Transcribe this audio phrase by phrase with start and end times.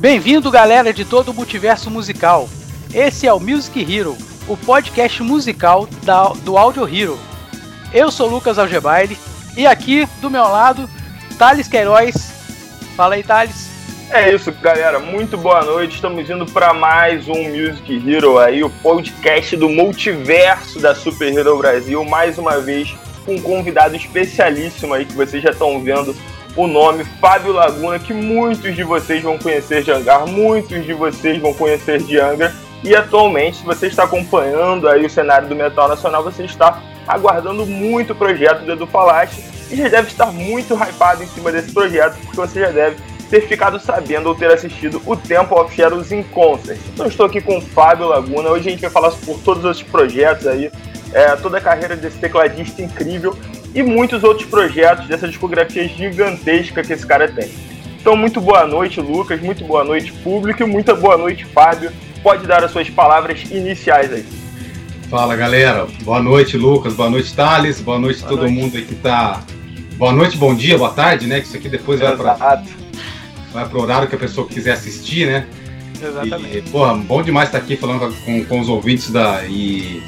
[0.00, 2.48] Bem-vindo, galera de todo o multiverso musical.
[2.94, 4.16] Esse é o Music Hero,
[4.48, 7.18] o podcast musical da, do Audio Hero.
[7.92, 9.18] Eu sou Lucas Algebaile
[9.54, 10.88] e aqui do meu lado,
[11.38, 12.14] Thales Queiroz.
[12.96, 13.68] Fala aí, Thales.
[14.10, 14.98] É isso, galera.
[14.98, 15.96] Muito boa noite.
[15.96, 21.58] Estamos indo para mais um Music Hero aí, o podcast do multiverso da Super Hero
[21.58, 22.02] Brasil.
[22.06, 22.96] Mais uma vez
[23.26, 26.16] com um convidado especialíssimo aí que vocês já estão vendo
[26.56, 31.40] o nome Fábio Laguna, que muitos de vocês vão conhecer de Angar, muitos de vocês
[31.40, 32.54] vão conhecer de Angra.
[32.82, 37.66] E atualmente, se você está acompanhando aí o cenário do metal nacional, você está aguardando
[37.66, 41.72] muito o projeto do Edu Falaste e já deve estar muito hypado em cima desse
[41.72, 42.96] projeto, porque você já deve
[43.28, 46.78] ter ficado sabendo ou ter assistido o Temple of Shadows in Concert.
[46.92, 49.82] Então estou aqui com o Fábio Laguna, hoje a gente vai falar por todos esses
[49.82, 50.70] projetos aí,
[51.12, 53.36] é, toda a carreira desse tecladista incrível
[53.74, 57.50] e muitos outros projetos dessa discografia gigantesca que esse cara tem.
[58.00, 61.92] Então, muito boa noite, Lucas, muito boa noite, público, e muita boa noite, Fábio.
[62.22, 64.24] Pode dar as suas palavras iniciais aí.
[65.10, 65.86] Fala, galera.
[66.02, 66.94] Boa noite, Lucas.
[66.94, 67.80] Boa noite, Thales.
[67.80, 68.54] Boa noite a todo noite.
[68.54, 69.42] mundo aí que tá.
[69.96, 71.40] Boa noite, bom dia, boa tarde, né?
[71.40, 72.62] Que isso aqui depois vai para
[73.52, 75.46] vai pro horário que a pessoa quiser assistir, né?
[76.00, 76.58] Exatamente.
[76.58, 80.02] E, porra, bom demais estar aqui falando com, com os ouvintes da, e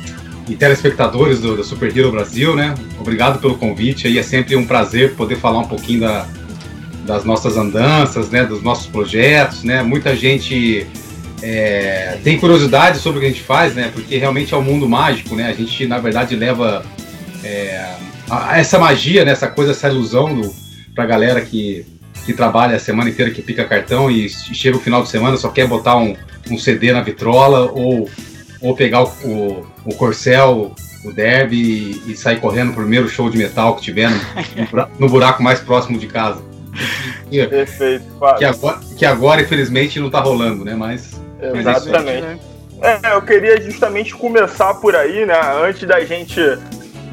[0.53, 2.75] e telespectadores do, do Super Hero Brasil, né?
[2.98, 4.06] Obrigado pelo convite.
[4.06, 6.27] Aí é sempre um prazer poder falar um pouquinho da,
[7.06, 8.45] das nossas andanças, né?
[8.45, 9.83] Dos nossos projetos, né?
[9.83, 10.86] Muita gente
[11.42, 13.91] é, tem curiosidade sobre o que a gente faz, né?
[13.95, 15.48] Porque realmente é um mundo mágico, né?
[15.48, 16.84] A gente na verdade leva
[17.42, 17.95] é,
[18.28, 19.33] a, a essa magia, né?
[19.33, 20.55] Essa coisa, essa ilusão do,
[20.95, 21.86] pra galera que
[22.27, 25.48] que trabalha a semana inteira, que pica cartão e chega o final de semana só
[25.48, 26.14] quer botar um,
[26.48, 28.08] um CD na vitrola ou
[28.61, 30.72] ou pegar o, o, o Corcel,
[31.05, 35.08] o Derby e, e, sair correndo pro primeiro show de metal que tiver no, no
[35.08, 36.42] buraco mais próximo de casa.
[37.48, 38.05] Perfeito,
[38.39, 40.74] que agora, que agora, infelizmente, não tá rolando, né?
[40.74, 41.20] Mas.
[41.55, 42.40] Exatamente.
[42.79, 45.34] Mas é, eu queria justamente começar por aí, né?
[45.64, 46.40] Antes da gente.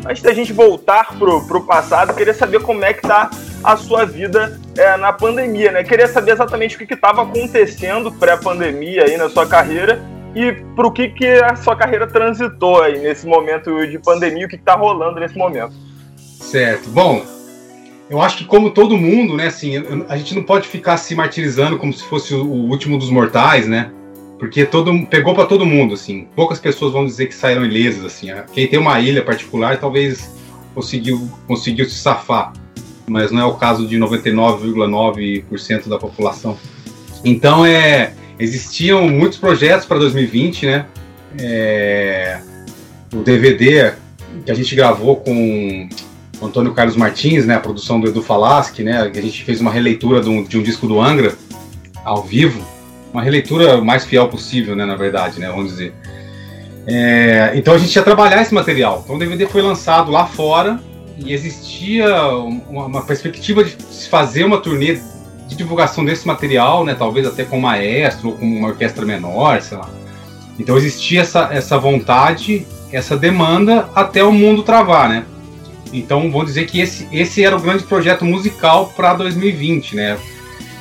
[0.06, 3.30] Antes da gente voltar pro, pro passado, queria saber como é que tá
[3.62, 5.84] a sua vida é, na pandemia, né?
[5.84, 10.02] Queria saber exatamente o que estava acontecendo pré-pandemia aí na sua carreira
[10.36, 14.50] e para o que, que a sua carreira transitou aí nesse momento de pandemia, o
[14.50, 15.74] que está rolando nesse momento.
[16.18, 16.90] Certo.
[16.90, 17.24] Bom,
[18.10, 19.74] eu acho que como todo mundo, né, assim,
[20.08, 23.92] a gente não pode ficar se martirizando como se fosse o último dos mortais, né?
[24.40, 26.28] Porque todo pegou para todo mundo, assim.
[26.36, 28.28] Poucas pessoas vão dizer que saíram ilesas, assim.
[28.54, 30.34] Quem tem uma ilha particular talvez
[30.74, 32.54] conseguiu conseguiu se safar,
[33.08, 36.58] mas não é o caso de 99,9% da população.
[37.24, 40.86] Então é existiam muitos projetos para 2020, né?
[41.40, 42.40] É,
[43.14, 43.94] o DVD
[44.46, 45.90] que a gente gravou com
[46.40, 47.56] o Antônio Carlos Martins, né?
[47.56, 49.10] A produção do Edu Falaschi, né?
[49.10, 51.36] Que a gente fez uma releitura de um, de um disco do Angra
[52.06, 52.66] ao vivo,
[53.14, 54.86] uma releitura mais fiel possível, né?
[54.86, 55.50] Na verdade, né?
[55.50, 55.94] Vamos dizer.
[56.88, 59.02] É, então a gente ia trabalhar esse material.
[59.04, 60.80] Então o DVD foi lançado lá fora
[61.18, 64.98] e existia uma, uma perspectiva de se fazer uma turnê
[65.50, 66.96] de divulgação desse material, né?
[66.96, 69.90] Talvez até com maestro ou com uma orquestra menor, sei lá.
[70.60, 75.26] Então existia essa, essa vontade, essa demanda até o mundo travar, né?
[75.92, 80.18] Então vou dizer que esse, esse era o grande projeto musical para 2020, né?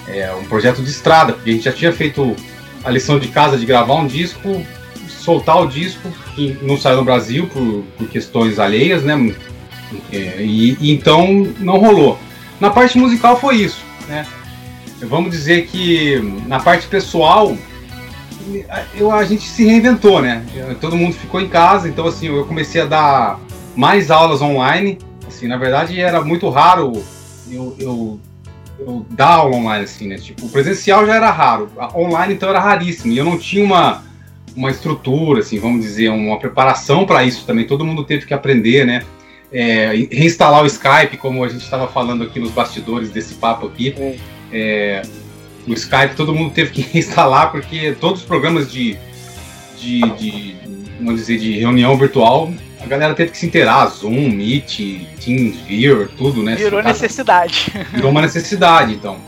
[0.07, 2.37] É um projeto de estrada, porque a gente já tinha feito
[2.85, 4.63] a lição de casa de gravar um disco,
[5.09, 9.35] soltar o disco, que não saiu no Brasil por, por questões alheias, né?
[10.13, 12.19] É, e, e, então não rolou.
[12.61, 14.27] Na parte musical foi isso, né?
[15.07, 17.57] Vamos dizer que na parte pessoal
[18.95, 20.45] eu, a gente se reinventou, né?
[20.81, 23.41] Todo mundo ficou em casa, então assim, eu comecei a dar
[23.77, 24.99] mais aulas online.
[25.27, 26.93] Assim, na verdade era muito raro
[27.51, 28.21] eu, eu,
[28.79, 30.17] eu dar aula online, assim, né?
[30.17, 33.13] Tipo, o presencial já era raro, online então era raríssimo.
[33.13, 34.03] E eu não tinha uma,
[34.57, 37.67] uma estrutura, assim, vamos dizer, uma preparação para isso também.
[37.67, 39.03] Todo mundo teve que aprender, né?
[39.51, 43.95] É, reinstalar o Skype, como a gente estava falando aqui nos bastidores desse papo aqui.
[43.97, 45.03] É é,
[45.67, 48.97] o Skype todo mundo teve que instalar porque todos os programas de,
[49.79, 50.57] de, de,
[51.01, 56.43] vamos dizer, de reunião virtual a galera teve que se inteirar, Zoom, Meet, TeamViewer, tudo,
[56.43, 56.55] né?
[56.55, 57.73] Virou necessidade.
[57.93, 59.19] Virou uma necessidade, então.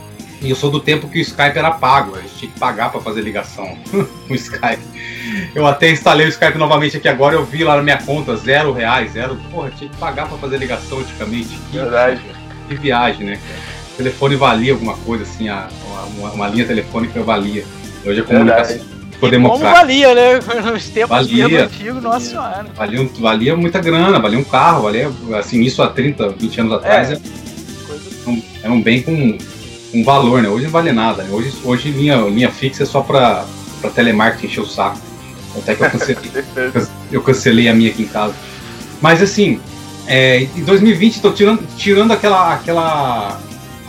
[0.41, 2.91] E eu sou do tempo que o Skype era pago, a gente tinha que pagar
[2.91, 4.83] para fazer ligação com o Skype.
[5.55, 8.73] Eu até instalei o Skype novamente aqui agora, eu vi lá na minha conta, zero
[8.73, 9.37] reais, zero.
[9.51, 11.59] Porra, tinha que pagar para fazer ligação antigamente.
[11.73, 12.23] Verdade.
[12.69, 13.80] Que viagem, né, cara?
[14.03, 15.69] Telefone valia alguma coisa, assim, a,
[16.17, 17.65] uma, uma linha telefônica valia.
[18.05, 18.79] Hoje a comunicação
[19.11, 19.69] ficou democrática.
[19.69, 20.41] Como valia, né?
[20.73, 22.67] Nos tempos valia, antigos, nossa senhora.
[22.75, 27.11] Valia, valia muita grana, valia um carro, valia, assim, isso há 30, 20 anos atrás,
[27.11, 27.13] é.
[27.13, 29.39] era, um, era um bem com
[29.93, 30.49] um valor, né?
[30.49, 31.31] Hoje não vale nada, né?
[31.31, 33.45] Hoje, hoje linha, linha fixa é só para
[33.95, 34.99] telemarketing encher o saco.
[35.57, 36.31] Até que eu cancelei,
[37.13, 38.35] eu cancelei a minha aqui em casa.
[39.03, 39.61] Mas assim,
[40.07, 43.41] é, em 2020 estou tirando, tirando aquela, aquela,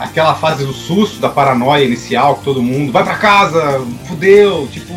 [0.02, 4.92] aquela fase do susto, da paranoia inicial, que todo mundo vai para casa, fudeu, tipo,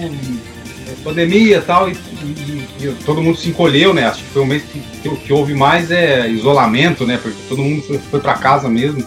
[1.06, 4.08] pandemia tal, e, e, e, todo mundo se encolheu, né?
[4.08, 7.20] Acho que foi um mês que, que, que houve mais é, isolamento, né?
[7.22, 9.06] Porque todo mundo foi, foi para casa mesmo.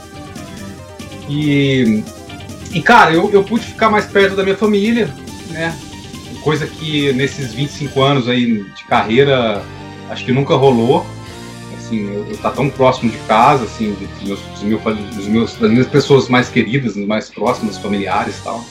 [1.28, 2.04] E,
[2.72, 5.12] e cara, eu, eu pude ficar mais perto da minha família,
[5.50, 5.76] né?
[6.42, 9.62] Coisa que nesses 25 anos aí de carreira
[10.08, 11.04] acho que nunca rolou.
[11.88, 15.70] Assim, eu, tá tão próximo de casa, assim, dos meus, dos meus, dos meus, das
[15.70, 18.62] minhas pessoas mais queridas, mais próximas, familiares e tal.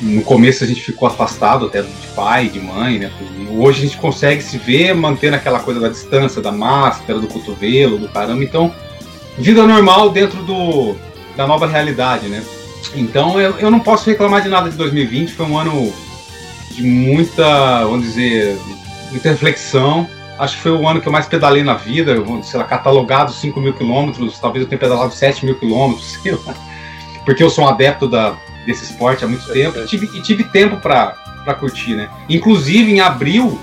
[0.00, 3.12] No começo a gente ficou afastado até de pai, de mãe, né?
[3.58, 7.98] Hoje a gente consegue se ver mantendo aquela coisa da distância, da máscara, do cotovelo,
[7.98, 8.42] do caramba.
[8.42, 8.72] Então,
[9.36, 10.96] vida normal dentro do,
[11.36, 12.42] da nova realidade, né?
[12.94, 15.92] Então eu, eu não posso reclamar de nada de 2020, foi um ano
[16.70, 18.56] de muita, vamos dizer,
[19.10, 20.08] muita reflexão.
[20.38, 23.60] Acho que foi o ano que eu mais pedalei na vida, sei lá, catalogado 5
[23.60, 26.54] mil quilômetros, talvez eu tenha pedalado 7 mil quilômetros, sei lá.
[27.24, 30.44] Porque eu sou um adepto da, desse esporte há muito tempo e tive, e tive
[30.44, 31.14] tempo para
[31.58, 32.08] curtir, né?
[32.28, 33.58] Inclusive em abril,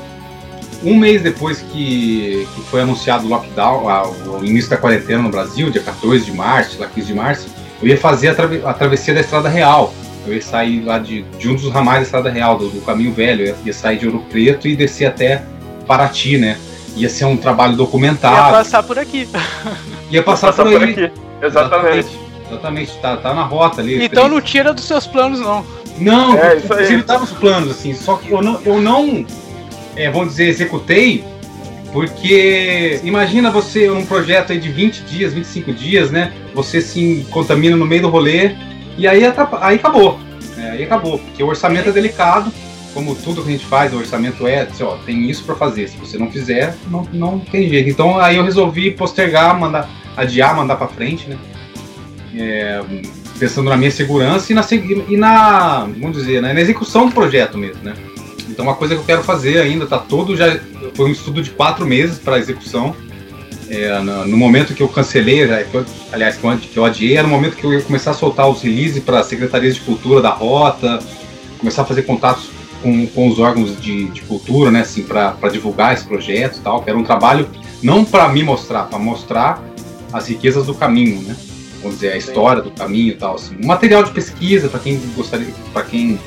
[0.83, 5.29] um mês depois que, que foi anunciado o lockdown, a, o início da quarentena no
[5.29, 7.47] Brasil, dia 14 de março, lá 15 de março,
[7.81, 9.93] eu ia fazer a, tra a travessia da Estrada Real.
[10.27, 13.13] Eu ia sair lá de, de um dos ramais da Estrada Real, do, do Caminho
[13.13, 13.41] Velho.
[13.41, 15.43] Eu ia, ia sair de Ouro Preto e descer até
[15.85, 16.57] Paraty, né?
[16.95, 18.35] Ia ser um trabalho documentado.
[18.35, 19.27] Ia passar por aqui.
[20.11, 21.11] Ia passar, passar por, por, aqui.
[21.41, 22.25] Exatamente.
[22.47, 24.03] Exatamente, tá, tá na rota ali.
[24.05, 25.65] Então não tira dos seus planos, não.
[25.97, 27.01] Não, é, isso aí.
[27.01, 27.93] tá nos planos, assim.
[27.93, 29.25] Só que eu não, eu não
[29.95, 31.23] é, vamos dizer, executei
[31.95, 36.33] porque imagina você num projeto aí de 20 dias, 25 dias, né?
[36.53, 38.51] Você se contamina no meio do rolê
[38.97, 40.19] e aí, aí acabou.
[40.57, 42.51] É, aí acabou, porque o orçamento é delicado,
[42.95, 45.89] como tudo que a gente faz, o orçamento é, assim, ó, tem isso para fazer.
[45.89, 47.89] Se você não fizer, não, não tem jeito.
[47.89, 51.37] Então aí eu resolvi postergar, mandar, adiar, mandar para frente, né?
[52.33, 52.81] É,
[53.37, 54.65] pensando na minha segurança e na,
[55.09, 57.93] e na, vamos dizer, né, na execução do projeto mesmo, né?
[58.49, 60.57] Então, uma coisa que eu quero fazer ainda, tá todo já.
[60.93, 62.95] Foi um estudo de quatro meses para execução.
[63.69, 66.85] É, no, no, momento que eu cancelei, já, que eu, aliás, que eu, que eu
[66.85, 69.75] adiei, era no momento que eu ia começar a soltar os releases para as secretarias
[69.75, 70.99] de cultura da rota,
[71.57, 72.54] começar a fazer contatos
[72.85, 76.83] com, com os órgãos de, de cultura, né, assim, para divulgar esse projeto e tal,
[76.83, 77.49] que era um trabalho
[77.81, 79.63] não para me mostrar, para mostrar
[80.13, 81.35] as riquezas do caminho, né?
[81.81, 83.57] Vamos dizer, a história do caminho e tal, assim.
[83.61, 86.19] Um material de pesquisa para quem gostaria, para quem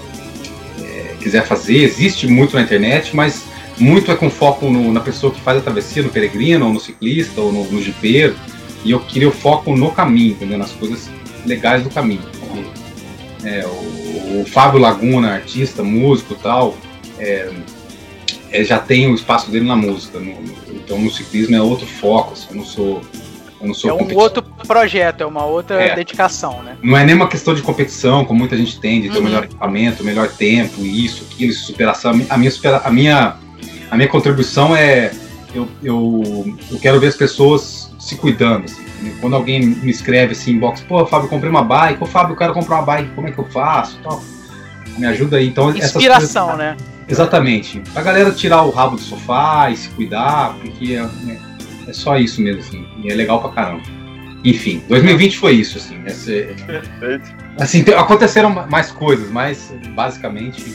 [1.19, 3.45] quiser fazer, existe muito na internet, mas
[3.79, 6.81] muito é com foco no, na pessoa que faz a travessia, no peregrino, ou no
[6.81, 8.35] ciclista, ou no, no jipeiro.
[8.85, 10.59] E eu queria o foco no caminho, entendeu?
[10.59, 11.11] nas coisas
[11.45, 12.23] legais do caminho.
[13.45, 16.77] É, o, o, Fábio Laguna, artista, músico e tal,
[17.19, 17.51] é,
[18.51, 20.19] é, já tem o espaço dele na música.
[20.19, 20.35] No,
[20.71, 23.03] então no ciclismo é outro foco, assim, eu não sou
[23.61, 25.95] é um outro projeto, é uma outra é.
[25.95, 26.77] dedicação, né?
[26.83, 29.21] Não é nem uma questão de competição, como muita gente tem, de ter uhum.
[29.21, 32.13] o melhor equipamento, o melhor tempo, isso, aquilo, isso, superação.
[32.29, 32.53] A minha,
[32.85, 33.37] a minha,
[33.91, 35.11] a minha contribuição é
[35.55, 38.65] eu, eu, eu quero ver as pessoas se cuidando.
[38.65, 38.88] Assim.
[39.21, 42.53] Quando alguém me escreve assim, inbox, pô, Fábio, comprei uma bike, pô, Fábio, eu quero
[42.53, 43.99] comprar uma bike, como é que eu faço?
[44.03, 44.23] Tal.
[44.97, 45.49] Me ajuda aí.
[45.49, 46.77] Então, Inspiração, coisas, né?
[47.09, 47.83] Exatamente.
[47.95, 51.39] A galera tirar o rabo do sofá e se cuidar, porque né,
[51.87, 52.87] é só isso mesmo, assim.
[53.03, 53.83] E é legal pra caramba.
[54.45, 56.01] Enfim, 2020 foi isso, assim.
[56.05, 57.35] Esse, Perfeito.
[57.59, 60.75] Assim, aconteceram mais coisas, mas basicamente.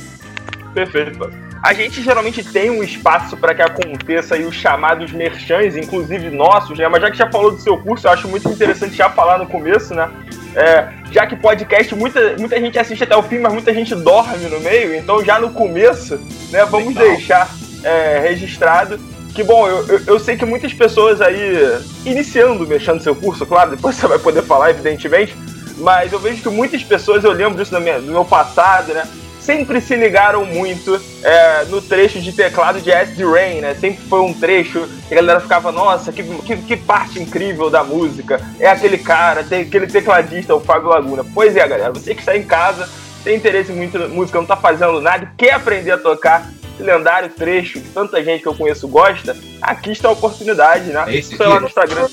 [0.73, 1.31] Perfeito.
[1.63, 6.77] A gente geralmente tem um espaço para que aconteça aí os chamados merchans, inclusive nossos,
[6.77, 6.89] né?
[6.89, 9.47] Mas já que já falou do seu curso, eu acho muito interessante já falar no
[9.47, 10.11] começo, né?
[10.55, 14.49] É, já que podcast, muita, muita gente assiste até o fim, mas muita gente dorme
[14.49, 16.19] no meio, então já no começo,
[16.51, 17.15] né, vamos Legal.
[17.15, 17.49] deixar
[17.81, 18.99] é, registrado
[19.33, 23.71] que bom, eu, eu, eu, sei que muitas pessoas aí, iniciando, mexendo seu curso, claro,
[23.71, 25.35] depois você vai poder falar, evidentemente,
[25.77, 29.07] mas eu vejo que muitas pessoas, eu lembro disso do meu passado, né?
[29.43, 33.75] Sempre se ligaram muito é, no trecho de teclado de Acid Rain, né?
[33.75, 37.83] Sempre foi um trecho que a galera ficava, nossa, que, que, que parte incrível da
[37.83, 38.39] música.
[38.57, 41.25] É aquele cara, tem aquele tecladista, o Fábio Laguna.
[41.33, 42.89] Pois é, galera, você que está em casa,
[43.23, 47.29] tem interesse muito em música, não está fazendo nada, quer aprender a tocar, esse lendário
[47.29, 51.05] trecho que tanta gente que eu conheço gosta, aqui está a oportunidade, né?
[51.07, 52.07] Esse Foi lá no Instagram.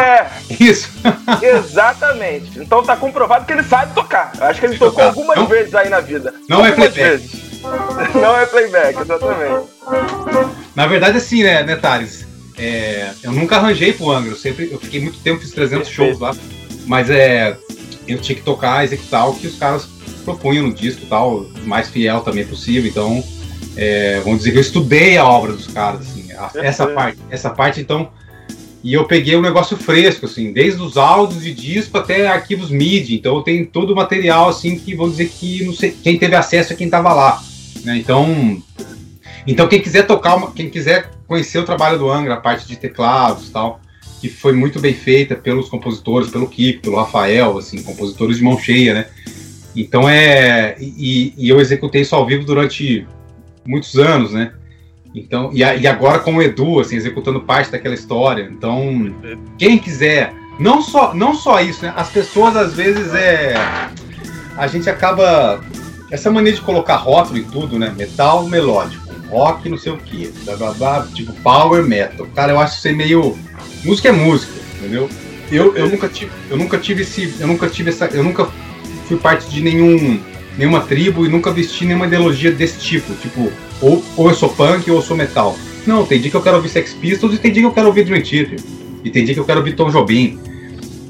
[0.00, 0.54] É.
[0.62, 0.90] Isso.
[1.42, 2.58] Exatamente.
[2.58, 4.32] Então tá comprovado que ele sabe tocar.
[4.40, 5.06] Acho que ele tocou tocar.
[5.06, 6.32] algumas não, vezes aí na vida.
[6.48, 7.10] Não é algumas é playback.
[7.10, 7.44] Vezes.
[8.14, 9.68] Não é playback, exatamente.
[10.76, 12.26] Na verdade, assim, né, né Thales?
[12.56, 16.18] é, eu nunca arranjei pro Angra, eu sempre, eu fiquei muito tempo, fiz 300 shows
[16.18, 16.34] lá,
[16.86, 17.56] mas é,
[18.06, 19.88] eu tinha que tocar, executar o que os caras
[20.24, 23.22] propunham no disco tal, o mais fiel também possível, então,
[23.76, 27.80] é, vamos dizer que eu estudei a obra dos caras, assim, essa parte, essa parte,
[27.80, 28.10] então,
[28.84, 33.14] e eu peguei um negócio fresco, assim, desde os áudios de disco até arquivos MIDI.
[33.14, 36.36] Então eu tenho todo o material, assim, que vou dizer que não sei, quem teve
[36.36, 37.42] acesso é quem estava lá.
[37.82, 37.96] Né?
[37.96, 38.62] Então,
[39.46, 43.48] então quem quiser tocar, quem quiser conhecer o trabalho do Angra, a parte de teclados
[43.48, 43.80] tal,
[44.24, 48.58] que foi muito bem feita pelos compositores, pelo Kiko, pelo Rafael, assim, compositores de mão
[48.58, 49.06] cheia, né?
[49.76, 50.76] Então é.
[50.80, 53.06] E, e eu executei isso ao vivo durante
[53.66, 54.54] muitos anos, né?
[55.14, 58.50] Então, e, a, e, agora com o Edu, assim, executando parte daquela história.
[58.50, 59.14] Então,
[59.58, 61.92] quem quiser, não só, não só isso, né?
[61.94, 63.52] As pessoas às vezes é.
[64.56, 65.62] A gente acaba.
[66.10, 67.92] Essa mania de colocar rótulo e tudo, né?
[67.94, 72.26] Metal melódico, rock não sei o que, blá, blá, blá, tipo power metal.
[72.34, 73.36] Cara, eu acho isso aí meio.
[73.84, 75.08] Música é música, entendeu?
[75.50, 78.48] Eu, eu nunca tive, eu nunca tive esse, eu nunca tive essa, eu nunca
[79.06, 80.18] fui parte de nenhum,
[80.56, 84.90] nenhuma tribo e nunca vesti nenhuma ideologia desse tipo, tipo ou, ou eu sou punk
[84.90, 85.56] ou eu sou metal.
[85.86, 87.88] Não, tem dia que eu quero ouvir Sex Pistols e tem dia que eu quero
[87.88, 88.58] ouvir Dream Theater.
[89.04, 90.38] E tem dia que eu quero ouvir Tom Jobim.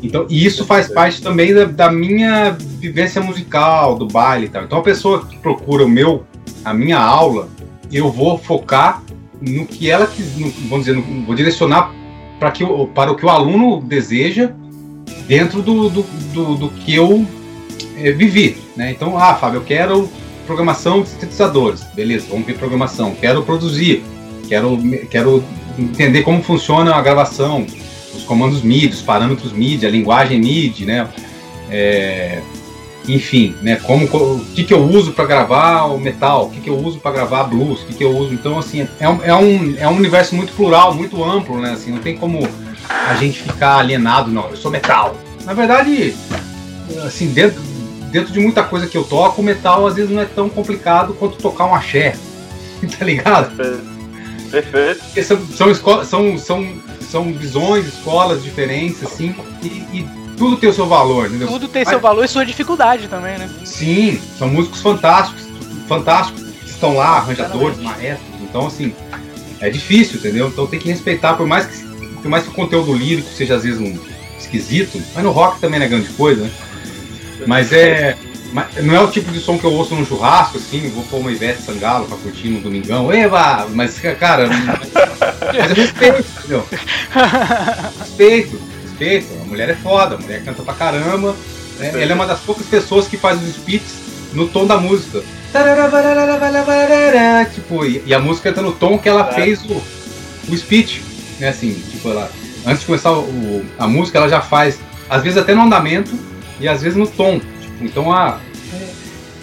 [0.03, 4.65] Então, e isso faz parte também da, da, minha vivência musical, do baile e tal.
[4.65, 6.25] Então, a pessoa que procura o meu,
[6.65, 7.49] a minha aula,
[7.93, 9.03] eu vou focar
[9.41, 10.33] no que ela quis,
[10.69, 11.93] vamos dizer, no, vou direcionar
[12.39, 12.65] para, que,
[12.95, 14.53] para o que o aluno deseja
[15.27, 17.27] dentro do, do, do, do que eu
[17.97, 18.57] é, vivi.
[18.77, 18.91] Né?
[18.91, 20.09] Então, ah, Fábio, eu quero
[20.47, 21.83] programação de sintetizadores.
[21.95, 23.15] Beleza, vamos ver programação.
[23.15, 24.03] Quero produzir,
[24.49, 24.79] quero,
[25.11, 25.43] quero
[25.79, 27.67] entender como funciona a gravação,
[28.15, 31.09] os comandos MIDI, os parâmetros MIDI, a linguagem MIDI, né?
[31.71, 32.41] É,
[33.07, 33.77] enfim, né?
[33.77, 36.99] Como, o que, que eu uso para gravar o metal, o que, que eu uso
[36.99, 38.33] para gravar blues, o que, que eu uso.
[38.33, 41.73] Então, assim, é um, é, um, é um universo muito plural, muito amplo, né?
[41.73, 42.49] Assim, não tem como
[42.89, 44.49] a gente ficar alienado, não.
[44.49, 45.17] Eu sou metal.
[45.45, 46.15] Na verdade,
[47.05, 47.61] assim, dentro
[48.15, 51.15] dentro de muita coisa que eu toco, o metal às vezes não é tão complicado
[51.15, 52.17] quanto tocar um axé.
[52.97, 53.57] tá ligado?
[54.51, 55.03] Perfeito.
[55.05, 60.73] Porque são, são, são, são, são visões, escolas diferentes, assim, e, e tudo tem o
[60.73, 61.49] seu valor, entendeu?
[61.49, 63.49] Tudo tem Mas, seu valor e sua dificuldade também, né?
[63.65, 65.45] Sim, são músicos fantásticos,
[65.89, 68.95] fantásticos, que estão lá, arranjadores, maestros, então assim,
[69.61, 70.49] é difícil, entendeu?
[70.49, 71.85] Então tem que respeitar, por mais que,
[72.23, 73.99] por mais que o conteúdo lírico seja às vezes um
[74.39, 76.51] esquisito, mas no rock também não é grande coisa, né?
[77.47, 78.17] Mas é.
[78.83, 81.33] Não é o tipo de som que eu ouço num churrasco, assim, vou pôr uma
[81.33, 83.11] Ivete Sangalo pra curtir no domingão.
[83.11, 83.67] Eva!
[83.75, 84.47] Mas, cara.
[85.43, 86.65] mas eu respeito, entendeu?
[87.99, 88.61] Respeito,
[88.95, 89.27] respeito.
[89.43, 91.35] A mulher é foda, a mulher canta pra caramba.
[91.79, 91.91] Né?
[91.95, 95.23] Ela é uma das poucas pessoas que faz os spits no tom da música.
[97.55, 99.83] Tipo, e a música tá no tom que ela fez o,
[100.49, 101.03] o speech.
[101.39, 102.31] Né, assim, tipo, ela.
[102.67, 106.19] Antes de começar o, a música, ela já faz, às vezes até no andamento,
[106.59, 107.39] e às vezes no tom.
[107.61, 108.41] Tipo, então, a,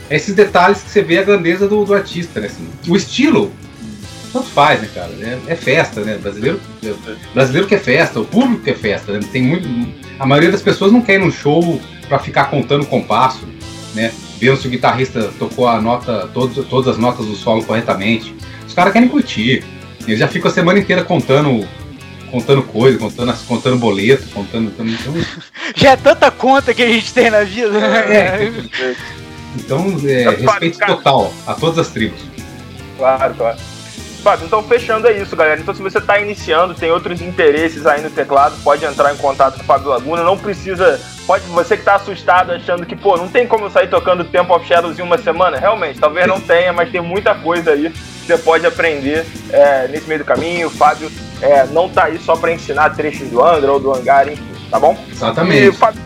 [0.09, 2.47] é esses detalhes que você vê a grandeza do, do artista, né?
[2.47, 2.67] Assim.
[2.87, 3.51] O estilo,
[4.31, 5.11] tanto faz, né, cara?
[5.19, 6.17] É, é, festa, né?
[6.17, 6.59] Brasileiro,
[7.33, 9.11] brasileiro que é festa, o público que é festa.
[9.13, 9.19] Né?
[9.31, 9.67] Tem muito,
[10.19, 13.47] a maioria das pessoas não quer ir num show para ficar contando compasso,
[13.93, 14.11] né?
[14.39, 18.35] Vendo se o guitarrista tocou a nota, todos, todas as notas do solo corretamente.
[18.67, 19.63] Os caras querem curtir.
[20.07, 21.67] Eles já ficam a semana inteira contando
[22.31, 24.71] contando coisa, contando, contando boleto, contando.
[24.79, 25.13] Então...
[25.75, 27.69] Já é tanta conta que a gente tem na vida.
[27.69, 28.15] Né?
[28.15, 28.51] É,
[29.57, 32.21] então, é, respeito total a todas as tribos.
[32.97, 33.57] Claro, claro.
[34.21, 35.59] Fábio, então fechando é isso, galera.
[35.59, 39.55] Então, se você está iniciando, tem outros interesses aí no teclado, pode entrar em contato
[39.55, 40.23] com o Fábio Laguna.
[40.23, 40.99] Não precisa.
[41.25, 44.53] Pode, você que está assustado achando que, pô, não tem como eu sair tocando Temple
[44.53, 45.57] of Shadows em uma semana.
[45.57, 50.07] Realmente, talvez não tenha, mas tem muita coisa aí que você pode aprender é, nesse
[50.07, 50.67] meio do caminho.
[50.67, 51.11] O Fábio
[51.41, 54.79] é, não tá aí só para ensinar trechos do Angra ou do Hangar, enfim, tá
[54.79, 54.97] bom?
[55.11, 55.63] Exatamente.
[55.63, 56.01] E o Fábio,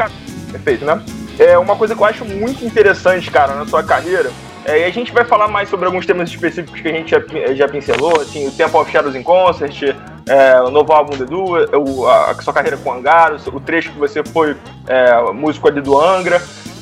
[0.52, 1.02] perfeito, né?
[1.38, 4.32] É uma coisa que eu acho muito interessante, cara, na sua carreira
[4.66, 7.22] é, e a gente vai falar mais sobre alguns temas específicos que a gente já,
[7.54, 9.96] já pincelou, assim, o Tempo of Shadows in Concert,
[10.28, 13.56] é, o novo álbum do Edu, o, a, a, sua carreira com o Angar, o,
[13.56, 14.58] o trecho que você foi
[14.88, 16.42] é, músico ali do Angra.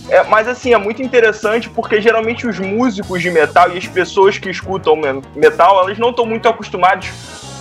[0.09, 4.37] É, mas assim, é muito interessante porque geralmente os músicos de metal e as pessoas
[4.37, 4.99] que escutam
[5.35, 7.09] metal, elas não estão muito acostumadas,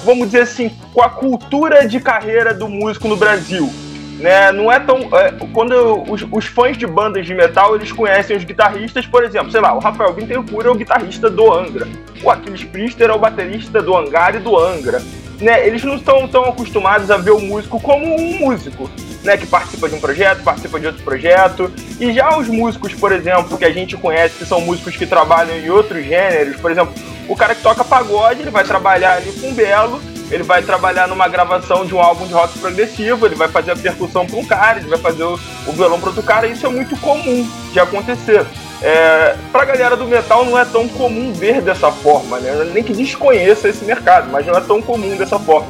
[0.05, 3.73] vamos dizer assim, com a cultura de carreira do músico no Brasil
[4.19, 4.52] né?
[4.52, 5.09] Não é tão.
[5.16, 9.50] É, quando os, os, fãs de bandas de metal eles conhecem os guitarristas, por exemplo,
[9.50, 11.88] sei lá, o Rafael Bittencourt é o guitarrista do Angra,
[12.23, 15.02] o Aquiles Priester é o baterista do Hangar e do Angra.
[15.40, 18.88] Né, eles não estão tão acostumados a ver o músico como um músico,
[19.25, 21.69] né, que participa de um projeto, participa de outro projeto.
[21.99, 25.57] E já os músicos, por exemplo, que a gente conhece, que são músicos que trabalham
[25.57, 26.95] em outros gêneros, por exemplo,
[27.28, 30.00] o cara que toca pagode, ele vai trabalhar ali com belo,
[30.32, 33.76] ele vai trabalhar numa gravação de um álbum de rock progressivo, ele vai fazer a
[33.76, 36.70] percussão para um cara, ele vai fazer o, o violão para outro cara, isso é
[36.70, 38.46] muito comum de acontecer.
[38.80, 42.70] É, para a galera do metal não é tão comum ver dessa forma, né?
[42.72, 45.68] nem que desconheça esse mercado, mas não é tão comum dessa forma.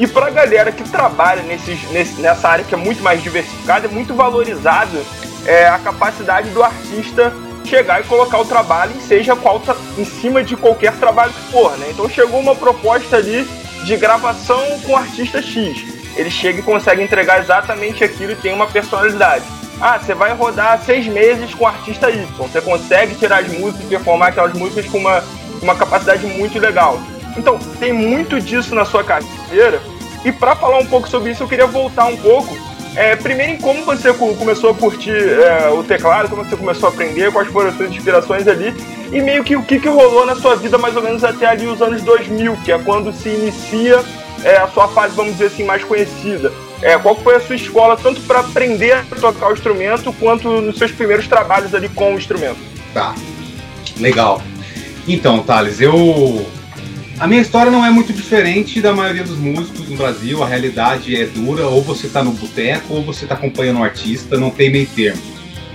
[0.00, 1.78] E para a galera que trabalha nesse,
[2.18, 4.98] nessa área que é muito mais diversificada, é muito valorizada
[5.46, 7.32] é, a capacidade do artista
[7.64, 9.62] chegar e colocar o trabalho, seja qual
[9.96, 11.88] em cima de qualquer trabalho que for, né?
[11.90, 13.46] Então chegou uma proposta ali
[13.84, 15.84] de gravação com artista X.
[16.16, 19.44] Ele chega e consegue entregar exatamente aquilo e tem uma personalidade.
[19.80, 22.26] Ah, você vai rodar seis meses com artista Y.
[22.38, 25.22] Você consegue tirar as músicas e performar aquelas músicas com uma,
[25.60, 27.00] uma capacidade muito legal.
[27.36, 29.82] Então, tem muito disso na sua carreira.
[30.24, 32.56] E para falar um pouco sobre isso, eu queria voltar um pouco
[32.96, 36.92] é, primeiro, em como você começou a curtir é, o teclado, como você começou a
[36.92, 38.74] aprender, quais foram as suas inspirações ali,
[39.12, 41.66] e meio que o que, que rolou na sua vida mais ou menos até ali
[41.66, 44.00] os anos 2000, que é quando se inicia
[44.44, 46.52] é, a sua fase, vamos dizer assim, mais conhecida.
[46.82, 50.78] É, qual foi a sua escola, tanto para aprender a tocar o instrumento, quanto nos
[50.78, 52.58] seus primeiros trabalhos ali com o instrumento?
[52.92, 53.14] Tá,
[53.98, 54.40] legal.
[55.08, 56.46] Então, Thales, eu
[57.18, 60.42] a minha história não é muito diferente da maioria dos músicos no Brasil.
[60.42, 61.66] A realidade é dura.
[61.68, 64.36] Ou você está no boteco, ou você está acompanhando um artista.
[64.36, 65.22] Não tem meio termo.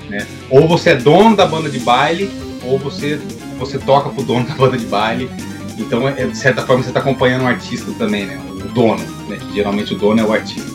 [0.09, 0.25] Né?
[0.49, 2.29] Ou você é dono da banda de baile,
[2.63, 3.19] ou você,
[3.57, 5.29] você toca pro dono da banda de baile.
[5.77, 8.37] Então, é, de certa forma, você está acompanhando um artista também, né?
[8.49, 9.39] O dono, né?
[9.53, 10.69] Geralmente o dono é o artista.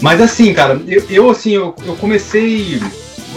[0.00, 2.80] Mas assim, cara, eu, eu assim, eu, eu comecei,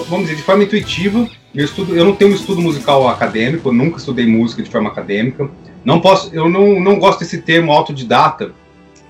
[0.08, 1.27] vamos dizer, de forma intuitiva.
[1.53, 4.89] Eu, estudo, eu não tenho um estudo musical acadêmico, eu nunca estudei música de forma
[4.89, 5.50] acadêmica.
[5.84, 8.54] Não posso, eu não, não gosto desse termo autodidata,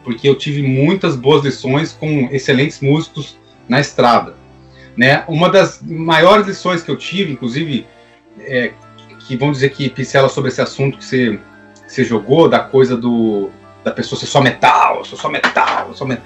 [0.03, 3.38] porque eu tive muitas boas lições com excelentes músicos
[3.68, 4.36] na estrada.
[4.98, 5.24] Né?
[5.27, 7.88] Uma das maiores lições que eu tive, inclusive,
[8.39, 8.74] é,
[9.27, 11.40] que vão dizer que pincela sobre esse assunto que você,
[11.86, 13.50] que você jogou, da coisa do
[13.83, 16.24] da pessoa ser só metal, sou só metal, só metal.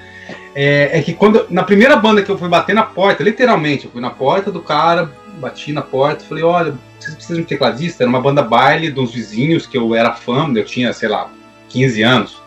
[0.53, 3.91] É, é, que quando na primeira banda que eu fui bater na porta, literalmente, eu
[3.91, 6.75] fui na porta do cara, bati na porta, falei, olha,
[7.07, 8.03] vocês precisam de tecladista?
[8.03, 11.29] Era uma banda baile dos vizinhos que eu era fã, eu tinha, sei lá,
[11.69, 12.41] 15 anos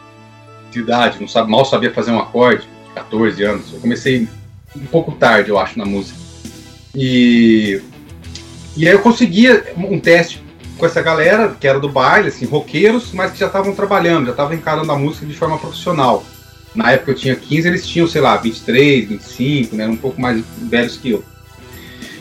[0.70, 3.72] de idade, não sabe, mal sabia fazer um acorde, 14 anos.
[3.72, 4.28] Eu comecei
[4.76, 6.18] um pouco tarde, eu acho, na música.
[6.94, 7.80] E,
[8.76, 10.42] e aí eu conseguia um teste
[10.78, 14.30] com essa galera, que era do baile, assim, roqueiros, mas que já estavam trabalhando, já
[14.30, 16.24] estavam encarando a música de forma profissional.
[16.74, 20.42] Na época eu tinha 15, eles tinham, sei lá, 23, 25, né, um pouco mais
[20.56, 21.24] velhos que eu.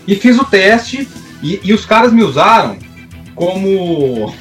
[0.08, 1.08] E fiz o teste
[1.42, 2.78] e, e os caras me usaram
[3.36, 4.34] como.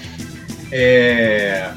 [0.71, 1.71] É,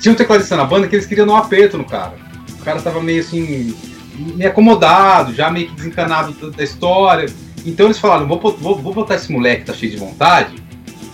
[0.00, 2.14] tinha um tecladista na banda que eles queriam dar um aperto no cara.
[2.60, 3.76] O cara tava meio assim,
[4.34, 7.26] meio acomodado, já meio que desencanado da, história.
[7.64, 10.54] Então eles falaram: vou, vou, vou botar esse moleque que tá cheio de vontade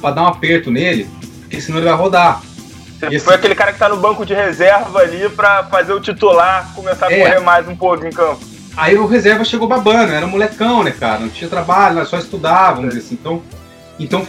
[0.00, 1.08] para dar um aperto nele,
[1.40, 2.42] porque senão ele vai rodar.
[3.00, 6.72] Você foi aquele cara que tá no banco de reserva ali para fazer o titular
[6.74, 8.53] começar a é, correr mais um pouco em campo.
[8.76, 11.20] Aí o reserva chegou babando, era molecão, né, cara?
[11.20, 13.14] Não tinha trabalho, só estudava, vamos dizer assim.
[13.14, 13.42] Então,
[13.98, 14.26] então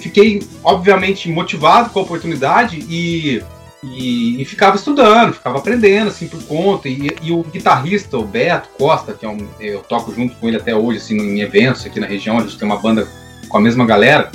[0.00, 3.42] fiquei, obviamente, motivado com a oportunidade e,
[3.82, 6.88] e, e, ficava estudando, ficava aprendendo, assim, por conta.
[6.88, 10.56] E, e, o guitarrista, o Beto Costa, que é um, eu toco junto com ele
[10.56, 13.06] até hoje, assim, em eventos aqui na região, a gente tem uma banda
[13.48, 14.30] com a mesma galera.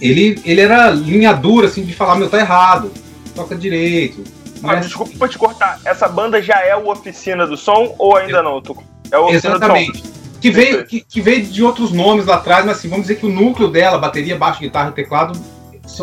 [0.00, 2.92] Ele, ele era linha dura, assim, de falar, meu, tá errado,
[3.34, 4.24] toca direito,
[4.62, 8.62] mas desculpa te cortar, essa banda já é o Oficina do Som ou ainda não?
[9.10, 9.92] É o Oficina Exatamente.
[9.92, 10.22] do Som.
[10.40, 13.26] Que veio, que, que, veio de outros nomes lá atrás, mas assim, vamos dizer que
[13.26, 15.38] o núcleo dela, bateria, baixo, guitarra e teclado,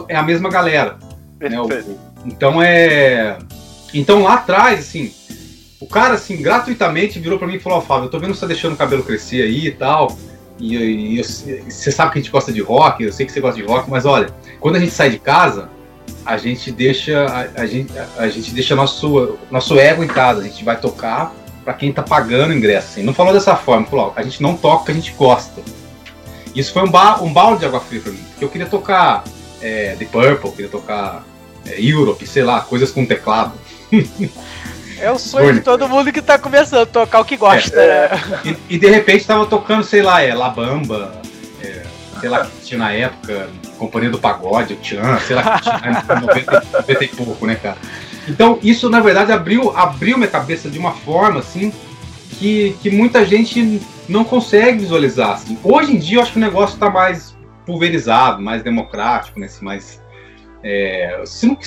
[0.08, 0.98] é a mesma galera.
[1.40, 1.60] Né?
[1.60, 1.68] O,
[2.26, 3.38] então é.
[3.94, 5.12] Então lá atrás, assim,
[5.80, 8.34] o cara, assim, gratuitamente virou para mim e falou: Ó, oh, Fábio, eu tô vendo
[8.34, 10.18] você tá deixando o cabelo crescer aí e tal.
[10.58, 13.40] E, e, e você sabe que a gente gosta de rock, eu sei que você
[13.40, 15.70] gosta de rock, mas olha, quando a gente sai de casa,
[16.26, 20.42] a gente deixa a, a gente, a, a, gente deixa nosso, nosso ego em casa,
[20.42, 22.88] a gente vai tocar para quem tá pagando o ingresso.
[22.90, 23.04] Assim.
[23.04, 25.62] Não falou dessa forma, falou, a gente não toca porque a gente gosta.
[26.56, 29.24] Isso foi um, ba um balde de água fria para mim, porque eu queria tocar
[29.62, 31.24] é, The Purple, queria tocar
[31.66, 33.54] é, Europe, sei lá, coisas com teclado.
[35.02, 38.10] É o sonho de todo mundo que tá começando a tocar o que gosta, é,
[38.10, 38.22] né?
[38.44, 41.22] E, e, de repente tava tocando, sei lá, é Labamba,
[41.64, 41.84] é,
[42.20, 46.22] sei lá, que tinha na época, Companhia do Pagode, o Tchan, sei lá, que tinha
[46.22, 47.78] 90, 90 e pouco, né, cara?
[48.28, 51.74] Então, isso na verdade abriu, abriu minha cabeça de uma forma assim
[52.38, 55.32] que, que muita gente não consegue visualizar.
[55.32, 55.58] Assim.
[55.64, 59.48] Hoje em dia, eu acho que o negócio está mais pulverizado, mais democrático, né?
[59.48, 60.02] Assim, mais,
[60.64, 61.58] é, não,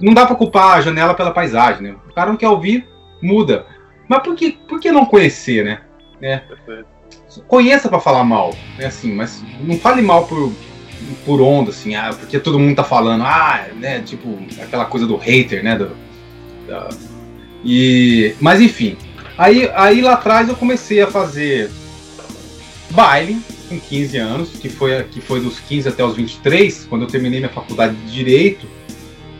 [0.00, 1.96] não dá para culpar a janela pela paisagem, né?
[2.08, 2.88] O cara não quer ouvir,
[3.20, 3.66] muda.
[4.08, 5.80] Mas por que, por que não conhecer, né?
[6.20, 6.42] É.
[7.48, 8.86] Conheça para falar mal, né?
[8.86, 10.52] Assim, mas não fale mal por,
[11.24, 15.16] por onda, assim, ah, porque todo mundo tá falando, ah, né, tipo, aquela coisa do
[15.16, 15.90] hater, né, do,
[17.64, 18.96] E, mas enfim,
[19.36, 21.70] aí, aí lá atrás eu comecei a fazer
[22.90, 27.08] baile com 15 anos, que foi, que foi dos 15 até os 23, quando eu
[27.08, 28.66] terminei minha faculdade de Direito.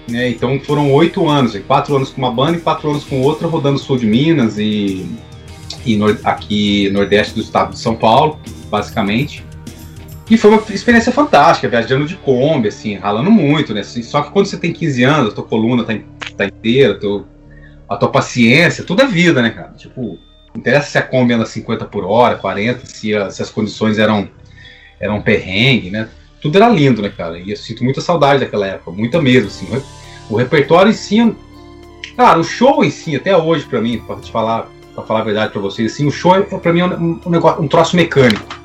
[0.09, 3.47] Né, então foram oito anos, quatro anos com uma banda e quatro anos com outra,
[3.47, 5.07] rodando sul de Minas e,
[5.87, 9.45] e aqui nordeste do estado de São Paulo, basicamente.
[10.31, 13.81] E foi uma experiência fantástica, viajando de Kombi, assim, ralando muito, né?
[13.81, 15.95] Assim, só que quando você tem 15 anos, a tua coluna tá,
[16.37, 17.27] tá inteira, teu,
[17.89, 19.73] a tua paciência, tudo é vida, né, cara?
[19.77, 20.19] Tipo,
[20.55, 23.99] não interessa se a Kombi anda 50 por hora, 40, se, a, se as condições
[23.99, 24.29] eram,
[25.01, 26.09] eram perrengue, né?
[26.41, 27.39] Tudo era lindo, né, cara?
[27.39, 29.69] E eu sinto muita saudade daquela época, muita mesmo, assim.
[30.31, 31.37] O repertório em si,
[32.17, 35.25] cara, o show em si, até hoje, para mim, pra te falar, para falar a
[35.25, 37.97] verdade para vocês, assim, o show é, para mim é um, um, negócio, um troço
[37.97, 38.62] mecânico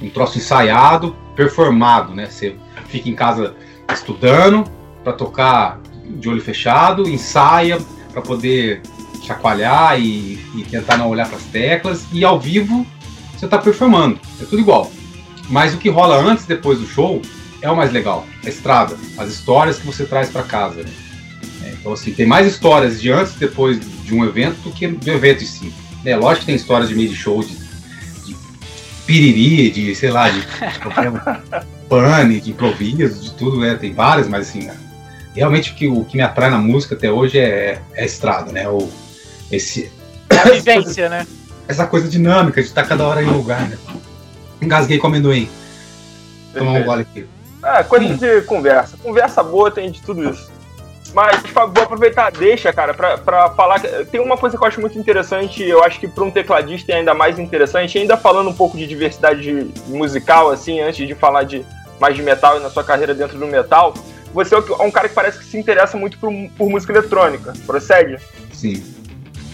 [0.00, 2.26] um troço ensaiado, performado, né?
[2.26, 2.56] Você
[2.88, 3.54] fica em casa
[3.92, 4.64] estudando
[5.02, 7.78] para tocar de olho fechado, ensaia
[8.12, 8.82] para poder
[9.22, 12.86] chacoalhar e, e, tentar não olhar para as teclas e ao vivo
[13.36, 14.90] você está performando, é tudo igual.
[15.48, 17.20] Mas o que rola antes e depois do show
[17.60, 20.82] é o mais legal, a estrada, as histórias que você traz para casa.
[20.82, 20.90] Né?
[21.64, 24.86] É, então assim, tem mais histórias de antes e depois de um evento do que
[24.88, 25.72] do evento em si.
[26.04, 27.65] É, lógico que tem histórias de meio de show, de
[29.06, 30.44] piriri, de, sei lá, de
[31.88, 33.76] pane, de improviso, de tudo, né?
[33.76, 34.68] Tem várias, mas assim,
[35.34, 38.52] realmente o que, o que me atrai na música até hoje é, é a estrada,
[38.52, 38.68] né?
[38.68, 38.88] O,
[39.50, 39.90] esse,
[40.30, 41.26] é a vivência, né?
[41.68, 43.78] Essa coisa dinâmica de estar cada hora em um lugar, né?
[44.60, 45.48] Engasguei com amendoim.
[46.52, 47.26] Tomar um gole aqui.
[47.62, 48.16] Ah, coisa hum.
[48.16, 48.96] de conversa.
[49.02, 50.50] Conversa boa tem de tudo isso.
[51.16, 53.80] Mas vou aproveitar, deixa, cara, pra, pra falar.
[54.10, 56.96] Tem uma coisa que eu acho muito interessante, eu acho que para um tecladista é
[56.96, 61.64] ainda mais interessante, ainda falando um pouco de diversidade musical, assim, antes de falar de
[61.98, 63.94] mais de metal e na sua carreira dentro do metal,
[64.34, 67.54] você é, é um cara que parece que se interessa muito por, por música eletrônica,
[67.66, 68.18] procede?
[68.52, 68.84] Sim.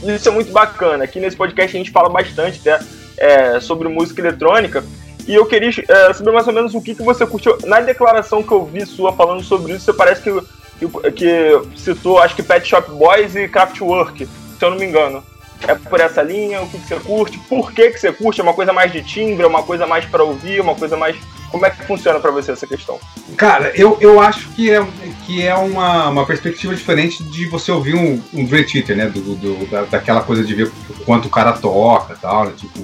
[0.03, 1.05] Isso é muito bacana.
[1.05, 2.81] Aqui nesse podcast a gente fala bastante né,
[3.16, 4.83] é, sobre música eletrônica.
[5.29, 7.57] E eu queria é, saber mais ou menos o que, que você curtiu.
[7.62, 10.42] Na declaração que eu vi sua falando sobre isso, você parece que
[10.88, 15.23] que, citou, acho que Pet Shop Boys e Kraftwerk, se eu não me engano.
[15.66, 18.40] É por essa linha, o que, que você curte, por que, que você curte?
[18.40, 21.16] É uma coisa mais de timbre, é uma coisa mais para ouvir, uma coisa mais.
[21.53, 22.99] Como é que funciona para você essa questão?
[23.37, 24.85] Cara, eu, eu acho que é,
[25.25, 29.07] que é uma, uma perspectiva diferente de você ouvir um, um Dream Theater, né?
[29.07, 30.73] Do, do, da, daquela coisa de ver
[31.05, 32.55] quanto o cara toca e tal, né?
[32.57, 32.81] Tipo,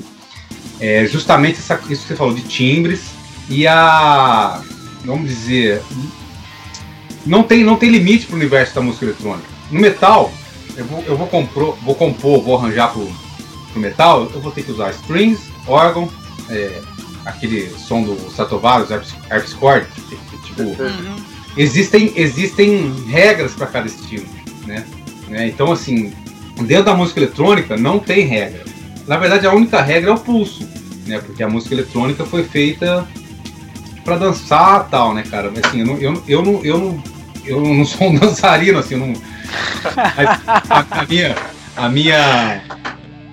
[0.81, 3.11] é justamente essa, isso que você falou de timbres
[3.49, 4.63] e a.
[5.05, 5.83] Vamos dizer,
[7.29, 9.49] não tem, não tem limite para o universo da música eletrônica.
[9.71, 10.33] No metal,
[10.77, 13.07] eu vou, eu vou, compor, vou compor, vou arranjar pro,
[13.71, 16.09] pro metal, eu vou ter que usar strings, órgão,
[16.49, 16.81] é,
[17.27, 18.91] aquele som do Stratovarius,
[19.29, 19.87] harpsichord,
[20.43, 21.17] tipo, uhum.
[21.57, 24.27] existem, existem regras para cada estilo,
[24.67, 24.87] né?
[25.29, 25.47] né?
[25.47, 26.14] Então, assim,
[26.62, 28.64] dentro da música eletrônica não tem regra.
[29.07, 30.67] Na verdade, a única regra é o pulso,
[31.07, 31.19] né?
[31.19, 33.07] Porque a música eletrônica foi feita
[34.03, 35.53] para dançar tal, né, cara?
[35.55, 37.03] Mas assim, eu não, eu, eu, não, eu não
[37.49, 39.13] eu não sou um dançarino, assim, não.
[39.97, 41.37] A, a, minha.
[41.77, 42.63] A minha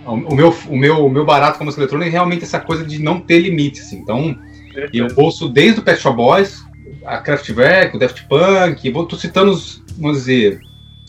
[0.06, 3.02] o meu, o meu, o meu barato com música eletrônica é realmente essa coisa de
[3.02, 3.98] não ter limite, assim.
[3.98, 4.38] Então,
[4.94, 6.64] eu ouço desde o Pet Shop Boys,
[7.06, 10.60] a Kraftwerk, o Daft Punk, vou tô citando os, vamos dizer,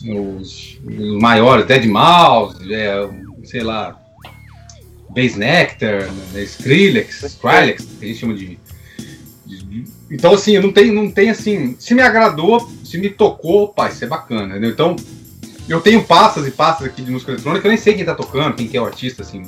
[0.03, 3.07] os, os maiores, Dead Mouse, é,
[3.43, 3.99] sei lá,
[5.09, 8.59] Bass Nectar, né, Skrillex, Skrillex, que a gente chama de
[10.09, 11.75] então, assim, não tem, não tem assim.
[11.79, 14.69] Se me agradou, se me tocou, pá, isso é bacana, entendeu?
[14.69, 14.95] Então,
[15.67, 18.55] eu tenho passas e passas aqui de música eletrônica, eu nem sei quem tá tocando,
[18.55, 19.43] quem que é o artista, assim.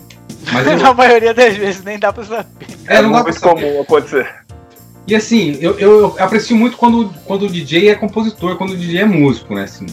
[0.52, 0.78] Mas eu...
[0.80, 2.46] Na maioria das vezes nem dá pra saber.
[2.88, 3.62] É, é não dá pra saber.
[3.62, 4.30] comum acontecer.
[5.08, 9.02] E assim, eu, eu, aprecio muito quando, quando o DJ é compositor, quando o DJ
[9.02, 9.64] é músico, né?
[9.64, 9.86] Assim.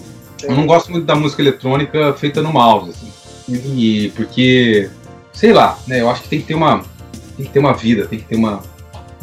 [0.43, 3.13] Eu não gosto muito da música eletrônica feita no mouse, assim.
[3.49, 4.91] E, porque,
[5.33, 6.01] sei lá, né?
[6.01, 6.85] Eu acho que tem que ter uma,
[7.37, 8.63] tem que ter uma vida, tem que ter uma,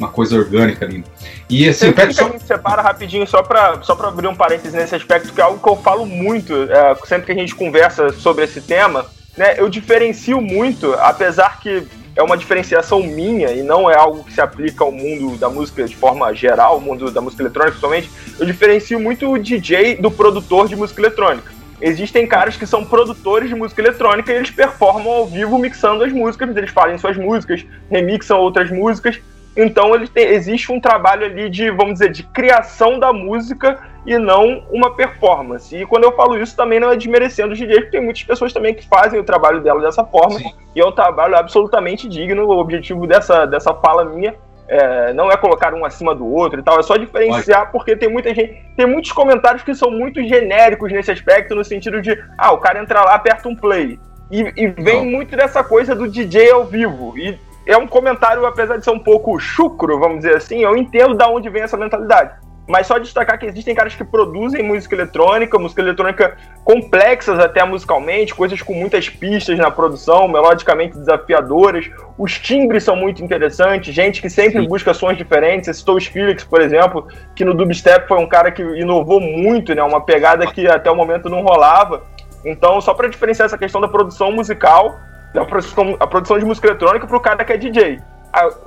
[0.03, 1.03] uma coisa orgânica ali.
[1.49, 2.29] E assim, o Pet Shop...
[2.29, 5.43] a gente separa rapidinho só para só pra abrir um parênteses nesse aspecto, que é
[5.43, 9.05] algo que eu falo muito é, sempre que a gente conversa sobre esse tema,
[9.37, 9.55] né?
[9.57, 14.41] Eu diferencio muito, apesar que é uma diferenciação minha e não é algo que se
[14.41, 18.45] aplica ao mundo da música de forma geral, o mundo da música eletrônica somente, eu
[18.45, 21.51] diferencio muito o DJ do produtor de música eletrônica.
[21.81, 26.13] Existem caras que são produtores de música eletrônica e eles performam ao vivo mixando as
[26.13, 29.19] músicas, eles fazem suas músicas, remixam outras músicas,
[29.55, 34.17] então ele tem, existe um trabalho ali de, vamos dizer, de criação da música e
[34.17, 35.75] não uma performance.
[35.75, 38.51] E quando eu falo isso também não é desmerecendo os DJs, porque tem muitas pessoas
[38.51, 40.51] também que fazem o trabalho dela dessa forma, Sim.
[40.75, 42.45] e é um trabalho absolutamente digno.
[42.45, 44.35] O objetivo dessa, dessa fala minha
[44.67, 48.09] é, não é colocar um acima do outro e tal, é só diferenciar porque tem
[48.09, 52.51] muita gente, tem muitos comentários que são muito genéricos nesse aspecto, no sentido de, ah,
[52.51, 53.99] o cara entra lá, aperta um play.
[54.31, 55.11] E, e vem não.
[55.11, 57.15] muito dessa coisa do DJ ao vivo.
[57.17, 61.15] E é um comentário, apesar de ser um pouco chucro, vamos dizer assim, eu entendo
[61.15, 62.43] da onde vem essa mentalidade.
[62.65, 68.33] Mas só destacar que existem caras que produzem música eletrônica, música eletrônica complexas até musicalmente,
[68.33, 71.89] coisas com muitas pistas na produção, melodicamente desafiadoras.
[72.17, 74.67] Os timbres são muito interessantes, gente que sempre Sim.
[74.67, 75.65] busca sons diferentes.
[75.65, 79.75] Você citou o Skrillex, por exemplo, que no dubstep foi um cara que inovou muito,
[79.75, 79.83] né?
[79.83, 82.03] Uma pegada que até o momento não rolava.
[82.45, 84.97] Então, só para diferenciar essa questão da produção musical,
[85.33, 87.99] da produção, a produção de música eletrônica para o cara que é DJ.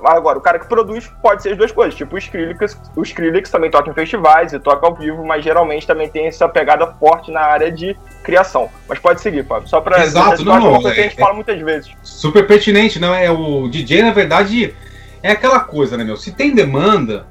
[0.01, 1.93] Agora, o cara que produz pode ser as duas coisas.
[1.93, 5.85] Tipo, o Skrillex, o Skrillex também toca em festivais e toca ao vivo, mas geralmente
[5.85, 8.69] também tem essa pegada forte na área de criação.
[8.87, 9.67] Mas pode seguir, Fábio.
[9.67, 11.91] Só pra Exato, não, não, que a gente é, fala muitas vezes.
[12.01, 13.13] Super pertinente, não?
[13.13, 14.73] É o DJ, na verdade,
[15.21, 16.15] é aquela coisa, né, meu?
[16.15, 17.27] Se tem demanda,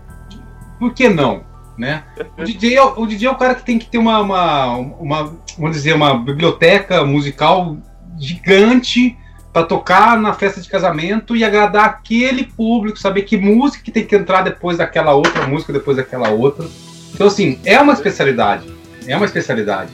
[0.78, 1.42] por que não?
[1.78, 2.04] Né?
[2.36, 5.36] O, DJ é, o DJ é o cara que tem que ter uma, uma, uma
[5.58, 7.78] vamos dizer, uma biblioteca musical
[8.18, 9.16] gigante
[9.56, 14.04] para tocar na festa de casamento e agradar aquele público, saber que música que tem
[14.04, 16.68] que entrar depois daquela outra música, depois daquela outra.
[17.14, 18.70] Então, assim, é uma especialidade.
[19.06, 19.92] É uma especialidade.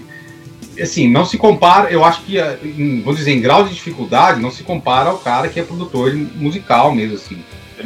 [0.81, 2.38] Assim, não se compara, eu acho que,
[3.05, 6.92] vamos dizer, em grau de dificuldade, não se compara ao cara que é produtor musical
[6.92, 7.38] mesmo, assim.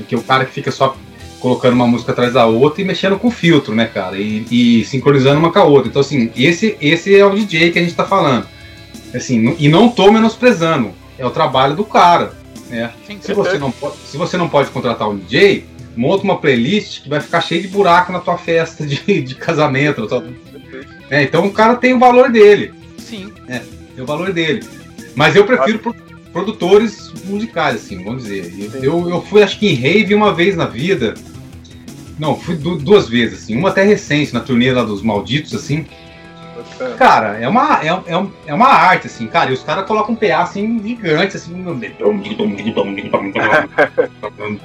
[0.08, 0.96] Que é o cara que fica só
[1.40, 4.16] colocando uma música atrás da outra e mexendo com filtro, né, cara?
[4.16, 5.90] E, e sincronizando uma com a outra.
[5.90, 8.48] Então, assim, esse, esse é o DJ que a gente tá falando.
[9.14, 12.32] Assim, e não tô menosprezando é o trabalho do cara.
[12.68, 12.92] Né?
[13.20, 15.64] Se, você não pode, se você não pode contratar um DJ,
[15.96, 20.06] monta uma playlist que vai ficar cheio de buraco na tua festa de, de casamento.
[20.06, 20.24] Tua...
[21.10, 22.72] É, então o cara tem o valor dele.
[22.98, 23.32] Sim.
[23.48, 23.60] É,
[23.94, 24.64] tem o valor dele.
[25.14, 25.94] Mas eu prefiro pro,
[26.32, 28.52] produtores musicais, assim, vamos dizer.
[28.82, 31.14] Eu, eu fui, acho que em rave uma vez na vida.
[32.18, 33.56] Não, fui duas vezes, assim.
[33.56, 35.86] Uma até recente, na turnê lá dos Malditos, assim.
[36.98, 39.50] Cara, é uma, é, é, é uma arte, assim, cara.
[39.50, 41.54] E os caras colocam um PA assim, gigante, assim.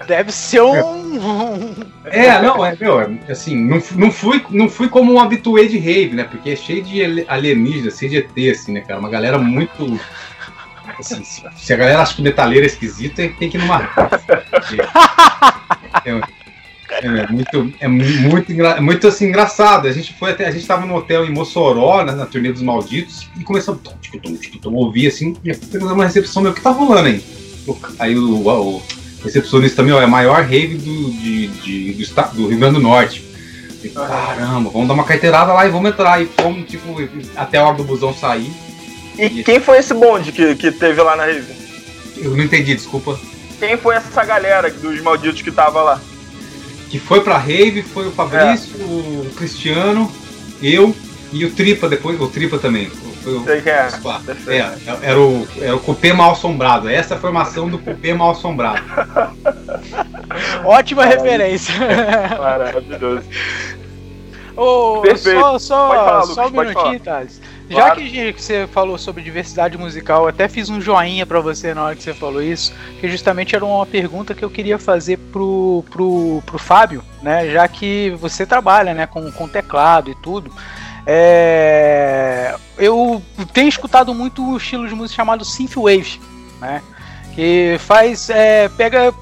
[0.07, 1.75] Deve ser um.
[2.05, 5.77] É, não, é, meu, é, assim, não, não, fui, não fui como um habituê de
[5.77, 6.23] rave, né?
[6.25, 8.99] Porque é cheio de alienígenas, cheio de ET, assim, né, cara?
[8.99, 9.99] Uma galera muito.
[10.99, 13.89] Assim, se a galera acha que metaleiro é esquisito, tem que ir numa.
[16.05, 16.21] É, é
[17.29, 19.87] muito, é muito, muito assim, engraçado.
[19.87, 22.61] A gente foi até, a gente tava no hotel em Mossoró, né, na turnê dos
[22.61, 27.07] malditos, e começou a ouvir assim, e pegou uma recepção meu, o que tá rolando
[27.07, 27.23] aí?
[27.99, 28.81] Aí o, o
[29.23, 32.75] recepcionista também, ó, é a maior rave do, de, de, do, estado, do Rio Grande
[32.75, 33.23] do Norte.
[33.93, 36.21] Caramba, vamos dar uma carteirada lá e vamos entrar.
[36.21, 36.95] E fomos, tipo,
[37.35, 38.51] até a hora do busão sair.
[39.17, 41.53] E, e quem foi esse bonde que, que teve lá na rave?
[42.17, 43.19] Eu não entendi, desculpa.
[43.59, 46.01] Quem foi essa galera dos malditos que tava lá?
[46.91, 48.83] Que foi pra Rave, foi o Fabrício, é.
[48.83, 50.11] o Cristiano,
[50.61, 50.93] eu
[51.31, 52.89] e o Tripa depois, o Tripa também.
[53.23, 53.87] Foi o, Sei que é.
[54.47, 56.89] é, é era o, era o Cupê mal assombrado.
[56.89, 58.81] Essa é a formação do Cupê mal assombrado.
[60.65, 61.73] Ótima referência.
[62.37, 63.23] Maravilhoso.
[64.57, 65.39] Oh, Perfeito.
[65.39, 67.41] Só, só, falar, só um minutinho, Thales.
[67.71, 71.83] Já que você falou sobre diversidade musical, eu até fiz um joinha para você na
[71.83, 75.83] hora que você falou isso, que justamente era uma pergunta que eu queria fazer pro,
[75.89, 77.49] pro, pro Fábio, né?
[77.49, 80.51] Já que você trabalha né, com, com teclado e tudo.
[81.05, 83.21] É, eu
[83.53, 86.19] tenho escutado muito um estilo de música chamado synthwave,
[86.59, 86.81] né?
[87.33, 89.13] Que faz é, pega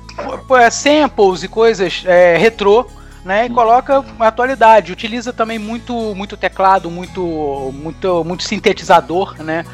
[0.59, 2.85] é, samples e coisas é, retrô
[3.23, 4.91] né, e coloca atualidade.
[4.91, 9.65] Utiliza também muito, muito teclado, muito, muito, muito sintetizador, né?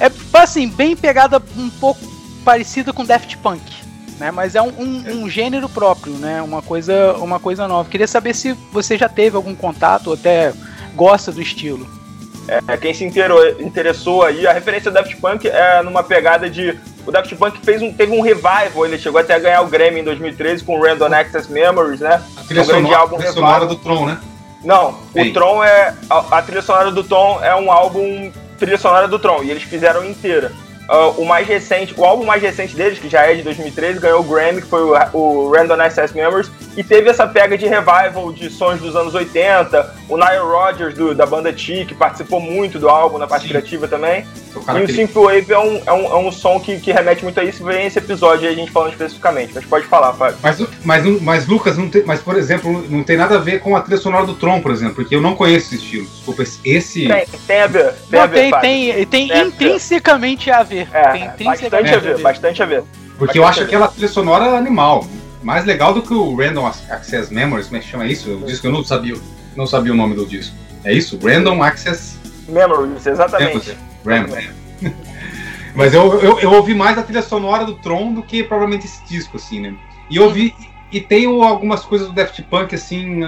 [0.00, 2.00] É assim, bem pegada um pouco
[2.44, 3.62] parecida com Daft Punk,
[4.18, 4.30] né?
[4.30, 6.40] Mas é um, um, um gênero próprio, né?
[6.40, 7.88] Uma coisa, uma coisa nova.
[7.88, 10.52] Queria saber se você já teve algum contato ou até
[10.94, 11.86] gosta do estilo.
[12.46, 16.78] É, quem se interessou aí, a referência Daft Punk é numa pegada de
[17.08, 20.00] o Daft Punk fez um, teve um revival, ele chegou até a ganhar o Grammy
[20.00, 22.22] em 2013 com Random Access Memories, né?
[22.36, 24.18] A trilha, um sonora, álbum trilha sonora do Tron, né?
[24.62, 25.30] Não, Ei.
[25.30, 25.94] o Tron é.
[26.10, 29.62] A, a, trilha sonora do Tron é um álbum trilha sonora do Tron, e eles
[29.62, 30.52] fizeram inteira.
[30.88, 34.20] Uh, o mais recente, o álbum mais recente deles, que já é de 2013, ganhou
[34.20, 38.32] o Grammy, que foi o, o Random Access Memories, e teve essa pega de revival
[38.32, 39.94] de sons dos anos 80.
[40.08, 43.48] O Nile Rodgers, do, da banda T, que participou muito do álbum na parte Sim.
[43.48, 44.26] criativa também.
[44.78, 47.44] E o Synthwave é um, é um, é um som que, que remete muito a
[47.44, 49.52] isso, vem esse episódio aí a gente falando especificamente.
[49.54, 50.38] Mas pode falar, Fábio.
[50.42, 53.76] Mas, mas, mas Lucas, não tem, mas por exemplo, não tem nada a ver com
[53.76, 56.06] a trilha sonora do Tron, por exemplo, porque eu não conheço esse estilo.
[56.06, 57.06] Desculpa, esse.
[57.06, 57.92] Tem, tem a ver.
[57.92, 60.88] Tem, não, a ver, tem, tem, tem, tem, intrinsecamente a ver.
[60.92, 62.82] É, tem intrinsecamente bastante a ver, bastante a ver.
[63.18, 65.06] Porque bastante eu acho aquela trilha sonora animal.
[65.42, 68.30] mais legal do que o Random Access Memories, como é que chama isso?
[68.30, 69.14] O disco eu não sabia,
[69.56, 70.54] não sabia o nome do disco.
[70.84, 71.18] É isso?
[71.22, 72.16] Random Access
[72.48, 73.76] Memories, exatamente.
[75.74, 79.04] Mas eu, eu, eu, ouvi mais a trilha sonora do Tron do que provavelmente esse
[79.06, 79.74] disco, assim, né?
[80.10, 80.32] E eu.
[80.90, 83.20] E tenho algumas coisas do Daft Punk, assim,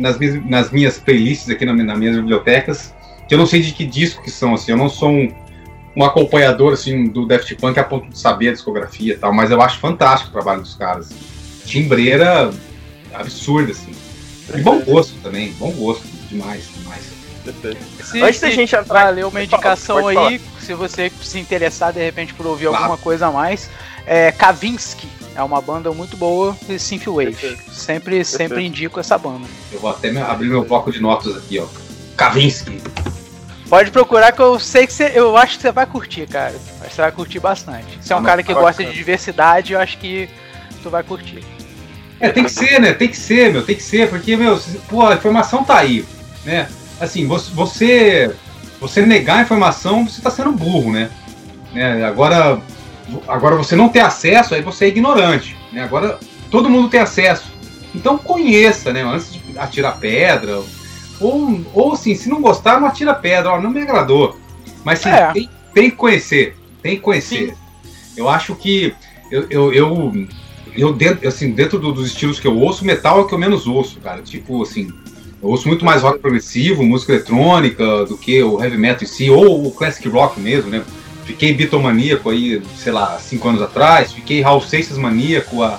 [0.00, 2.94] nas minhas, nas minhas playlists aqui na, nas minhas bibliotecas,
[3.26, 4.70] que eu não sei de que disco que são, assim.
[4.70, 5.28] Eu não sou um,
[5.96, 9.50] um acompanhador, assim, do Daft Punk a ponto de saber a discografia e tal, mas
[9.50, 11.10] eu acho fantástico o trabalho dos caras.
[11.66, 12.52] Timbreira
[13.12, 13.92] absurda, assim.
[14.54, 17.11] E bom gosto também, bom gosto, demais, demais.
[18.04, 19.04] Se, Antes da gente entrar.
[19.04, 20.38] Valeu uma indicação aí, falar.
[20.60, 22.84] se você se interessar de repente por ouvir claro.
[22.84, 23.68] alguma coisa a mais.
[24.06, 25.08] É Kavinsky.
[25.34, 27.34] É uma banda muito boa de Synthwave.
[27.70, 28.26] Sempre, Perfeito.
[28.26, 29.46] sempre indico essa banda.
[29.72, 31.66] Eu vou até abrir meu bloco de notas aqui, ó.
[32.16, 32.80] Kavinsky.
[33.68, 35.12] Pode procurar que eu sei que você.
[35.14, 36.54] Eu acho que você vai curtir, cara.
[36.80, 37.98] Acho que você vai curtir bastante.
[38.02, 40.28] Se é um ah, cara que gosta de diversidade, eu acho que
[40.82, 41.42] tu vai curtir.
[42.20, 42.92] É, tem que ser, né?
[42.92, 46.04] Tem que ser, meu, tem que ser, porque, meu, pô, a informação tá aí,
[46.44, 46.68] né?
[47.04, 48.34] Assim, você,
[48.80, 51.10] você negar a informação, você está sendo burro, né?
[51.72, 52.04] né?
[52.04, 52.60] Agora,
[53.26, 55.82] agora você não ter acesso, aí você é ignorante, né?
[55.82, 56.18] Agora
[56.50, 57.52] todo mundo tem acesso.
[57.94, 59.02] Então conheça, né?
[59.02, 60.62] Antes de atirar pedra.
[61.20, 63.52] Ou, ou assim, se não gostar, não atira pedra.
[63.52, 64.38] Ó, não me agradou.
[64.84, 65.32] Mas assim, é.
[65.32, 66.56] tem, tem que conhecer.
[66.82, 67.50] Tem que conhecer.
[67.50, 67.54] Sim.
[68.16, 68.94] Eu acho que
[69.30, 70.26] eu, eu, eu,
[70.74, 73.38] eu dentro, assim, dentro do, dos estilos que eu ouço, metal é o que eu
[73.38, 74.22] menos ouço, cara.
[74.22, 74.90] Tipo, assim,
[75.42, 79.28] eu ouço muito mais rock progressivo, música eletrônica, do que o heavy metal em si,
[79.28, 80.82] ou o classic rock mesmo, né?
[81.24, 85.78] Fiquei bitomaníaco aí, sei lá, cinco anos atrás, fiquei Raul Seixas maníaco a,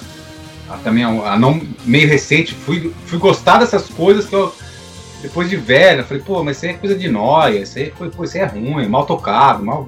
[0.83, 4.53] também a, não meio recente, fui, fui gostar dessas coisas que eu
[5.21, 7.91] depois de velho, eu falei, pô, mas isso aí é coisa de nóia, isso aí,
[7.91, 9.87] pô, isso aí é ruim, mal tocado, mal.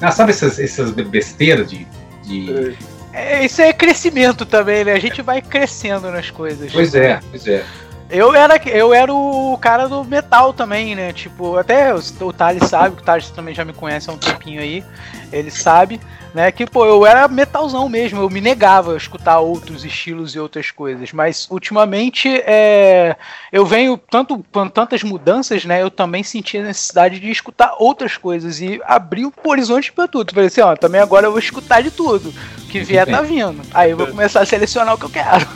[0.00, 1.86] Ah, sabe essas, essas besteiras de.
[2.24, 2.74] de...
[3.12, 4.92] É, isso é crescimento também, né?
[4.94, 6.72] A gente vai crescendo nas coisas.
[6.72, 7.62] Pois é, pois é.
[8.10, 11.12] Eu era, eu era o cara do metal também, né?
[11.12, 14.60] Tipo, até o, o Thales sabe, o Thales também já me conhece há um tempinho
[14.60, 14.84] aí.
[15.32, 16.00] Ele sabe,
[16.34, 16.50] né?
[16.50, 20.72] Que, pô, eu era metalzão mesmo, eu me negava a escutar outros estilos e outras
[20.72, 21.12] coisas.
[21.12, 23.14] Mas ultimamente é,
[23.52, 25.80] eu venho tanto com tantas mudanças, né?
[25.80, 30.34] Eu também senti a necessidade de escutar outras coisas e abrir o horizonte para tudo.
[30.34, 32.34] Falei assim, ó, também agora eu vou escutar de tudo.
[32.58, 33.62] O que vier tá vindo.
[33.72, 35.46] Aí eu vou começar a selecionar o que eu quero.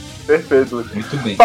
[0.26, 0.76] Perfeito.
[0.92, 1.36] Muito bem.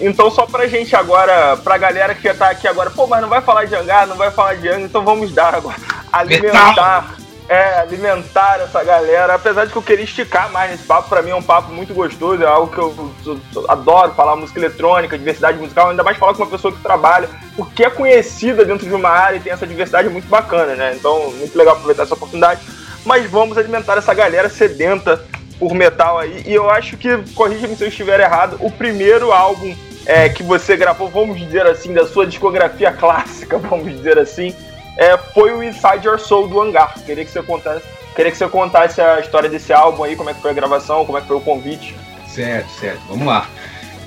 [0.00, 3.28] então só pra gente agora, pra galera que já tá aqui agora, pô, mas não
[3.28, 5.76] vai falar de hangar, não vai falar de hangar, então vamos dar agora.
[6.12, 7.02] Alimentar.
[7.02, 7.26] Metal.
[7.48, 9.34] É, alimentar essa galera.
[9.34, 11.94] Apesar de que eu queria esticar mais nesse papo, pra mim é um papo muito
[11.94, 16.16] gostoso, é algo que eu, eu, eu adoro falar música eletrônica, diversidade musical, ainda mais
[16.16, 19.52] falar com uma pessoa que trabalha, porque é conhecida dentro de uma área e tem
[19.52, 20.96] essa diversidade muito bacana, né?
[20.96, 22.60] Então, muito legal aproveitar essa oportunidade.
[23.04, 25.24] Mas vamos alimentar essa galera sedenta
[25.58, 26.42] por metal aí.
[26.46, 30.76] E eu acho que, corrija-me se eu estiver errado, o primeiro álbum é, que você
[30.76, 34.54] gravou, vamos dizer assim, da sua discografia clássica, vamos dizer assim,
[34.96, 36.94] é, foi o Inside Your Soul do Hangar.
[37.04, 37.82] Queria que você contasse,
[38.14, 41.04] queria que você contasse a história desse álbum aí, como é que foi a gravação,
[41.04, 41.94] como é que foi o convite.
[42.28, 43.00] Certo, certo.
[43.08, 43.48] Vamos lá.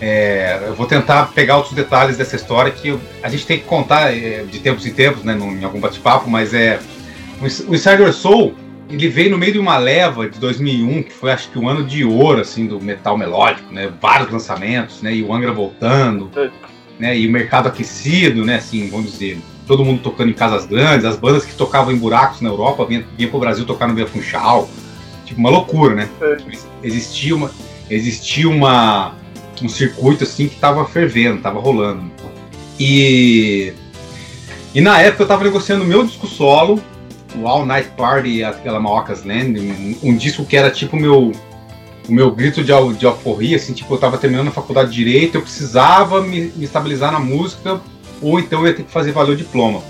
[0.02, 3.66] É, eu vou tentar pegar outros detalhes dessa história que eu, a gente tem que
[3.66, 6.80] contar é, de tempos em tempos, né, em algum bate-papo, mas é
[7.42, 8.56] o Inside Your Soul
[8.90, 11.84] ele veio no meio de uma leva de 2001, que foi acho que um ano
[11.84, 13.92] de ouro, assim, do metal melódico, né?
[14.02, 15.14] Vários lançamentos, né?
[15.14, 16.30] E o Angra voltando,
[16.98, 17.18] né?
[17.18, 18.56] E o mercado aquecido, né?
[18.56, 22.42] Assim, vamos dizer, todo mundo tocando em casas grandes, as bandas que tocavam em buracos
[22.42, 24.68] na Europa vinham, vinham pro Brasil tocar no Via Funchal.
[25.24, 26.10] Tipo, uma loucura, né?
[26.82, 27.52] Existia uma...
[27.90, 29.14] Existia uma...
[29.62, 32.10] Um circuito, assim, que tava fervendo, tava rolando.
[32.80, 33.74] E...
[34.74, 36.82] E na época eu tava negociando meu disco solo,
[37.42, 41.32] o All Night Party aquela Maocas Land, um, um, disco que era tipo meu
[42.08, 45.36] o meu grito de, de alforria, assim, tipo, eu tava terminando a faculdade de Direito,
[45.36, 47.80] eu precisava me, me estabilizar na música,
[48.20, 49.84] ou então eu ia ter que fazer valer o diploma.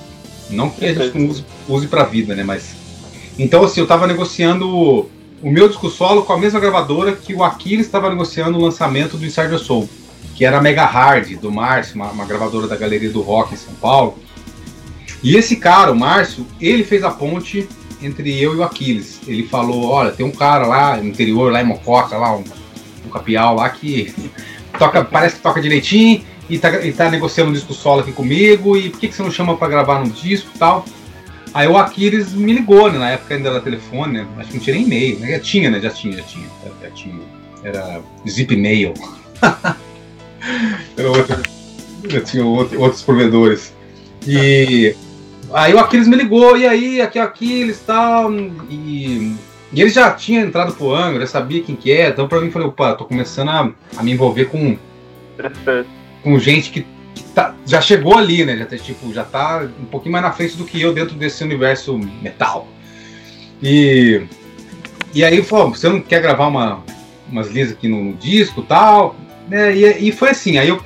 [0.50, 2.76] Não que a gente use, use pra vida, né, mas...
[3.38, 5.10] Então, assim, eu tava negociando o,
[5.42, 9.16] o meu disco solo com a mesma gravadora que o Aquiles estava negociando o lançamento
[9.16, 9.90] do Inside Soul,
[10.36, 13.58] que era a Mega Hard, do Márcio, uma, uma gravadora da Galeria do Rock em
[13.58, 14.18] São Paulo,
[15.24, 17.68] e esse cara, o Márcio, ele fez a ponte
[18.02, 19.20] entre eu e o Aquiles.
[19.28, 22.44] Ele falou: olha, tem um cara lá no interior, lá em Mococa, lá, um,
[23.06, 24.14] um capial lá que
[24.78, 28.78] toca, parece que toca direitinho e tá, e tá negociando um disco solo aqui comigo.
[28.78, 30.86] E por que, que você não chama para gravar no disco e tal?
[31.54, 33.00] Aí o Aquiles me ligou, né?
[33.00, 34.28] Na época ainda era telefone, né?
[34.38, 35.32] Acho que não tinha nem e-mail, né?
[35.32, 35.80] Já tinha, né?
[35.80, 36.48] Já tinha, já tinha.
[36.82, 37.20] Já tinha.
[37.64, 38.94] Era Zip Mail.
[40.96, 41.42] era outro,
[42.08, 43.74] já tinha outro, outros provedores.
[44.28, 44.96] E
[45.54, 48.32] Aí o Aquiles me ligou, e aí, aqui é Aquiles tal,
[48.70, 49.36] e
[49.72, 52.68] E ele já tinha entrado pro Angra, sabia quem que é, então pra mim falei,
[52.68, 54.78] opa, tô começando a, a me envolver com,
[56.24, 58.58] com gente que, que tá, já chegou ali, né?
[58.58, 61.44] Já tá, tipo, já tá um pouquinho mais na frente do que eu dentro desse
[61.44, 62.68] universo metal.
[63.62, 64.24] E,
[65.14, 66.84] e aí falou, você não quer gravar uma,
[67.32, 69.16] umas linhas aqui no, no disco tal?
[69.48, 69.76] Né?
[69.76, 70.82] E, e foi assim, aí eu,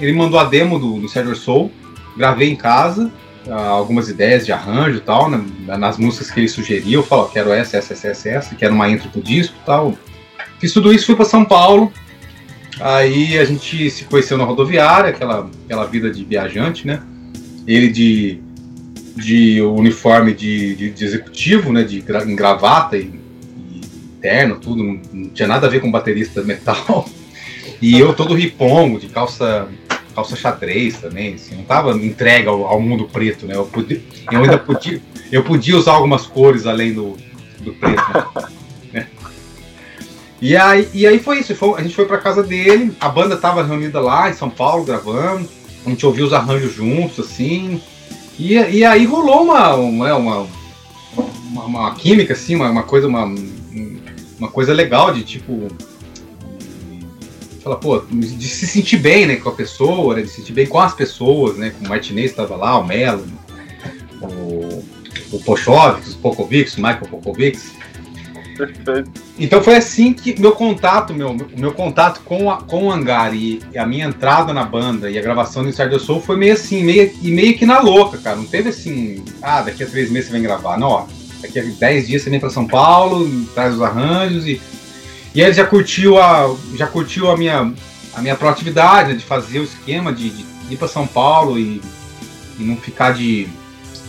[0.00, 1.72] ele mandou a demo do, do Sérgio Soul,
[2.16, 3.12] gravei em casa,
[3.48, 5.42] algumas ideias de arranjo e tal, né,
[5.78, 8.88] nas músicas que ele sugeriu, eu falo, quero essa, essa, essa, essa, essa, quero uma
[8.88, 9.96] intro pro disco e tal.
[10.58, 11.92] Fiz tudo isso, fui para São Paulo,
[12.78, 17.02] aí a gente se conheceu na rodoviária, aquela, aquela vida de viajante, né?
[17.66, 18.40] Ele de,
[19.16, 23.10] de uniforme de, de, de executivo, né, de gra, em gravata e,
[23.56, 23.80] e
[24.20, 27.08] terno, tudo, não, não tinha nada a ver com baterista metal.
[27.82, 29.66] E eu todo ripongo, de calça
[30.14, 33.54] calça xadrez também, assim, não tava entregue ao, ao, mundo preto, né?
[33.54, 35.00] Eu, podia, eu ainda podia,
[35.30, 37.16] eu podia usar algumas cores além do,
[37.60, 38.50] do preto.
[38.92, 39.06] Né?
[40.42, 43.36] E, aí, e aí foi isso, foi, a gente foi pra casa dele, a banda
[43.36, 45.48] tava reunida lá em São Paulo gravando,
[45.86, 47.80] a gente ouviu os arranjos juntos, assim,
[48.36, 50.46] e, e aí rolou uma, uma, uma,
[51.44, 53.32] uma, uma química, assim, uma, uma coisa, uma,
[54.38, 55.68] uma coisa legal de tipo
[57.70, 60.66] fala, pô, de se sentir bem, né, com a pessoa, né, de se sentir bem
[60.66, 63.24] com as pessoas, né, com o Martinez estava lá, o Melo,
[64.20, 64.84] o,
[65.32, 67.72] o Pochovics, o Pokovics, o Michael Pokovics.
[68.56, 69.10] Perfeito.
[69.38, 73.60] Então foi assim que meu contato, meu, meu contato com, a, com o Hangar e,
[73.74, 77.10] a minha entrada na banda e a gravação do Inside Soul foi meio assim, meio,
[77.22, 78.36] e meio que na louca, cara.
[78.36, 80.76] Não teve assim, ah, daqui a três meses você vem gravar.
[80.78, 81.06] Não, ó,
[81.40, 84.60] daqui a dez dias você vem para São Paulo, traz os arranjos e
[85.34, 87.72] e ele já curtiu a, já curtiu a minha,
[88.14, 91.80] a minha proatividade né, de fazer o esquema de, de ir para São Paulo e,
[92.58, 93.48] e, não ficar de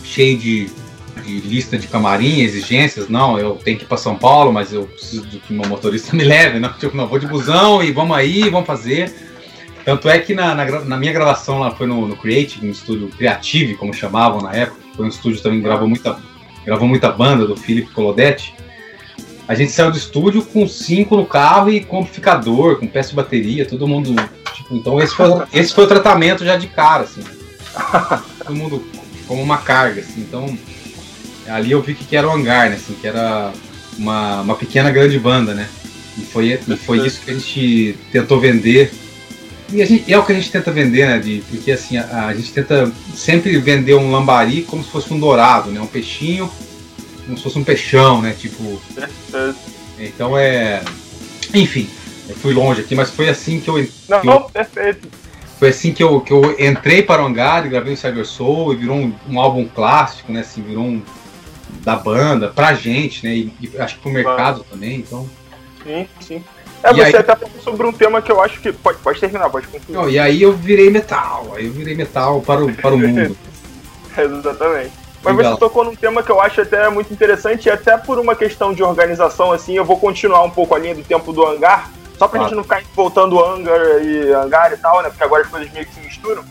[0.04, 0.70] cheio de,
[1.24, 3.08] de, lista de camarim, exigências.
[3.08, 6.24] Não, eu tenho que ir para São Paulo, mas eu preciso que meu motorista me
[6.24, 6.58] leve.
[6.58, 9.14] Não, tipo, não vou de busão e vamos aí, vamos fazer.
[9.84, 13.08] Tanto é que na, na, na minha gravação lá foi no, no Creative, no estúdio
[13.08, 16.16] Creative, como chamavam na época, foi um estúdio também que gravou muita,
[16.64, 18.54] gravou muita banda do Felipe Colodetti.
[19.52, 23.16] A gente saiu do estúdio com cinco no carro e com amplificador, com peça de
[23.16, 24.16] bateria, todo mundo.
[24.54, 27.20] Tipo, então esse foi, esse foi o tratamento já de cara, assim.
[28.42, 28.82] todo mundo
[29.28, 30.22] como uma carga, assim.
[30.22, 30.56] Então
[31.46, 32.76] ali eu vi que era o hangar, né?
[32.76, 33.52] Assim, que era
[33.98, 35.68] uma, uma pequena grande banda, né?
[36.16, 38.90] E foi, e foi isso que a gente tentou vender.
[39.70, 41.18] E, gente, é o que a gente tenta vender, né?
[41.18, 45.20] De, porque assim, a, a, gente tenta sempre vender um lambari como se fosse um
[45.20, 45.78] dourado, né?
[45.78, 46.50] Um peixinho
[47.24, 48.34] como se fosse um peixão, né?
[48.38, 48.80] Tipo.
[49.98, 50.82] Então é.
[51.54, 51.88] Enfim,
[52.28, 53.86] eu fui longe aqui, mas foi assim que eu.
[54.08, 55.08] Não, que eu, perfeito.
[55.58, 58.72] Foi assim que eu, que eu entrei para o Hangar e gravei o Cyber Soul
[58.72, 60.40] e virou um, um, álbum clássico, né?
[60.40, 61.02] Assim, virou um.
[61.84, 63.34] da banda, pra gente, né?
[63.34, 65.28] E, e acho que pro mercado também, então.
[65.84, 66.44] Sim, sim.
[66.82, 67.16] É, e você aí...
[67.16, 68.72] até falou sobre um tema que eu acho que.
[68.72, 69.94] Pode, pode terminar, pode concluir.
[69.94, 73.36] Não, e aí eu virei metal, aí eu virei metal para o, para o mundo.
[74.18, 75.01] Exatamente.
[75.22, 75.52] Mas Legal.
[75.52, 78.74] você tocou num tema que eu acho até muito interessante, e até por uma questão
[78.74, 82.26] de organização, assim, eu vou continuar um pouco a linha do tempo do hangar, só
[82.26, 85.08] pra gente não ficar voltando hangar e hangar e tal, né?
[85.08, 86.44] Porque agora as coisas meio que se misturam.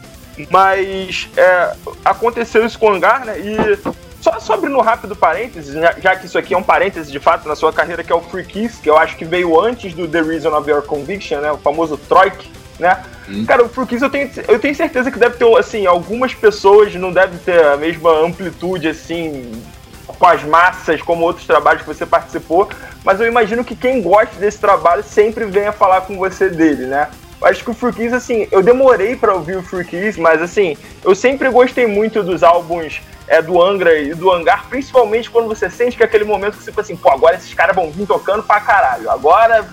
[0.50, 3.38] Mas é, aconteceu isso com o hangar, né?
[3.40, 3.78] E
[4.22, 7.56] só sobre no rápido parênteses, já que isso aqui é um parênteses de fato na
[7.56, 10.22] sua carreira, que é o Free Kiss, que eu acho que veio antes do The
[10.22, 11.52] Reason of Your Conviction, né?
[11.52, 12.50] O famoso Troik
[12.82, 13.04] né?
[13.30, 13.46] Hum.
[13.46, 17.14] Cara, o Frukies eu tenho, eu tenho certeza que deve ter, assim, algumas pessoas não
[17.14, 19.64] devem ter a mesma amplitude, assim,
[20.08, 22.68] com as massas, como outros trabalhos que você participou,
[23.06, 27.08] mas eu imagino que quem gosta desse trabalho sempre venha falar com você dele, né?
[27.40, 31.16] Eu acho que o Frukies, assim, eu demorei para ouvir o Frukies, mas, assim, eu
[31.16, 35.96] sempre gostei muito dos álbuns é, do Angra e do Hangar, principalmente quando você sente
[35.96, 38.44] que é aquele momento que você fica assim, pô, agora esses caras vão vir tocando
[38.44, 39.68] pra caralho, agora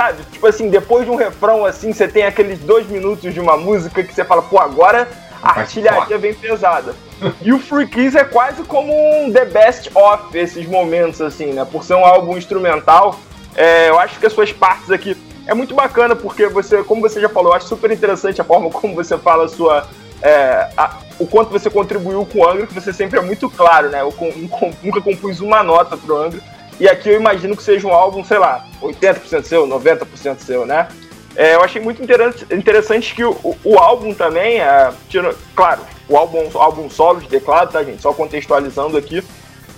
[0.00, 0.22] sabe?
[0.32, 4.02] Tipo assim, depois de um refrão assim, você tem aqueles dois minutos de uma música
[4.02, 5.06] que você fala, pô, agora
[5.42, 6.94] a artilharia vem pesada.
[7.42, 11.66] E o Free Kiss é quase como um The Best of esses momentos, assim, né?
[11.70, 13.20] Por ser um álbum instrumental,
[13.54, 15.14] é, eu acho que as suas partes aqui
[15.46, 18.70] é muito bacana, porque você, como você já falou, eu acho super interessante a forma
[18.72, 19.86] como você fala a sua.
[20.22, 23.90] É, a, o quanto você contribuiu com o Angra, que você sempre é muito claro,
[23.90, 24.00] né?
[24.00, 26.40] Eu, eu nunca compus uma nota pro Angra.
[26.80, 30.88] E aqui eu imagino que seja um álbum, sei lá, 80% seu, 90% seu, né?
[31.36, 36.50] É, eu achei muito interessante que o, o álbum também, é, tira, claro, o álbum,
[36.54, 38.00] álbum solo de teclado, tá, gente?
[38.00, 39.22] Só contextualizando aqui.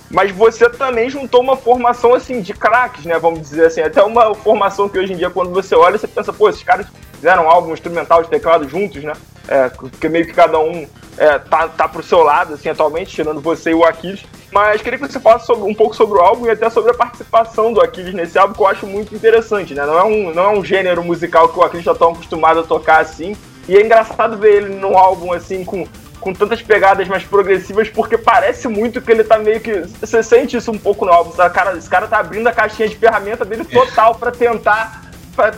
[0.09, 3.19] Mas você também juntou uma formação, assim, de craques, né?
[3.19, 3.81] Vamos dizer assim.
[3.81, 6.87] Até uma formação que hoje em dia, quando você olha, você pensa, pô, esses caras
[7.15, 9.13] fizeram um álbum instrumental de teclado juntos, né?
[9.47, 10.87] É, porque meio que cada um
[11.17, 14.23] é, tá, tá pro seu lado, assim, atualmente, tirando você e o Aquiles.
[14.51, 16.93] Mas queria que você falasse sobre, um pouco sobre o álbum e até sobre a
[16.93, 19.85] participação do Aquiles nesse álbum, que eu acho muito interessante, né?
[19.85, 23.01] Não é um, não é um gênero musical que o Aquiles tá acostumado a tocar
[23.01, 23.35] assim.
[23.67, 25.87] E é engraçado ver ele num álbum assim, com,
[26.19, 29.73] com tantas pegadas mais progressivas, porque parece muito que ele tá meio que.
[29.99, 31.31] Você sente isso um pouco no álbum?
[31.31, 35.02] Cara, esse cara tá abrindo a caixinha de ferramenta dele total para tentar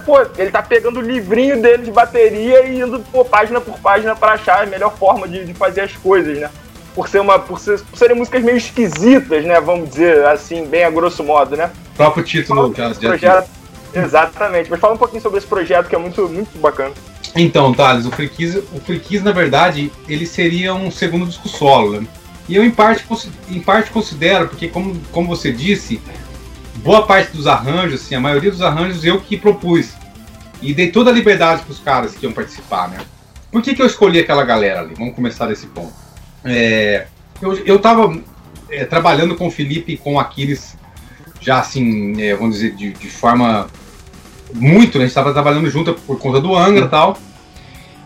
[0.05, 4.15] pô, ele tá pegando o livrinho dele de bateria e indo pô, página por página
[4.15, 6.49] para achar a melhor forma de, de, fazer as coisas, né?
[6.93, 9.59] Por, ser uma, por, ser, por serem músicas meio esquisitas, né?
[9.59, 11.71] Vamos dizer assim, bem a grosso modo, né?
[11.93, 13.49] O próprio título já, já projeto,
[13.95, 16.93] Exatamente, mas fala um pouquinho sobre esse projeto que é muito, muito bacana.
[17.33, 22.07] Então, Thales, o Freakies, o Freakies, na verdade, ele seria um segundo disco solo, né?
[22.47, 23.03] E eu, em parte,
[23.49, 25.99] em parte considero, porque, como, como você disse,
[26.85, 29.93] boa parte dos arranjos, assim, a maioria dos arranjos eu que propus.
[30.61, 32.99] E dei toda a liberdade para os caras que iam participar, né?
[33.51, 34.93] Por que, que eu escolhi aquela galera ali?
[34.95, 35.93] Vamos começar desse ponto.
[36.43, 37.07] É,
[37.41, 38.15] eu, eu tava
[38.69, 40.77] é, trabalhando com o Felipe e com o Aquiles
[41.41, 43.67] já assim, é, vamos dizer, de, de, forma
[44.53, 45.03] muito, né?
[45.03, 47.17] A gente estava trabalhando junto por conta do Angra e tal.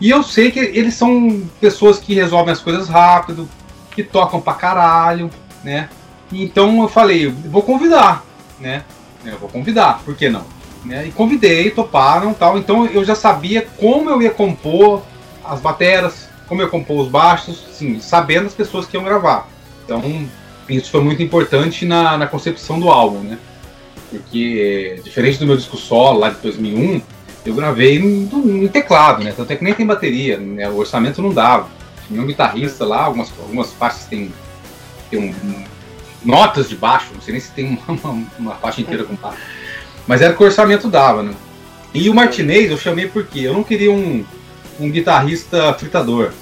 [0.00, 3.48] E eu sei que eles são pessoas que resolvem as coisas rápido,
[3.94, 5.30] que tocam pra caralho,
[5.62, 5.88] né?
[6.32, 8.29] Então eu falei, vou convidar
[8.60, 8.84] né?
[9.24, 10.44] Eu vou convidar, por que não?
[10.84, 11.06] Né?
[11.06, 12.58] E convidei, toparam tal.
[12.58, 15.02] Então eu já sabia como eu ia compor
[15.44, 19.48] as bateras, como eu ia compor os baixos, sim, sabendo as pessoas que iam gravar.
[19.84, 20.02] Então
[20.68, 23.38] isso foi muito importante na, na concepção do álbum, né?
[24.10, 27.00] Porque diferente do meu disco solo lá de 2001,
[27.44, 29.32] eu gravei em, teclado, né?
[29.36, 30.68] Tanto é que nem tem bateria, né?
[30.68, 31.68] o orçamento não dava.
[32.06, 34.32] Tinha um guitarrista lá, algumas, algumas faixas tem,
[35.10, 35.64] tem um,
[36.24, 39.38] notas de baixo, não sei nem se tem uma, uma, uma faixa inteira com baixo.
[40.06, 41.34] Mas era o que o orçamento dava, né?
[41.92, 44.24] E o Martinez eu chamei porque eu não queria um,
[44.78, 46.32] um guitarrista fritador.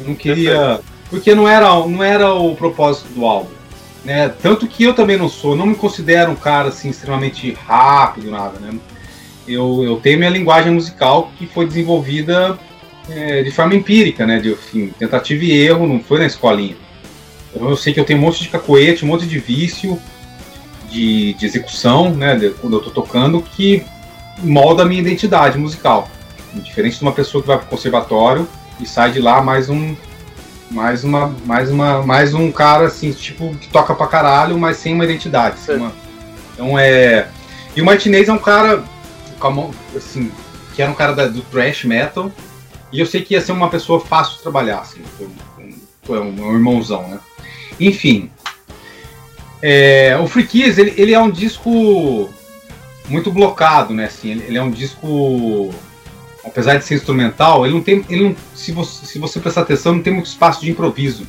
[0.00, 0.80] Eu não queria.
[1.08, 3.50] Porque não era, não era o propósito do álbum.
[4.04, 4.28] Né?
[4.28, 8.58] Tanto que eu também não sou, não me considero um cara assim extremamente rápido, nada,
[8.58, 8.78] né?
[9.46, 12.58] Eu, eu tenho minha linguagem musical que foi desenvolvida
[13.08, 14.38] é, de forma empírica, né?
[14.38, 14.54] De
[14.98, 16.76] tentativa e erro, não foi na escolinha.
[17.54, 20.00] Então eu sei que eu tenho um monte de cacoete, um monte de vício
[20.90, 23.84] de, de execução, né, de, quando eu estou tocando, que
[24.38, 26.08] molda a minha identidade musical.
[26.54, 28.48] Diferente de uma pessoa que vai para o conservatório
[28.80, 29.94] e sai de lá mais um
[30.70, 34.92] mais uma mais uma mais um cara assim tipo que toca pra caralho mas sem
[34.92, 35.92] uma identidade uma,
[36.52, 37.28] então é
[37.74, 38.84] e o Martinez é um cara
[39.96, 40.30] assim
[40.74, 42.30] que era um cara da, do thrash metal
[42.92, 45.00] e eu sei que ia ser uma pessoa fácil de trabalhar assim
[46.02, 47.18] foi um, um irmãozão né
[47.78, 48.30] enfim.
[49.60, 52.30] É, o Free Keys, ele, ele, é um disco
[53.08, 54.04] muito blocado, né?
[54.04, 55.74] Assim, ele, ele, é um disco,
[56.44, 59.94] apesar de ser instrumental, ele não tem, ele não, se você, se você prestar atenção,
[59.94, 61.26] não tem muito espaço de improviso.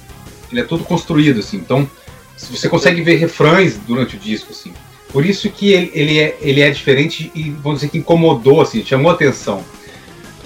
[0.51, 1.57] Ele é todo construído, assim.
[1.57, 1.89] Então,
[2.37, 4.73] você consegue ver refrões durante o disco, assim.
[5.11, 8.85] Por isso que ele, ele, é, ele é diferente e, vamos dizer que incomodou, assim,
[8.85, 9.63] chamou atenção.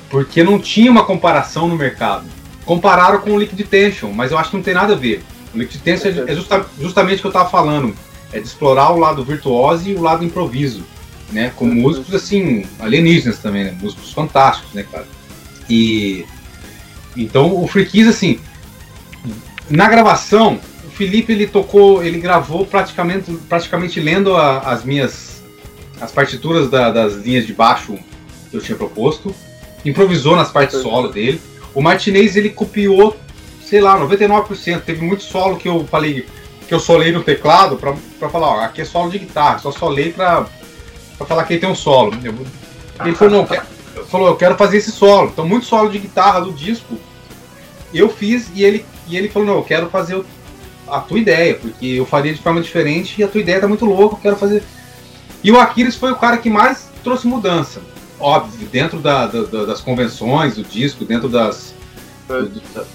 [0.10, 2.26] Porque não tinha uma comparação no mercado.
[2.66, 5.22] Compararam com o Liquid Tension, mas eu acho que não tem nada a ver.
[5.54, 7.96] O Liquiditência é, é justa, justamente o que eu estava falando.
[8.32, 10.84] É de explorar o lado virtuoso e o lado improviso.
[11.32, 11.52] Né?
[11.56, 11.76] Com uhum.
[11.76, 13.78] músicos assim, alienígenas também, né?
[13.80, 15.06] Músicos fantásticos, né, cara?
[15.70, 16.26] E.
[17.16, 18.40] Então o Freakies, assim.
[19.70, 25.44] Na gravação, o Felipe ele tocou, ele gravou praticamente, praticamente lendo a, as minhas.
[26.02, 27.98] as partituras da, das linhas de baixo
[28.50, 29.34] que eu tinha proposto.
[29.86, 31.40] Improvisou nas partes solo dele.
[31.74, 33.18] O Martinez ele copiou
[33.74, 34.82] sei lá, 99%.
[34.82, 36.28] Teve muito solo que eu falei,
[36.68, 40.14] que eu solei no teclado pra falar, ó, aqui é solo de guitarra, só solei
[40.14, 40.46] pra
[41.28, 42.14] falar que tem um solo.
[43.04, 43.66] Ele falou, não, quer,
[44.12, 45.32] falou, eu quero fazer esse solo.
[45.34, 47.00] Então, muito solo de guitarra do disco
[47.92, 50.24] eu fiz e ele, e ele falou, não, eu quero fazer
[50.88, 53.86] a tua ideia, porque eu faria de forma diferente e a tua ideia tá muito
[53.86, 54.62] louca, eu quero fazer.
[55.44, 57.82] E o Aquiles foi o cara que mais trouxe mudança.
[58.20, 61.74] Óbvio, dentro da, da, das convenções do disco, dentro das,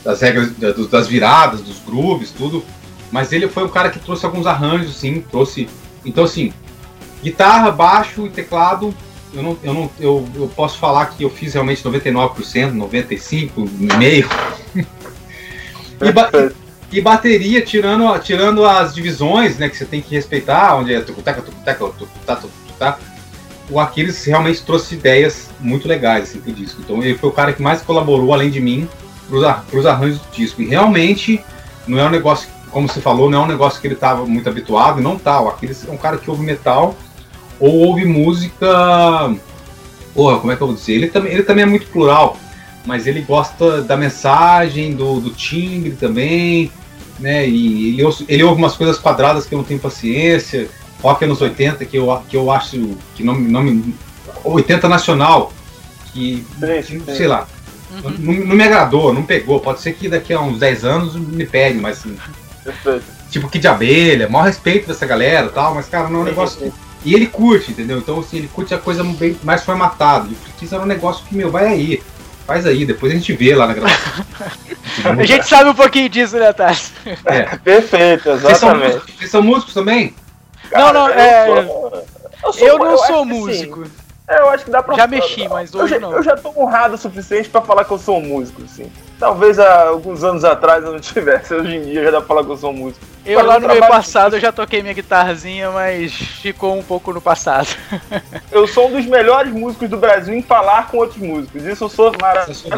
[0.04, 0.52] das regras,
[0.90, 2.64] das viradas, dos grooves, tudo.
[3.10, 5.68] Mas ele foi o cara que trouxe alguns arranjos, sim, trouxe.
[6.04, 6.52] Então, assim,
[7.22, 8.94] guitarra, baixo e teclado,
[9.32, 14.26] eu não, eu não, eu, eu posso falar que eu fiz realmente 99%, 95,5%.
[16.00, 16.30] e, ba
[16.90, 21.42] e bateria, tirando, tirando as divisões, né, que você tem que respeitar, onde é tucuteca,
[21.42, 22.98] tucuteca, tucutá, tucutá,
[23.70, 26.80] o Aquiles realmente trouxe ideias muito legais assim, pro disco.
[26.80, 28.88] Então ele foi o cara que mais colaborou, além de mim,
[29.28, 30.62] para os arranjos do disco.
[30.62, 31.40] E realmente
[31.86, 34.48] não é um negócio, como você falou, não é um negócio que ele estava muito
[34.48, 35.46] habituado, não tal.
[35.46, 36.96] Tá, Aquele é um cara que ouve metal
[37.60, 39.34] ou ouve música.
[40.14, 40.94] Porra, como é que eu vou dizer?
[40.94, 42.36] Ele também, ele também é muito plural.
[42.86, 46.72] mas ele gosta da mensagem, do, do timbre também,
[47.18, 47.46] né?
[47.46, 50.68] E ele, ele ouve umas coisas quadradas que eu não tenho paciência.
[51.02, 53.94] Rock anos 80, que eu, que eu acho que não, não me.
[54.42, 55.52] 80 nacional,
[56.12, 56.44] que.
[56.82, 57.14] Sim, sim.
[57.14, 57.46] sei lá.
[57.90, 58.14] Uhum.
[58.18, 59.60] Não, não, me agradou, não pegou.
[59.60, 62.16] Pode ser que daqui a uns 10 anos me pegue, mas assim.
[63.30, 66.72] Tipo que de abelha, maior respeito dessa galera tal, mas cara, não é um negócio.
[67.04, 67.98] E ele curte, entendeu?
[67.98, 70.28] Então, assim, ele curte a coisa bem mais formatada.
[70.28, 72.02] E o Freakies era um negócio que, meu, vai aí.
[72.46, 74.24] Faz aí, depois a gente vê lá na gravação.
[75.18, 76.92] a gente sabe um pouquinho disso, né, Tassi?
[77.26, 77.56] É.
[77.58, 78.40] Perfeito, exatamente.
[78.40, 80.14] Vocês são, músicos, vocês são músicos também?
[80.70, 81.48] Cara, não, não, é.
[81.50, 82.06] Eu, sou,
[82.42, 83.84] eu, sou, eu não eu sou músico.
[83.84, 83.90] Sim.
[84.28, 84.94] É, eu acho que dá pra.
[84.94, 86.12] Já mexi, mas hoje eu não.
[86.12, 88.92] Eu já tô honrado o suficiente pra falar que eu sou um músico, assim.
[89.18, 92.44] Talvez há alguns anos atrás eu não tivesse, hoje em dia já dá pra falar
[92.44, 93.04] que eu sou um músico.
[93.24, 97.20] Eu lá no meio passado eu já toquei minha guitarrazinha, mas ficou um pouco no
[97.20, 97.68] passado.
[98.52, 101.64] eu sou um dos melhores músicos do Brasil em falar com outros músicos.
[101.64, 102.68] Isso eu sou maravilhoso.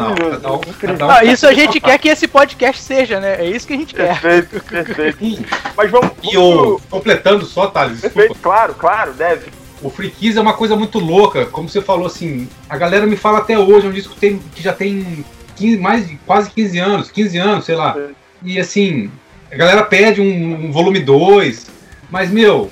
[1.09, 3.41] Ah, isso a gente quer que esse podcast seja, né?
[3.41, 4.19] É isso que a gente quer.
[4.21, 5.45] Perfeito, perfeito.
[5.75, 6.11] mas vamos.
[6.23, 9.60] E o, completando só, Thales, Perfeito, claro, claro, deve.
[9.81, 13.39] O Freakies é uma coisa muito louca, como você falou assim, a galera me fala
[13.39, 15.25] até hoje, é um disco que, tem, que já tem
[15.55, 17.95] 15, mais de quase 15 anos, 15 anos, sei lá.
[18.43, 19.09] E assim,
[19.51, 21.67] a galera pede um, um volume 2,
[22.11, 22.69] mas meu,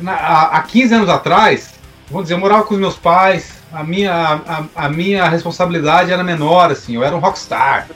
[0.00, 1.74] na, há, há 15 anos atrás,
[2.08, 6.24] vamos dizer, eu morava com os meus pais, a minha, a, a minha responsabilidade era
[6.24, 7.86] menor, assim, eu era um rockstar.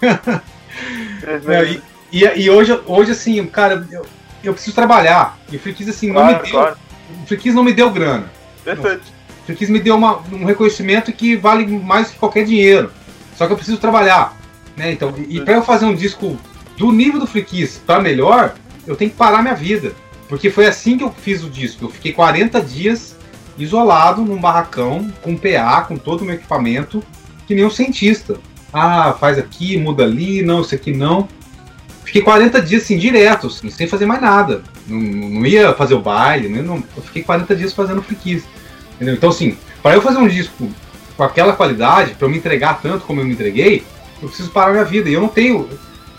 [0.02, 1.82] é, e,
[2.12, 4.06] e, e, hoje, hoje, assim, cara, eu,
[4.42, 5.38] eu preciso trabalhar.
[5.50, 6.52] E o Freakies, assim, claro, não me deu.
[6.52, 6.76] Claro.
[7.22, 8.30] O Freakies não me deu grana.
[8.64, 9.02] Perfeito.
[9.42, 12.92] O Freakies me deu uma, um reconhecimento que vale mais que qualquer dinheiro.
[13.36, 14.36] Só que eu preciso trabalhar.
[14.76, 14.92] Né?
[14.92, 16.38] Então, e para eu fazer um disco
[16.76, 18.54] do nível do Freakies para melhor,
[18.86, 19.92] eu tenho que parar minha vida.
[20.28, 21.86] Porque foi assim que eu fiz o disco.
[21.86, 23.16] Eu fiquei 40 dias
[23.58, 27.02] isolado num barracão, com PA, com todo o meu equipamento,
[27.46, 28.38] que nem um cientista.
[28.72, 31.28] Ah, faz aqui, muda ali, não, isso aqui não.
[32.10, 34.64] Fiquei 40 dias assim, direto, assim, sem fazer mais nada.
[34.84, 36.60] Não, não ia fazer o baile, né?
[36.60, 38.42] não, eu fiquei 40 dias fazendo Freakies.
[38.96, 39.14] Entendeu?
[39.14, 40.68] Então, assim, para eu fazer um disco
[41.16, 43.84] com aquela qualidade, para eu me entregar tanto como eu me entreguei,
[44.20, 45.08] eu preciso parar minha vida.
[45.08, 45.68] E eu não tenho,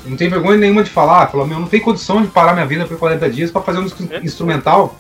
[0.06, 2.54] eu não tenho vergonha nenhuma de falar, falar, meu, eu não tenho condição de parar
[2.54, 4.20] minha vida por 40 dias para fazer um disco é.
[4.20, 4.96] instrumental,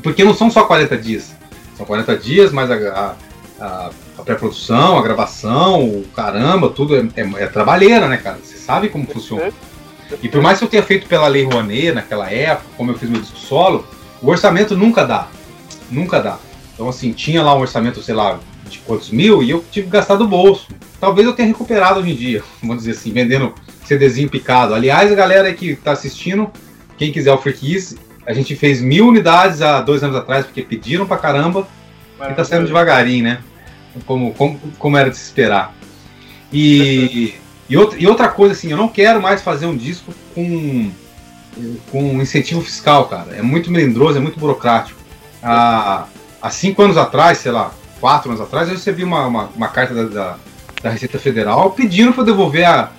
[0.00, 1.34] porque não são só 40 dias.
[1.76, 3.16] São 40 dias, mais a,
[3.60, 8.38] a, a pré-produção, a gravação, o caramba, tudo é, é, é, trabalheira, né, cara?
[8.40, 9.52] Você sabe como funciona.
[10.22, 13.08] E por mais que eu tenha feito pela Lei Rouanet naquela época, como eu fiz
[13.08, 13.86] meu disco solo,
[14.20, 15.28] o orçamento nunca dá.
[15.90, 16.38] Nunca dá.
[16.74, 18.38] Então, assim, tinha lá um orçamento, sei lá,
[18.68, 20.68] de quantos mil e eu tive que gastar do bolso.
[21.00, 23.54] Talvez eu tenha recuperado hoje em dia, vamos dizer assim, vendendo
[23.84, 24.74] CDzinho picado.
[24.74, 26.50] Aliás, a galera que está assistindo,
[26.96, 27.96] quem quiser o Freakies,
[28.26, 31.66] a gente fez mil unidades há dois anos atrás, porque pediram pra caramba
[32.20, 33.40] e tá saindo devagarinho, né?
[34.06, 35.74] Como, como, como era de se esperar.
[36.52, 37.34] E,
[37.70, 40.90] e, outra, e outra coisa, assim, eu não quero mais fazer um disco com,
[41.88, 43.36] com incentivo fiscal, cara.
[43.36, 44.98] É muito melindroso, é muito burocrático.
[45.40, 46.06] Há,
[46.42, 49.94] há cinco anos atrás, sei lá, quatro anos atrás, eu recebi uma, uma, uma carta
[49.94, 50.36] da, da,
[50.82, 52.90] da, Receita Federal pedindo para devolver a,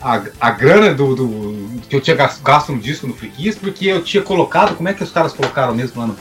[0.00, 4.02] a, a grana do, do, que eu tinha gasto no disco no Freakies, porque eu
[4.02, 6.16] tinha colocado, como é que os caras colocaram mesmo lá no,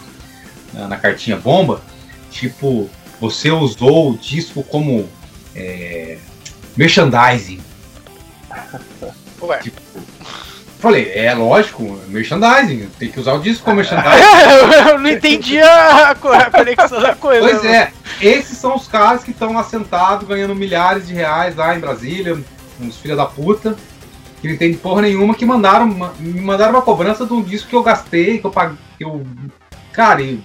[0.72, 1.82] na, na, cartinha bomba?
[2.30, 2.88] Tipo,
[3.20, 5.10] você usou o disco como
[5.56, 6.20] é,
[6.78, 7.71] merchandising.
[9.42, 9.58] Ué.
[9.60, 9.82] Tipo,
[10.82, 14.18] Falei, é lógico, merchandising, tem que usar o disco como merchandising.
[14.90, 17.48] eu não entendi a, conexão da coisa.
[17.48, 21.76] Pois é, esses são os caras que estão lá sentados ganhando milhares de reais lá
[21.76, 22.36] em Brasília,
[22.82, 23.78] uns filha da puta,
[24.42, 25.86] que não entendem porra nenhuma, que mandaram,
[26.18, 28.78] me mandaram uma cobrança de um disco que eu gastei, que eu paguei.
[28.98, 29.24] Que eu,
[29.94, 30.44] cara, e,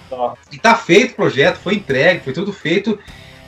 [0.52, 2.98] e tá feito o projeto, foi entregue, foi tudo feito.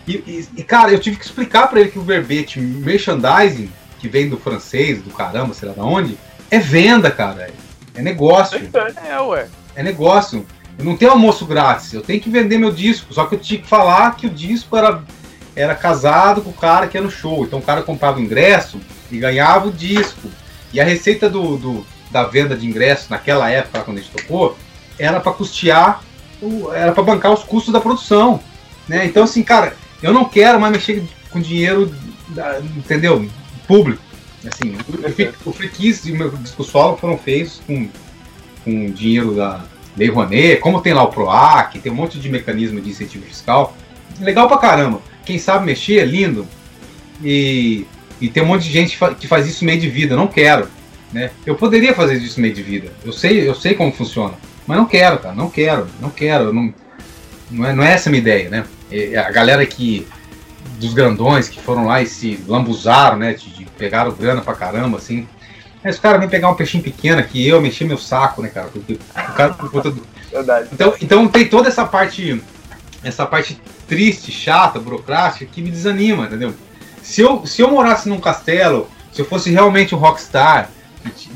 [0.06, 4.08] E, e, e cara, eu tive que explicar para ele que o verbete merchandising, que
[4.08, 6.18] vem do francês, do caramba, sei lá de onde
[6.50, 7.50] é venda, cara.
[7.94, 8.58] É negócio.
[9.06, 9.48] É, ué.
[9.74, 10.46] É negócio.
[10.78, 11.92] Eu não tenho almoço grátis.
[11.92, 13.12] Eu tenho que vender meu disco.
[13.12, 15.02] Só que eu tinha que falar que o disco era,
[15.54, 17.44] era casado com o cara que ia no show.
[17.44, 18.80] Então o cara comprava o ingresso
[19.10, 20.28] e ganhava o disco.
[20.72, 24.56] E a receita do, do da venda de ingresso naquela época, quando a gente tocou,
[24.98, 26.02] era para custear,
[26.74, 28.40] era para bancar os custos da produção.
[28.88, 29.04] Né?
[29.04, 31.94] Então, assim, cara, eu não quero mais mexer com dinheiro,
[32.76, 33.28] entendeu?
[33.68, 34.02] Público.
[34.44, 34.76] Assim,
[35.44, 37.88] o, o Free Kiss e o meu disco solo foram feitos com,
[38.64, 39.64] com dinheiro da
[39.96, 43.76] Lei Rouanet, como tem lá o PROAC, tem um monte de mecanismo de incentivo fiscal.
[44.20, 45.00] Legal pra caramba.
[45.24, 46.46] Quem sabe mexer é lindo.
[47.22, 47.84] E,
[48.20, 50.16] e tem um monte de gente que faz isso meio de vida.
[50.16, 50.68] Não quero.
[51.12, 51.30] Né?
[51.44, 52.92] Eu poderia fazer isso meio de vida.
[53.04, 54.34] Eu sei, eu sei como funciona.
[54.66, 55.34] Mas não quero, cara.
[55.34, 55.88] Não quero.
[56.00, 56.52] Não quero.
[56.52, 56.72] Não,
[57.50, 58.64] não, é, não é essa a minha ideia, né?
[59.16, 60.06] A galera que
[60.78, 63.34] dos grandões que foram lá e se lambuzaram, né?
[63.34, 65.26] De pegaram grana pra caramba, assim.
[65.82, 68.68] Aí os caras vêm pegar um peixinho pequeno aqui, eu mexi meu saco, né, cara?
[68.68, 70.06] Porque o cara por conta do.
[70.30, 70.68] Verdade.
[70.72, 72.42] Então, então tem toda essa parte.
[73.02, 76.52] Essa parte triste, chata, burocrática, que me desanima, entendeu?
[77.00, 80.68] Se eu, se eu morasse num castelo, se eu fosse realmente um rockstar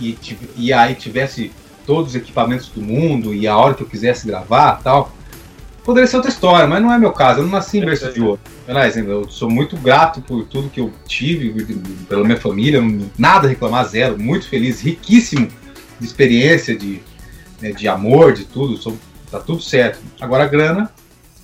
[0.00, 1.52] e, e, e aí tivesse
[1.86, 5.12] todos os equipamentos do mundo e a hora que eu quisesse gravar tal,
[5.84, 8.20] poderia ser outra história, mas não é meu caso, eu não nasci em berço de
[8.20, 8.40] ouro.
[8.66, 11.64] Eu sou muito grato por tudo que eu tive,
[12.08, 12.80] pela minha família,
[13.18, 15.48] nada a reclamar, zero, muito feliz, riquíssimo
[15.98, 17.00] de experiência, de,
[17.60, 18.96] né, de amor, de tudo, sou,
[19.30, 20.00] tá tudo certo.
[20.20, 20.92] Agora a grana,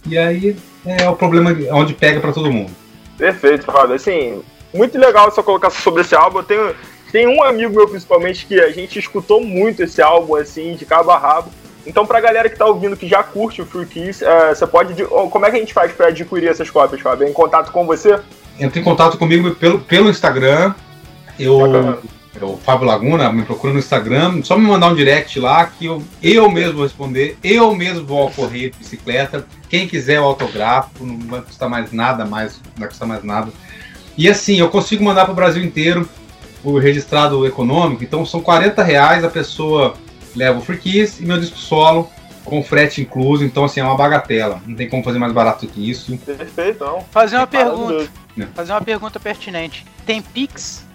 [0.07, 2.71] e aí é o problema onde pega para todo mundo.
[3.17, 3.97] Perfeito, Fábio.
[3.97, 6.39] Assim, muito legal essa colocação sobre esse álbum.
[6.39, 6.75] Eu tenho,
[7.11, 11.11] tem um amigo meu, principalmente, que a gente escutou muito esse álbum, assim, de cabo
[11.11, 11.51] a rabo.
[11.89, 15.03] Então, pra galera que tá ouvindo, que já curte o Free Kiss, uh, você pode.
[15.05, 17.27] Como é que a gente faz para adquirir essas cópias, Fábio?
[17.27, 18.21] É em contato com você?
[18.61, 20.75] Entra em contato comigo pelo, pelo Instagram.
[21.41, 21.99] Eu,
[22.43, 26.03] o Fábio Laguna, me procura no Instagram, só me mandar um direct lá que eu,
[26.23, 29.47] eu mesmo vou responder, eu mesmo vou ao correio de bicicleta.
[29.71, 33.51] Quem quiser o autógrafo, não vai custar mais nada, mais, não vai custar mais nada.
[34.17, 36.07] E assim, eu consigo mandar para o Brasil inteiro
[36.63, 39.95] o registrado econômico, então são 40 reais a pessoa
[40.39, 42.11] leva o Free Kiss e meu disco solo
[42.45, 44.63] com frete incluso, então assim, é uma bagatela.
[44.67, 46.17] Não tem como fazer mais barato que isso.
[46.19, 47.03] Perfeito, não.
[47.11, 48.09] Fazer uma pergunta.
[48.55, 49.85] Fazer uma pergunta pertinente.
[50.07, 50.87] Tem Pix?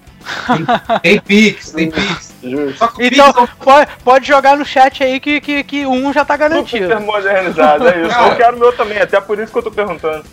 [0.47, 2.33] Tem, tem Pix, tem Pix.
[2.41, 6.87] então, Pix pode, pode jogar no chat aí que, que, que um já tá garantido.
[6.87, 8.09] Super modernizado, é isso.
[8.09, 10.23] Cara, eu quero o meu também, até por isso que eu tô perguntando.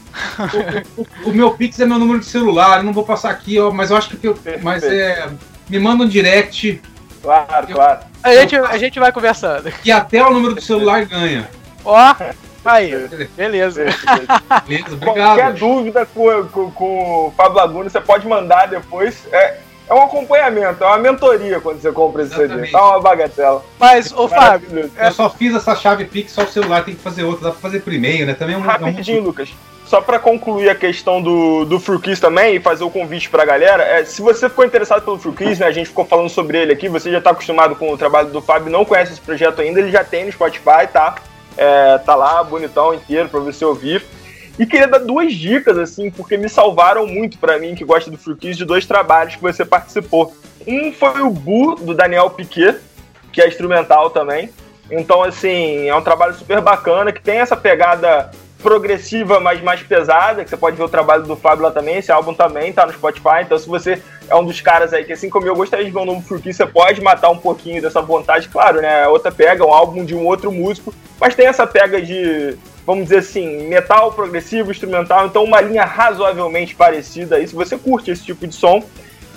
[0.96, 3.58] O, o, o, meu Pix é meu número de celular, eu não vou passar aqui,
[3.58, 4.38] ó, mas eu acho que eu.
[4.62, 5.28] Mas é.
[5.68, 6.82] Me manda um direct
[7.23, 8.01] Claro, eu, claro.
[8.23, 9.73] A gente, a gente vai conversando.
[9.85, 11.49] E até o número do celular ganha.
[11.85, 12.14] Ó,
[12.64, 13.85] aí, beleza.
[14.66, 15.14] beleza, obrigado.
[15.14, 19.27] Qualquer dúvida com, com, com o Fábio Laguna, você pode mandar depois.
[19.33, 19.59] É,
[19.89, 22.68] é um acompanhamento, é uma mentoria quando você compra esse CD.
[22.68, 23.64] Tá uma bagatela.
[23.79, 24.91] Mas, ô Fábio.
[24.97, 27.61] Eu só fiz essa chave Pix, só o celular tem que fazer outra, dá pra
[27.61, 28.35] fazer por e-mail, né?
[28.35, 28.62] Também é um.
[28.62, 29.25] Rapidinho, é um...
[29.25, 29.51] Lucas
[29.91, 33.82] só para concluir a questão do, do Frukiss também e fazer o convite pra galera,
[33.82, 36.88] é, se você ficou interessado pelo Frukiss, né, a gente ficou falando sobre ele aqui,
[36.88, 39.91] você já tá acostumado com o trabalho do Fábio, não conhece esse projeto ainda, ele
[39.91, 41.16] já tem no Spotify, tá?
[41.57, 44.05] É, tá lá, bonitão, inteiro, pra você ouvir.
[44.57, 48.16] E queria dar duas dicas, assim, porque me salvaram muito para mim, que gosta do
[48.16, 50.32] Frukiss, de dois trabalhos que você participou.
[50.68, 52.76] Um foi o Bu, do Daniel Piquet,
[53.32, 54.51] que é instrumental também.
[54.88, 58.30] Então, assim, é um trabalho super bacana, que tem essa pegada
[58.62, 62.12] progressiva, mas mais pesada, que você pode ver o trabalho do Fábio lá também, esse
[62.12, 65.28] álbum também tá no Spotify, então se você é um dos caras aí que assim
[65.28, 68.48] como eu gostaria de ver um novo Fruki, você pode matar um pouquinho dessa vontade,
[68.48, 72.56] claro, né, outra pega, um álbum de um outro músico, mas tem essa pega de,
[72.86, 78.11] vamos dizer assim, metal progressivo, instrumental, então uma linha razoavelmente parecida aí, se você curte
[78.11, 78.82] esse tipo de som,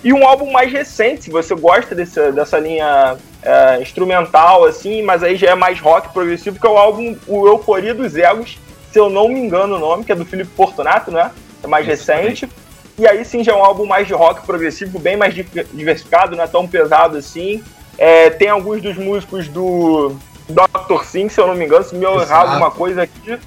[0.04, 5.24] e um álbum mais recente, se você gosta desse, dessa linha é, instrumental, assim, mas
[5.24, 8.60] aí já é mais rock progressivo, que é o álbum O Euforia dos Egos,
[8.94, 11.32] se eu não me engano o nome, que é do Felipe Portonato, né?
[11.64, 12.42] É mais Isso, recente.
[12.46, 12.64] Também.
[13.00, 16.44] E aí sim já é um álbum mais de rock progressivo, bem mais diversificado, não
[16.44, 17.64] é tão pesado assim.
[17.98, 20.16] É, tem alguns dos músicos do
[20.48, 21.04] Dr.
[21.06, 23.40] Sim, se eu não me engano, se me eu errar alguma coisa aqui, você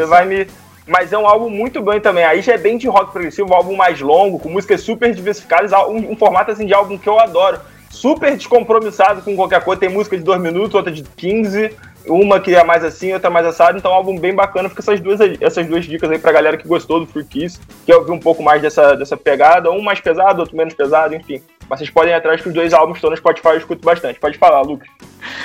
[0.00, 0.08] Exato.
[0.08, 0.46] vai me.
[0.86, 2.24] Mas é um álbum muito bem também.
[2.24, 5.72] Aí já é bem de rock progressivo, um álbum mais longo, com músicas super diversificadas,
[5.72, 7.58] um, um formato assim de álbum que eu adoro.
[7.90, 9.80] Super descompromissado com qualquer coisa.
[9.80, 11.72] Tem música de 2 minutos, outra de 15
[12.06, 14.82] uma que é mais assim, outra mais assada, então é um álbum bem bacana, fica
[14.82, 18.12] essas duas, essas duas dicas aí pra galera que gostou do Free Kiss, quer ouvir
[18.12, 21.40] um pouco mais dessa, dessa pegada, um mais pesado, outro menos pesado, enfim.
[21.68, 24.20] Mas vocês podem ir atrás que os dois álbuns estão no Spotify, eu escuto bastante.
[24.20, 24.88] Pode falar, Lucas.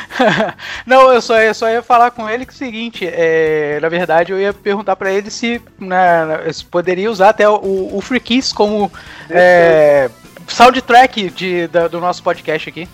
[0.86, 3.88] Não, eu só, eu só ia falar com ele que é o seguinte, é, na
[3.88, 8.20] verdade eu ia perguntar para ele se, né, se poderia usar até o, o Free
[8.20, 8.92] Kiss como
[9.30, 10.10] é,
[10.48, 12.88] soundtrack de, da, do nosso podcast aqui.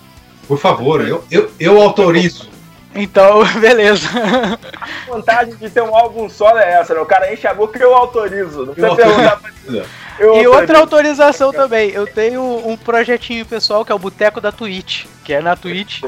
[0.48, 2.55] Por favor, eu, eu, eu autorizo.
[2.96, 4.08] Então, beleza.
[4.82, 7.02] A vantagem de ter um álbum solo é essa, né?
[7.02, 8.66] O cara enche a boca e eu autorizo.
[8.66, 9.52] Não precisa perguntar pra
[10.18, 11.92] eu E outra autorização também.
[11.92, 16.02] Eu tenho um projetinho pessoal que é o Boteco da Twitch, que é na Twitch.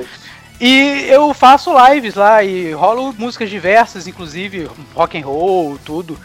[0.60, 6.18] E eu faço lives lá e rolo músicas diversas, inclusive rock and roll, tudo.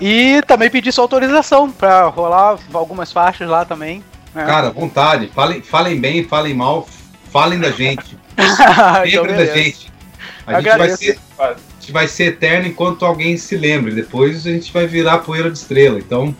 [0.00, 4.04] E também pedi sua autorização para rolar algumas faixas lá também.
[4.34, 4.44] Né?
[4.44, 5.28] Cara, vontade.
[5.34, 6.86] Falem, falem bem, falem mal,
[7.32, 8.18] falem da gente.
[9.06, 9.90] então, da gente.
[10.54, 13.94] A gente, vai ser, a gente vai ser eterno enquanto alguém se lembre.
[13.94, 15.98] Depois a gente vai virar poeira de estrela.
[15.98, 16.34] Então,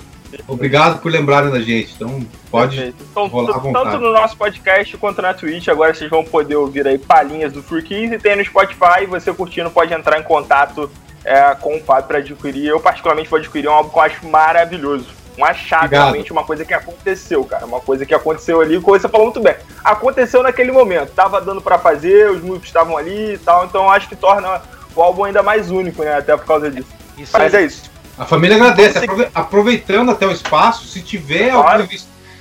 [0.47, 1.95] obrigado por lembrarem da gente.
[1.95, 3.91] Então, pode então, rolar à vontade.
[3.91, 7.63] Tanto no nosso podcast quanto na Twitch, agora vocês vão poder ouvir aí palhinhas do
[7.63, 9.07] Free Keys e tem no Spotify.
[9.09, 10.91] Você curtindo pode entrar em contato
[11.25, 12.67] é, com o Fábio para adquirir.
[12.67, 15.07] Eu, particularmente, vou adquirir um álbum que eu acho maravilhoso.
[15.39, 16.03] Um achado, Obrigado.
[16.07, 17.65] realmente uma coisa que aconteceu, cara.
[17.65, 19.55] Uma coisa que aconteceu ali, como você falou muito bem.
[19.85, 24.09] Aconteceu naquele momento, tava dando para fazer, os músicos estavam ali e tal, então acho
[24.09, 24.61] que torna
[24.97, 26.17] o álbum ainda mais único, né?
[26.17, 26.89] Até por causa disso.
[27.17, 27.89] Isso Mas é, é isso.
[28.19, 31.83] A família agradece, aproveitando até o espaço, se tiver claro.
[31.83, 31.97] algum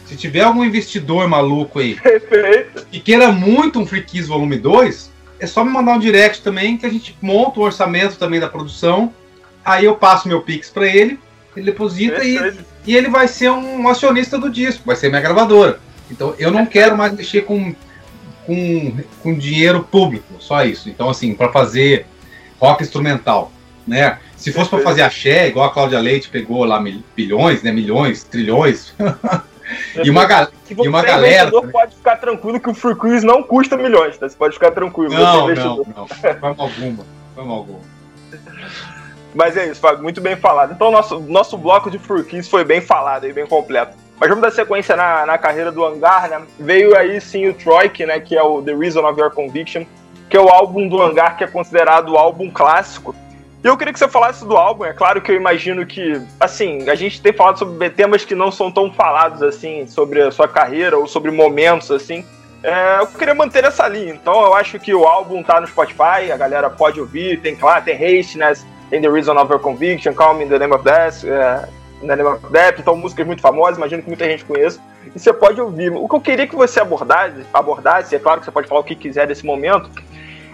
[0.07, 2.87] se tiver algum investidor maluco aí Perfeito.
[2.89, 6.85] que queira muito um Freakies Volume 2, é só me mandar um direct também que
[6.85, 9.13] a gente monta o um orçamento também da produção.
[9.65, 11.19] Aí eu passo meu Pix para ele,
[11.55, 12.37] ele deposita e,
[12.87, 15.79] e ele vai ser um acionista do disco, vai ser minha gravadora.
[16.09, 17.75] Então eu não quero mais mexer com,
[18.45, 20.89] com, com dinheiro público, só isso.
[20.89, 22.07] Então, assim, para fazer
[22.59, 23.51] rock instrumental,
[23.85, 24.19] né?
[24.37, 26.81] Se fosse para fazer axé, igual a Cláudia Leite pegou lá
[27.15, 27.71] bilhões, né?
[27.71, 28.93] Milhões, trilhões.
[30.01, 31.49] e uma, ga e uma galera.
[31.49, 34.29] Você pode ficar tranquilo que o Free Cruise não custa milhões, tá?
[34.29, 35.13] Você pode ficar tranquilo.
[35.13, 36.07] Não, não, não.
[36.07, 37.05] Forma alguma.
[37.35, 37.96] Forma alguma.
[39.37, 40.73] Mas é isso, Fábio, muito bem falado.
[40.73, 43.95] Então, nosso, nosso bloco de Keys foi bem falado e bem completo.
[44.19, 46.41] Mas vamos dar sequência na, na carreira do Hangar, né?
[46.59, 48.19] Veio aí sim o Troik, né?
[48.19, 49.85] Que é o The Reason of Your Conviction,
[50.27, 53.15] que é o álbum do Hangar que é considerado o álbum clássico
[53.63, 54.85] e eu queria que você falasse do álbum.
[54.85, 58.51] É claro que eu imagino que, assim, a gente tem falado sobre temas que não
[58.51, 62.23] são tão falados, assim, sobre a sua carreira ou sobre momentos, assim.
[62.63, 64.13] É, eu queria manter essa linha.
[64.13, 67.41] Então eu acho que o álbum tá no Spotify, a galera pode ouvir.
[67.41, 70.73] Tem, claro, tem Hastiness, tem The Reason of Your Conviction, Call Me in the Name
[70.73, 71.67] of Death, é,
[72.01, 72.79] The Name of Death.
[72.79, 74.79] Então músicas muito famosas, imagino que muita gente conheça.
[75.15, 75.91] E você pode ouvir.
[75.91, 78.83] O que eu queria que você abordasse, abordasse, é claro que você pode falar o
[78.83, 79.89] que quiser desse momento,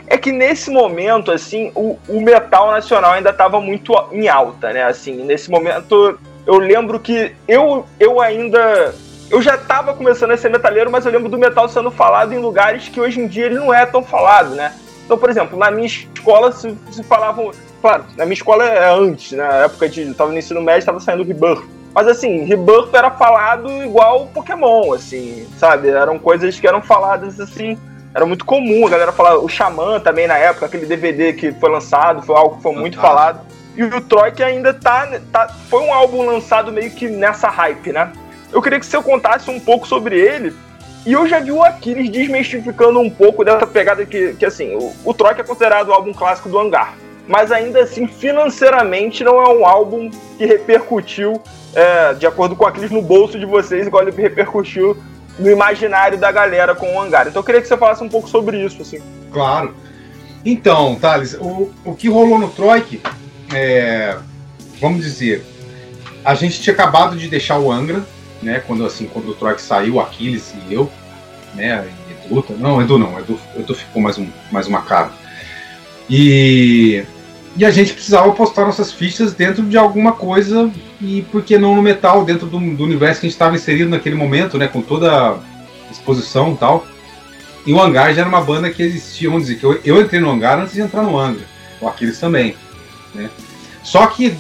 [0.08, 4.84] é que nesse momento, assim, o, o metal nacional ainda estava muito em alta, né?
[4.84, 8.94] Assim, nesse momento, eu lembro que eu, eu ainda.
[9.30, 12.38] Eu já estava começando a ser metaleiro, mas eu lembro do metal sendo falado em
[12.38, 14.74] lugares que hoje em dia ele não é tão falado, né?
[15.06, 17.52] Então, por exemplo, na minha escola se, se falavam.
[17.84, 19.44] Claro, na minha escola é antes, né?
[19.46, 20.04] Na época de.
[20.04, 21.64] Eu tava no ensino médio, estava saindo Rebirth.
[21.94, 25.90] Mas assim, Rebirth era falado igual Pokémon, assim, sabe?
[25.90, 27.78] Eram coisas que eram faladas assim
[28.14, 29.38] era muito comum a galera falar.
[29.38, 32.98] O Xamã também na época, aquele DVD que foi lançado, foi algo que foi muito
[32.98, 33.42] falado.
[33.76, 35.48] E o Troy que ainda tá, tá.
[35.70, 38.14] Foi um álbum lançado meio que nessa hype, né?
[38.52, 40.54] Eu queria que você contasse um pouco sobre ele.
[41.06, 44.94] E eu já vi o Aquiles desmistificando um pouco dessa pegada que, que assim, o,
[45.04, 46.94] o Troy é considerado o álbum clássico do Hangar.
[47.28, 51.42] Mas ainda assim, financeiramente, não é um álbum que repercutiu,
[51.74, 54.98] é, de acordo com o Aquiles, no bolso de vocês, igual ele repercutiu
[55.40, 57.28] no imaginário da galera com o hangar.
[57.28, 59.00] Então eu queria que você falasse um pouco sobre isso, assim.
[59.32, 59.74] Claro.
[60.46, 63.02] Então, Thales, o, o que rolou no Troik,
[63.54, 64.18] é,
[64.80, 65.46] vamos dizer,
[66.24, 68.04] a gente tinha acabado de deixar o Angra,
[68.42, 68.62] né?
[68.68, 70.92] Quando assim, quando o Troik saiu, Aquiles e eu,
[71.56, 71.88] né?
[72.30, 75.12] Edu, não, Edu não, Edu, Edu ficou mais, um, mais uma cara.
[76.10, 77.06] E
[77.56, 81.76] e a gente precisava postar nossas fichas dentro de alguma coisa, e por que não
[81.76, 84.82] no metal, dentro do, do universo que a gente estava inserido naquele momento, né, com
[84.82, 85.38] toda a
[85.92, 86.88] exposição e tal.
[87.66, 90.20] E o Hangar já era uma banda que existia, vamos dizer, que eu, eu entrei
[90.20, 91.46] no Hangar antes de entrar no Angra,
[91.80, 92.56] ou aqueles também.
[93.14, 93.30] Né?
[93.84, 94.36] Só que,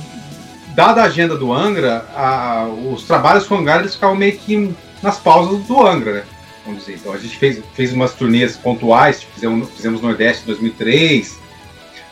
[0.74, 4.74] dada a agenda do Angra, a, os trabalhos com o Hangar eles ficavam meio que
[5.03, 6.24] nas pausas do Angra, né?
[6.66, 6.95] Vamos dizer.
[6.95, 11.43] Então a gente fez, fez umas turnês pontuais, tipo, fizemos, fizemos Nordeste em 2003,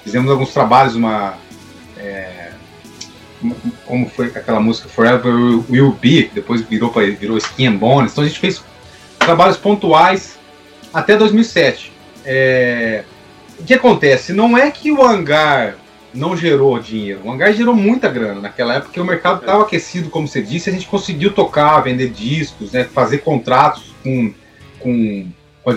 [0.04, 1.36] Fizemos alguns trabalhos, uma,
[1.98, 2.52] é,
[3.86, 5.34] como foi aquela música Forever
[5.70, 8.12] Will Be, depois virou virou Skin and Bones.
[8.12, 8.64] Então a gente fez
[9.20, 10.38] trabalhos pontuais
[10.94, 11.92] até 2007.
[12.26, 13.04] É,
[13.60, 14.34] o que acontece?
[14.34, 15.76] Não é que o hangar
[16.14, 17.22] não gerou dinheiro.
[17.24, 20.70] O hangar gerou muita grana naquela época, porque o mercado estava aquecido, como você disse,
[20.70, 24.34] a gente conseguiu tocar, vender discos, né, fazer contratos com,
[24.80, 25.28] com,
[25.64, 25.72] com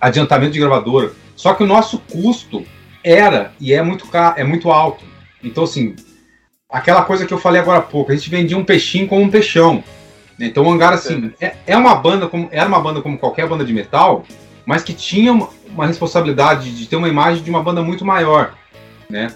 [0.00, 1.12] adiantamento de gravadora.
[1.34, 2.64] Só que o nosso custo
[3.02, 5.04] era e é muito caro, é muito alto.
[5.42, 5.96] Então, assim,
[6.68, 9.30] aquela coisa que eu falei agora há pouco, a gente vendia um peixinho como um
[9.30, 9.82] peixão.
[10.38, 10.46] Né?
[10.46, 13.64] Então, o Hangar, assim, é, é uma banda como, era uma banda como qualquer banda
[13.64, 14.24] de metal,
[14.64, 18.54] mas que tinha uma, uma responsabilidade de ter uma imagem de uma banda muito maior,
[19.10, 19.28] né?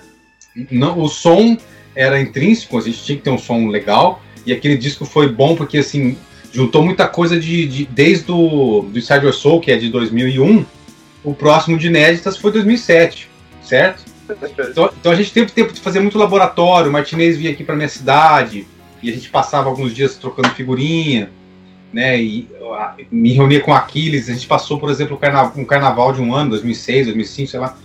[0.71, 1.57] Não, o som
[1.95, 5.55] era intrínseco, a gente tinha que ter um som legal, e aquele disco foi bom
[5.55, 6.17] porque, assim,
[6.53, 10.64] juntou muita coisa de, de desde o do Inside Your Soul, que é de 2001,
[11.23, 13.36] o próximo de inéditas foi 2007
[13.67, 14.05] certo?
[14.59, 16.91] Então, então, a gente teve tempo de fazer muito laboratório.
[16.91, 18.67] O Martinez vinha aqui para minha cidade
[19.03, 21.31] e a gente passava alguns dias trocando figurinha,
[21.93, 22.21] né?
[22.21, 22.49] E
[23.11, 24.29] me reunia com Aquiles.
[24.29, 27.61] A gente passou, por exemplo, um carnaval, um carnaval de um ano, 2006, 2005, sei
[27.61, 27.77] lá,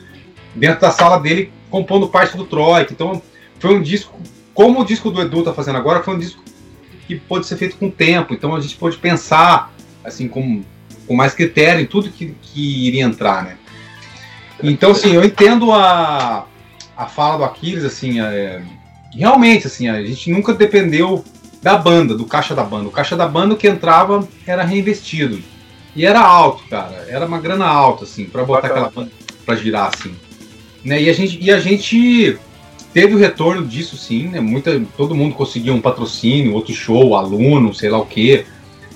[0.55, 2.91] dentro da sala dele, compondo parte do Troik.
[2.91, 3.21] Então
[3.59, 4.19] foi um disco,
[4.53, 6.43] como o disco do Edu tá fazendo agora, foi um disco
[7.07, 8.33] que pode ser feito com tempo.
[8.33, 9.71] Então a gente pôde pensar
[10.03, 10.63] assim com,
[11.07, 13.57] com mais critério em tudo que, que iria entrar, né?
[14.63, 16.45] Então, assim, eu entendo a,
[16.95, 18.61] a fala do Aquiles, assim, é,
[19.13, 21.23] realmente, assim, a gente nunca dependeu
[21.61, 22.87] da banda, do caixa da banda.
[22.87, 25.41] O caixa da banda que entrava era reinvestido.
[25.95, 27.05] E era alto, cara.
[27.07, 28.87] Era uma grana alta, assim, para botar Bacana.
[28.87, 29.11] aquela banda
[29.45, 30.13] pra girar, assim.
[30.83, 31.03] Né?
[31.03, 32.37] E, a gente, e a gente
[32.93, 34.39] teve o retorno disso, sim, né?
[34.39, 38.45] Muita, todo mundo conseguiu um patrocínio, outro show, aluno, sei lá o quê.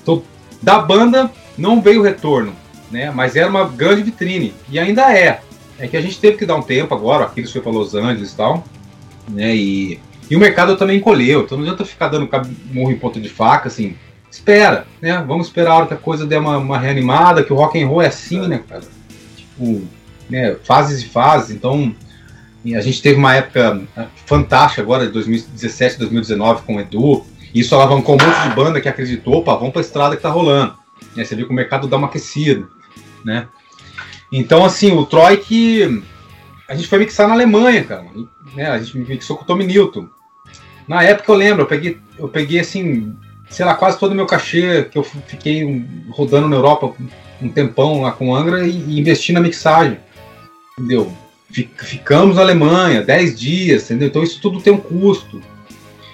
[0.02, 0.22] Então,
[0.62, 2.52] da banda não veio o retorno,
[2.90, 3.10] né?
[3.10, 4.54] Mas era uma grande vitrine.
[4.68, 5.40] E ainda é.
[5.78, 7.94] É que a gente teve que dar um tempo agora, aqui Aquiles foi para Los
[7.94, 8.64] Angeles e tal,
[9.28, 9.54] né?
[9.54, 10.00] E,
[10.30, 12.28] e o mercado também encolheu, então não adianta ficar dando
[12.72, 13.96] morro em ponta de faca, assim
[14.36, 15.24] espera, né?
[15.26, 17.88] Vamos esperar a hora que a coisa der uma, uma reanimada, que o rock and
[17.88, 18.82] roll é assim, né, cara?
[19.36, 19.82] Tipo,
[20.28, 21.50] né, fases e fases.
[21.50, 21.94] Então,
[22.74, 27.24] a gente teve uma época né, fantástica agora, de 2017, 2019, com o Edu.
[27.54, 30.28] E isso alavancou um monte de banda que acreditou, opa, vamos pra estrada que tá
[30.28, 30.74] rolando.
[31.16, 32.66] E aí você viu que o mercado dá uma aquecida,
[33.24, 33.48] né?
[34.30, 36.02] Então, assim, o Troy que
[36.68, 38.06] a gente foi mixar na Alemanha, cara.
[38.54, 38.66] Né?
[38.66, 40.08] A gente mixou com o Tommy Newton.
[40.86, 43.14] Na época eu lembro, eu peguei, eu peguei assim,
[43.48, 46.94] sei lá, quase todo o meu cachê que eu fiquei rodando na Europa
[47.40, 49.98] um tempão lá com Angra e, e investi na mixagem.
[50.78, 51.12] Entendeu?
[51.50, 54.08] Ficamos na Alemanha 10 dias, entendeu?
[54.08, 55.40] Então isso tudo tem um custo.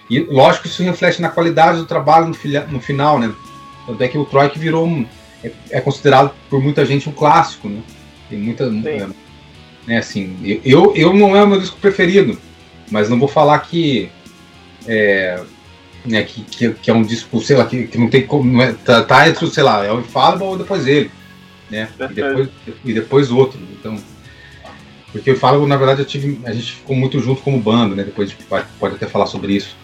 [0.08, 3.32] E lógico que isso reflete na qualidade do trabalho no, no final, né?
[3.86, 5.06] Tanto é que o Troy virou um,
[5.42, 7.82] é, é, considerado por muita gente um clássico, né?
[8.32, 8.70] Tem muita.
[9.86, 12.38] Né, assim, eu, eu não é o meu disco preferido,
[12.90, 14.10] mas não vou falar que
[14.86, 15.38] é,
[16.06, 18.50] né, que, que, que, é um disco, sei lá, que, que não tem como.
[18.50, 21.10] Não é, tá, tá, entre, sei lá, é o Infallible ou depois ele.
[21.70, 21.90] Né?
[21.98, 22.48] E depois,
[22.86, 23.60] e depois outro.
[23.78, 23.98] Então.
[25.12, 28.02] Porque o Infallible, na verdade, tive, a gente ficou muito junto como banda, né?
[28.02, 29.76] Depois a gente pode, pode até falar sobre isso.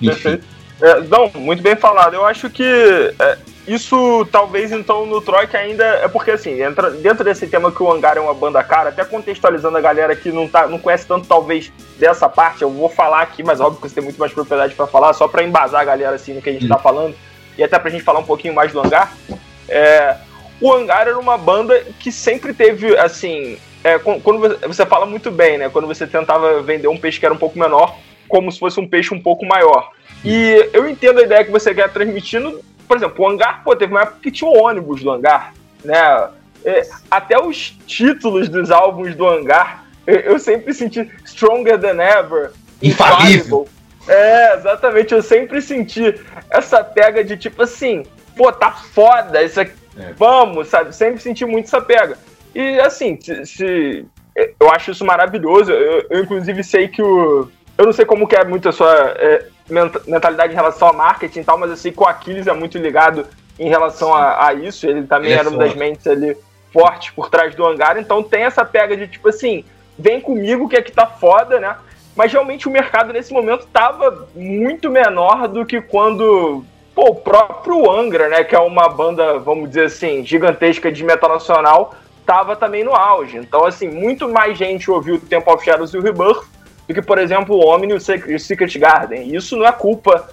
[0.00, 0.22] Enfim.
[0.22, 0.46] Perfeito.
[0.80, 2.14] É, não, muito bem falado.
[2.14, 5.84] Eu acho que é, isso talvez então no Troy que ainda.
[5.84, 9.04] É porque assim, entra, dentro desse tema que o Hangar é uma banda cara, até
[9.04, 13.22] contextualizando a galera que não, tá, não conhece tanto, talvez, dessa parte, eu vou falar
[13.22, 15.84] aqui, mas óbvio que você tem muito mais propriedade para falar, só para embasar a
[15.84, 17.14] galera assim no que a gente tá falando,
[17.56, 19.14] e até pra gente falar um pouquinho mais do Hangar.
[19.68, 20.16] É,
[20.60, 23.58] o Hangar era uma banda que sempre teve, assim.
[23.82, 25.68] É, quando você fala muito bem, né?
[25.68, 27.96] Quando você tentava vender um peixe que era um pouco menor,
[28.28, 29.90] como se fosse um peixe um pouco maior.
[30.24, 33.92] E eu entendo a ideia que você quer transmitindo por exemplo, o hangar, pô, teve
[33.92, 35.54] uma época que tinha o ônibus do hangar,
[35.84, 36.28] né?
[36.64, 43.68] É, até os títulos dos álbuns do hangar, eu sempre senti Stronger Than Ever, Infalível.
[44.06, 46.14] É, exatamente, eu sempre senti
[46.50, 48.04] essa pega de tipo assim,
[48.36, 50.12] pô, tá foda, isso aqui, é.
[50.12, 50.94] vamos, sabe?
[50.94, 52.18] Sempre senti muito essa pega.
[52.54, 54.06] E assim, se, se
[54.58, 55.70] eu acho isso maravilhoso.
[55.70, 57.48] Eu, eu, inclusive sei que o.
[57.76, 61.40] Eu não sei como que é muito a sua é, mentalidade em relação a marketing
[61.40, 63.26] e tal, mas eu sei que o Aquiles é muito ligado
[63.58, 64.86] em relação a, a isso.
[64.86, 66.36] Ele também ele é era uma das mentes ali
[66.72, 69.64] fortes por trás do hangar, então tem essa pega de tipo assim,
[69.98, 71.76] vem comigo que aqui tá foda, né?
[72.16, 77.90] Mas realmente o mercado nesse momento tava muito menor do que quando pô, o próprio
[77.90, 81.94] Angra, né, que é uma banda, vamos dizer assim, gigantesca de metal nacional,
[82.24, 83.36] tava também no auge.
[83.36, 86.44] Então, assim, muito mais gente ouviu o Temple of Shadows e o Rebirth
[86.86, 89.34] do que, por exemplo, o Omni e o Secret Garden.
[89.34, 90.28] isso não é culpa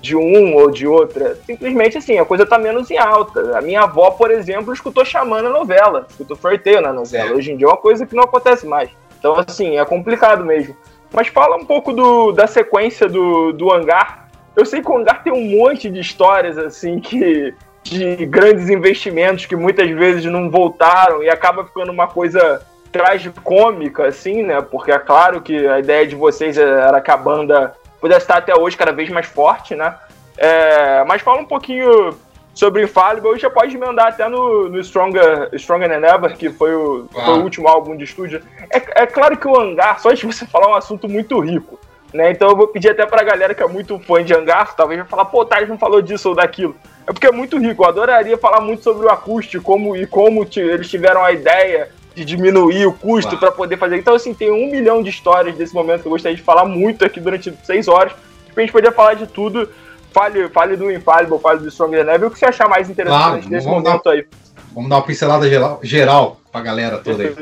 [0.00, 1.36] de um ou de outra.
[1.46, 3.56] Simplesmente assim, a coisa tá menos em alta.
[3.56, 7.30] A minha avó, por exemplo, escutou Xamã na novela, escutou Forteio na novela.
[7.30, 7.32] É.
[7.32, 8.90] Hoje em dia é uma coisa que não acontece mais.
[9.18, 10.76] Então, assim, é complicado mesmo.
[11.12, 14.28] Mas fala um pouco do, da sequência do, do hangar.
[14.56, 17.54] Eu sei que o hangar tem um monte de histórias, assim, que.
[17.84, 22.62] de grandes investimentos que muitas vezes não voltaram e acaba ficando uma coisa
[22.92, 24.60] tragicômica, assim, né?
[24.60, 28.54] Porque é claro que a ideia de vocês era que a banda pudesse estar até
[28.54, 29.94] hoje cada vez mais forte, né?
[30.36, 32.14] É, mas fala um pouquinho
[32.54, 37.08] sobre Infallible já pode emendar até no, no Stronger, Stronger Than Ever, que foi o,
[37.14, 37.24] ah.
[37.24, 38.42] foi o último álbum de estúdio.
[38.70, 41.78] É, é claro que o Hangar, só de você falar, é um assunto muito rico.
[42.12, 42.30] Né?
[42.30, 45.08] Então eu vou pedir até pra galera que é muito fã de Hangar, talvez vai
[45.08, 46.76] falar, pô, Thales não falou disso ou daquilo.
[47.06, 50.46] É porque é muito rico, eu adoraria falar muito sobre o acústico como, e como
[50.54, 53.96] eles tiveram a ideia de diminuir o custo para poder fazer.
[53.96, 57.04] Então, assim, tem um milhão de histórias desse momento que eu gostaria de falar muito
[57.04, 58.12] aqui durante seis horas.
[58.54, 59.68] Pra gente poder falar de tudo.
[60.12, 63.18] Fale, fale do Infallible, fale do Stronger Than Ever, o que você achar mais interessante
[63.18, 64.26] claro, nesse momento dar, aí.
[64.74, 67.34] Vamos dar uma pincelada geral, geral pra galera toda aí.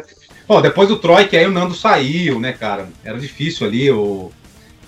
[0.47, 2.89] Bom, depois do Troy, que aí o Nando saiu, né, cara?
[3.05, 4.31] Era difícil ali, o...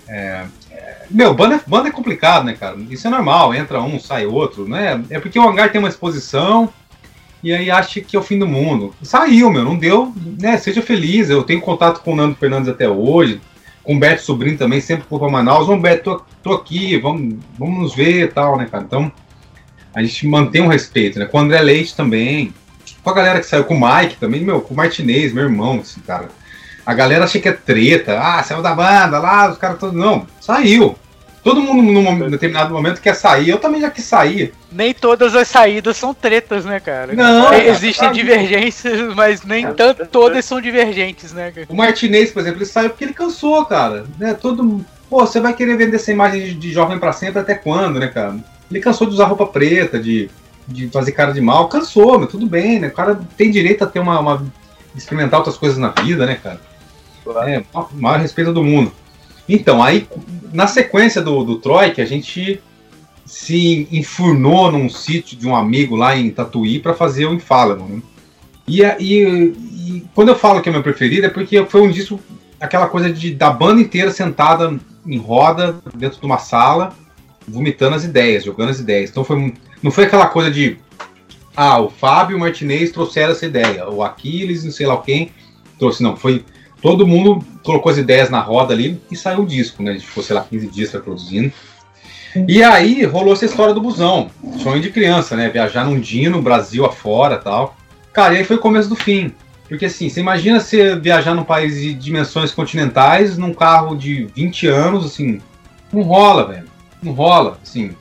[0.08, 2.76] É, é, meu, banda, banda é complicado, né, cara?
[2.88, 5.02] Isso é normal, entra um, sai outro, né?
[5.10, 6.72] É porque o hangar tem uma exposição,
[7.42, 8.94] e aí acha que é o fim do mundo.
[9.02, 10.56] Saiu, meu, não deu, né?
[10.56, 11.28] Seja feliz.
[11.28, 13.40] Eu tenho contato com o Nando Fernandes até hoje,
[13.82, 15.66] com o Beto Sobrinho também, sempre pra Manaus.
[15.66, 18.84] Vamos, Beto, tô, tô, aqui, vamos, vamos nos ver e tal, né, cara?
[18.84, 19.10] Então,
[19.92, 21.24] a gente mantém um respeito, né?
[21.24, 22.54] Com o André Leite também,
[23.02, 25.80] com a galera que saiu, com o Mike também, meu, com o Martinez, meu irmão,
[25.80, 26.28] assim, cara.
[26.86, 29.96] A galera acha que é treta, ah, saiu da banda lá, os caras todos.
[29.96, 30.96] Não, saiu.
[31.42, 34.54] Todo mundo num determinado momento quer sair, eu também já quis sair.
[34.70, 37.12] Nem todas as saídas são tretas, né, cara?
[37.12, 37.52] Não.
[37.52, 38.14] Existem cara.
[38.14, 41.66] divergências, mas nem tanto todas são divergentes, né, cara?
[41.68, 44.04] O Martinez, por exemplo, ele saiu porque ele cansou, cara.
[44.18, 44.34] Né?
[44.34, 48.00] Todo Pô, você vai querer vender essa imagem de, de jovem para sempre até quando,
[48.00, 48.34] né, cara?
[48.70, 50.30] Ele cansou de usar roupa preta, de,
[50.66, 52.88] de fazer cara de mal, cansou, mas tudo bem, né?
[52.88, 54.42] O cara tem direito a ter uma, uma
[54.96, 56.58] experimentar outras coisas na vida, né, cara?
[57.22, 57.46] Claro.
[57.46, 57.62] É,
[57.92, 58.90] maior respeito do mundo.
[59.48, 60.06] Então, aí,
[60.52, 62.60] na sequência do, do Troy, que a gente
[63.24, 68.02] se enfurnou num sítio de um amigo lá em Tatuí para fazer o Infallible, né?
[68.66, 72.20] E, e, e, quando eu falo que é meu preferido é porque foi um disco,
[72.60, 76.94] aquela coisa de da banda inteira sentada em roda dentro de uma sala,
[77.46, 79.10] vomitando as ideias, jogando as ideias.
[79.10, 80.78] Então foi, não foi aquela coisa de
[81.56, 85.30] ah, o Fábio Martinez trouxeram essa ideia, o Aquiles, não sei lá quem
[85.78, 86.16] trouxe, não.
[86.16, 86.44] Foi
[86.82, 89.92] todo mundo colocou as ideias na roda ali e saiu o disco, né?
[89.92, 91.52] A gente ficou, sei lá, 15 dias produzindo.
[92.48, 95.48] E aí rolou essa história do busão, sonho de criança, né?
[95.48, 97.76] Viajar num dino, Brasil afora tal.
[98.12, 99.32] Cara, e aí foi o começo do fim.
[99.68, 104.66] Porque assim, você imagina você viajar num país de dimensões continentais, num carro de 20
[104.66, 105.40] anos, assim,
[105.92, 106.66] não rola, velho.
[107.02, 107.94] Não rola, assim.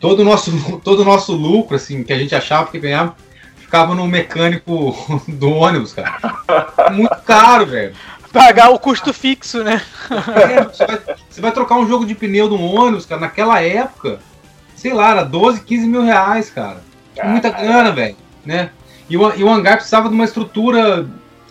[0.00, 0.50] Todo o nosso,
[0.82, 3.14] todo nosso lucro, assim, que a gente achava que ganhava,
[3.56, 4.96] ficava no mecânico
[5.28, 6.18] do ônibus, cara.
[6.90, 7.94] Muito caro, velho
[8.34, 9.80] pagar o custo fixo, né?
[10.10, 13.62] É, você, vai, você, vai, trocar um jogo de pneu de um ônibus, cara, naquela
[13.62, 14.18] época,
[14.74, 16.82] sei lá, era 12, 15 mil reais, cara.
[17.22, 18.70] Muita grana, velho, né?
[19.08, 21.06] E o, e o hangar precisava de uma estrutura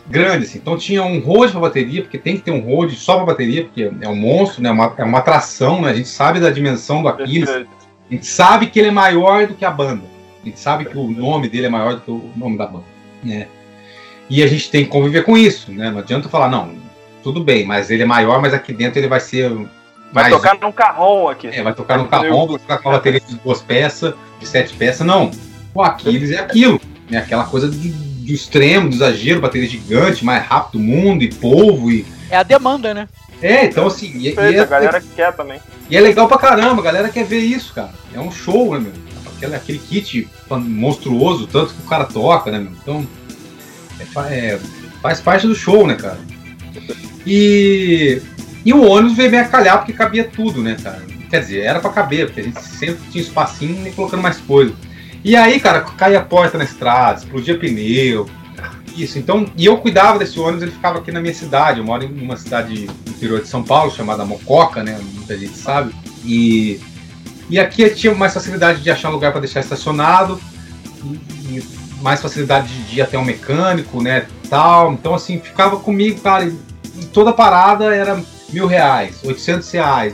[0.07, 0.57] grande, assim.
[0.57, 3.63] Então tinha um hold para bateria, porque tem que ter um hold só para bateria,
[3.63, 4.69] porque é um monstro, né?
[4.69, 5.91] Uma, é uma atração, né?
[5.91, 7.49] A gente sabe da dimensão do Aquiles.
[7.49, 7.65] A
[8.11, 10.03] gente sabe que ele é maior do que a banda.
[10.41, 12.86] A gente sabe que o nome dele é maior do que o nome da banda,
[13.23, 13.47] né?
[14.30, 15.91] E a gente tem que conviver com isso, né?
[15.91, 16.71] Não adianta falar, não,
[17.24, 19.49] tudo bem, mas ele é maior, mas aqui dentro ele vai ser.
[20.11, 20.34] Vai mais...
[20.34, 21.47] tocar num carrão aqui.
[21.47, 24.74] É, vai tocar num carrão, vai tocar com uma bateria de duas peças, de sete
[24.74, 25.32] peças, não.
[25.74, 27.17] O Aquiles é aquilo, né?
[27.17, 31.89] Aquela coisa do, do extremo, do exagero, bateria gigante, mais rápido do mundo, e polvo
[31.91, 32.05] e.
[32.30, 33.07] É a demanda, né?
[33.41, 34.11] É, então assim.
[34.15, 35.59] E, e é, a galera quer também.
[35.89, 37.91] E é legal pra caramba, a galera quer ver isso, cara.
[38.13, 38.93] É um show, né, meu?
[39.36, 42.71] Aquele, aquele kit monstruoso, tanto que o cara toca, né, meu?
[42.82, 43.07] Então
[44.30, 44.59] é,
[45.01, 46.20] faz parte do show, né, cara?
[47.26, 48.22] E,
[48.66, 51.01] e o ônibus veio bem a calhar porque cabia tudo, né, cara?
[51.30, 54.74] Quer dizer, era para caber, porque a gente sempre tinha espacinho e colocando mais coisa.
[55.24, 58.30] E aí, cara, caía a porta na estrada, explodia pneu.
[58.95, 61.80] Isso, então, e eu cuidava desse ônibus, ele ficava aqui na minha cidade.
[61.80, 64.99] Eu moro em uma cidade interior de São Paulo, chamada Mococa, né?
[65.14, 65.95] Muita gente sabe.
[66.24, 66.80] E,
[67.49, 70.39] e aqui eu tinha mais facilidade de achar um lugar para deixar estacionado.
[71.03, 71.64] E, e
[72.04, 74.91] mais facilidade de ir até um mecânico, né, tal.
[74.91, 80.14] Então, assim, ficava comigo, cara, e toda parada era mil reais, oitocentos reais.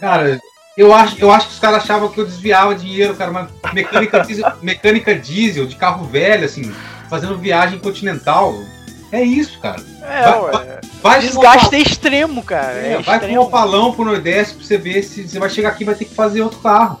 [0.00, 0.40] Cara,
[0.76, 4.20] eu acho, eu acho que os caras achavam que eu desviava dinheiro, cara, mas mecânica
[4.20, 6.74] diesel, mecânica diesel de carro velho, assim,
[7.10, 8.54] fazendo viagem continental.
[9.12, 9.80] É isso, cara.
[10.02, 10.80] É, vai, ué.
[11.02, 12.78] Vai Desgaste é extremo, cara.
[12.78, 13.42] É, é vai extremo.
[13.42, 15.94] com o palão pro Nordeste pra você ver se você vai chegar aqui e vai
[15.94, 16.98] ter que fazer outro carro.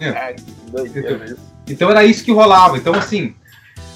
[0.00, 0.36] É, é
[0.72, 1.49] doideira isso.
[1.68, 2.76] Então era isso que rolava.
[2.76, 3.34] Então, assim,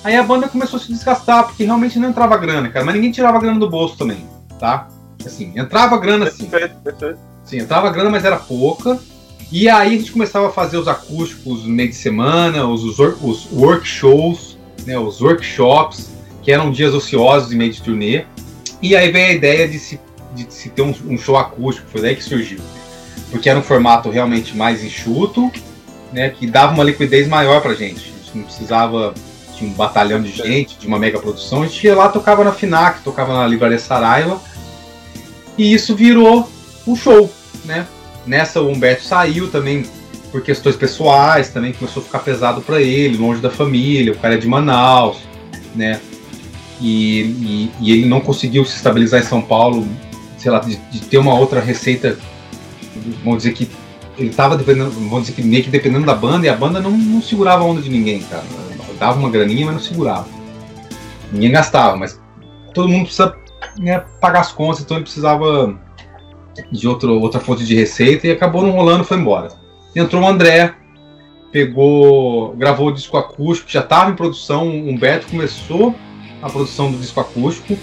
[0.03, 2.85] aí a banda começou a se desgastar, porque realmente não entrava grana, cara.
[2.85, 4.25] Mas ninguém tirava grana do bolso também,
[4.59, 4.89] tá?
[5.25, 6.49] Assim, entrava grana assim.
[7.45, 8.99] Sim, entrava grana, mas era pouca.
[9.53, 12.99] E aí a gente começava a fazer os acústicos no meio de semana, os, os,
[12.99, 16.11] os workshows, né, os workshops,
[16.43, 18.25] que eram dias ociosos em meio de turnê.
[18.83, 20.01] E aí veio a ideia de se,
[20.35, 22.59] de se ter um, um show acústico, foi daí que surgiu.
[23.31, 25.51] Porque era um formato realmente mais enxuto,
[26.15, 27.97] né, que dava uma liquidez maior pra gente.
[27.97, 29.13] A gente não precisava
[29.59, 31.63] de um batalhão de gente, de uma mega produção.
[31.63, 34.41] A gente ia lá, tocava na FINAC, tocava na Livraria Saraiva.
[35.59, 36.49] E isso virou
[36.87, 37.31] um show,
[37.65, 37.87] né?
[38.25, 39.85] Nessa o Humberto saiu também
[40.31, 44.35] por questões pessoais, também começou a ficar pesado para ele, longe da família, o cara
[44.35, 45.19] é de Manaus,
[45.75, 46.01] né?
[46.81, 49.87] E, e, e, ele não conseguiu se estabilizar em São Paulo,
[50.39, 52.19] sei lá, de, de ter uma outra receita,
[53.23, 53.69] vamos dizer que
[54.17, 56.91] ele tava dependendo, vamos dizer que meio que dependendo da banda, e a banda não,
[56.91, 58.45] não segurava a onda de ninguém, cara.
[58.99, 60.27] Dava uma graninha, mas não segurava.
[61.33, 62.21] Ninguém gastava, mas
[62.73, 63.37] todo mundo precisa
[63.79, 65.79] né, pagar as contas, então ele precisava
[66.71, 69.49] de outro, outra fonte de receita e acabou não rolando foi embora.
[69.97, 70.75] Entrou o André,
[71.51, 75.95] pegou, gravou o disco acústico, já estava em produção, o Humberto começou
[76.41, 77.77] a produção do disco acústico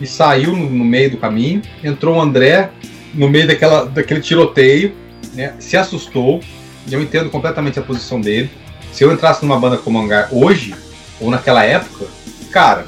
[0.00, 1.62] e saiu no, no meio do caminho.
[1.84, 2.70] Entrou o André
[3.14, 4.94] no meio daquela, daquele tiroteio
[5.32, 6.40] né, se assustou,
[6.86, 8.50] e eu entendo completamente a posição dele.
[8.92, 10.74] Se eu entrasse numa banda como Hangar hoje,
[11.20, 12.06] ou naquela época,
[12.50, 12.84] cara,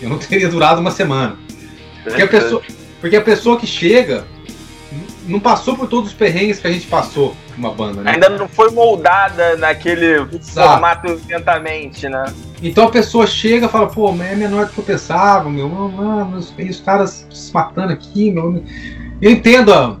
[0.00, 1.36] eu não teria durado uma semana.
[2.02, 2.62] Porque a pessoa,
[3.00, 4.24] porque a pessoa que chega
[5.26, 8.12] não passou por todos os perrengues que a gente passou uma banda, né?
[8.12, 10.70] Ainda não foi moldada naquele Exato.
[10.70, 12.24] formato lentamente, né?
[12.62, 15.68] Então a pessoa chega e fala, pô, mas é menor do que eu pensava, meu,
[15.68, 18.64] mano, os, os caras se matando aqui, meu.
[19.20, 19.96] Eu entendo a,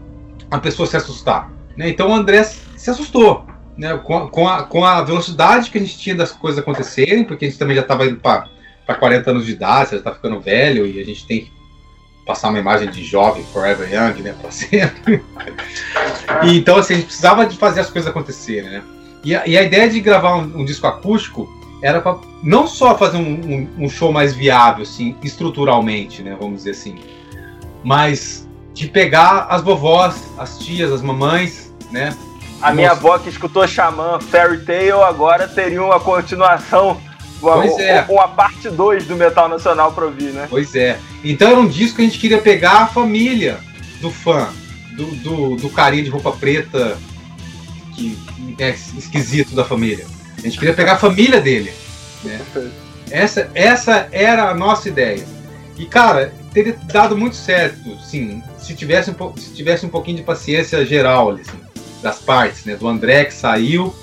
[0.50, 1.50] a pessoa se assustar.
[1.76, 1.88] Né?
[1.88, 3.46] Então o André se assustou.
[3.76, 3.96] Né?
[3.98, 7.48] Com, com, a, com a velocidade que a gente tinha das coisas acontecerem, porque a
[7.48, 8.48] gente também já estava indo para
[8.98, 11.58] 40 anos de idade, já está ficando velho e a gente tem que
[12.26, 15.22] passar uma imagem de jovem, forever young, né, para sempre.
[16.44, 18.82] e, então, assim, a gente precisava de fazer as coisas acontecerem, né?
[19.24, 21.48] E a, e a ideia de gravar um, um disco acústico
[21.82, 26.58] era para não só fazer um, um, um, show mais viável, assim, estruturalmente, né, vamos
[26.58, 26.98] dizer assim,
[27.84, 28.47] mas
[28.78, 32.16] de pegar as vovós, as tias, as mamães, né?
[32.62, 37.00] A minha avó que escutou Xamã Fairy Tale agora teria uma continuação
[37.40, 38.04] Pois é.
[38.08, 40.48] Uma parte 2 do Metal Nacional pra ouvir, né?
[40.50, 40.98] Pois é.
[41.22, 43.58] Então era um disco que a gente queria pegar a família
[44.00, 44.48] do fã,
[44.96, 46.98] do, do, do carinha de roupa preta,
[47.94, 48.18] que
[48.58, 50.04] é esquisito da família.
[50.36, 51.72] A gente queria pegar a família dele.
[52.24, 52.40] Né?
[53.08, 55.24] Essa, essa era a nossa ideia.
[55.76, 60.22] E, cara, teria dado muito certo, sim, se tivesse um, se tivesse um pouquinho de
[60.22, 61.58] paciência geral, assim,
[62.02, 62.76] das partes, né?
[62.76, 63.94] Do André que saiu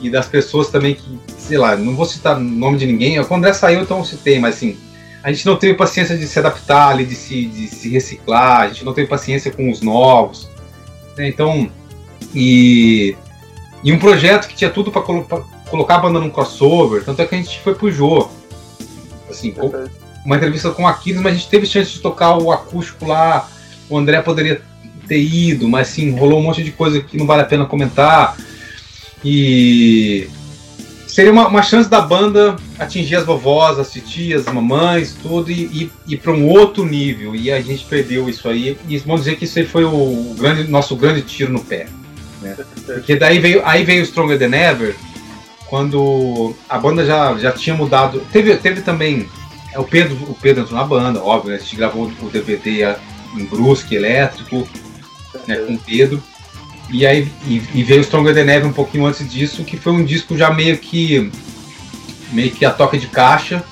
[0.00, 3.34] e das pessoas também que, sei lá, não vou citar o nome de ninguém, o
[3.34, 4.76] André saiu, então citei, mas assim,
[5.22, 8.68] a gente não teve paciência de se adaptar ali, de se, de se reciclar, a
[8.68, 10.48] gente não teve paciência com os novos.
[11.16, 11.28] Né?
[11.28, 11.70] Então,
[12.34, 13.16] e,
[13.82, 15.26] e um projeto que tinha tudo para colo
[15.68, 18.28] colocar a banda num crossover, tanto é que a gente foi pro Jô.
[19.28, 19.52] Assim,
[20.26, 23.48] uma entrevista com o Aquiles, mas a gente teve chance de tocar o acústico lá,
[23.88, 24.60] o André poderia
[25.06, 28.36] ter ido, mas assim, rolou um monte de coisa que não vale a pena comentar.
[29.24, 30.28] E
[31.06, 35.90] seria uma, uma chance da banda atingir as vovós, as tias, as mamães, tudo, e,
[36.06, 37.34] e para um outro nível.
[37.36, 38.76] E a gente perdeu isso aí.
[38.88, 41.86] E vamos dizer que isso aí foi o grande, nosso grande tiro no pé.
[42.42, 42.56] Né?
[42.84, 44.96] Porque daí veio, aí veio Stronger Than Ever,
[45.68, 48.20] quando a banda já, já tinha mudado.
[48.32, 49.28] Teve, teve também.
[49.76, 51.56] É, o Pedro, o Pedro entrou na banda, óbvio, né?
[51.56, 52.96] a gente gravou o DVD
[53.36, 54.66] em Brusque, elétrico,
[55.46, 56.22] né, com o Pedro.
[56.88, 60.04] E aí e, e veio Stronger Than Ever um pouquinho antes disso, que foi um
[60.04, 61.30] disco já meio que
[62.32, 63.62] meio que a toca de caixa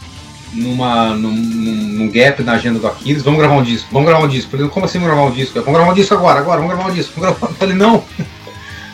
[0.53, 4.29] numa num, num gap na agenda do Aquiles, vamos gravar um disco, vamos gravar um
[4.29, 4.51] disco.
[4.51, 5.55] Falei, como assim vamos gravar um disco?
[5.55, 7.21] Vamos gravar um disco agora, agora, vamos gravar um disco.
[7.21, 7.55] Vamos gravar...
[7.55, 8.05] Falei, não.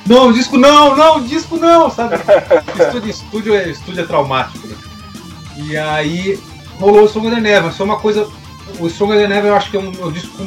[0.07, 2.16] Não, disco não, não, disco não, sabe?
[2.81, 4.74] estúdio, estúdio, é, estúdio é traumático, né?
[5.57, 6.39] E aí
[6.81, 8.27] rolou o Stronger Than Ever, foi uma coisa.
[8.78, 10.43] O Stronger Than Ever eu acho que é um, é um disco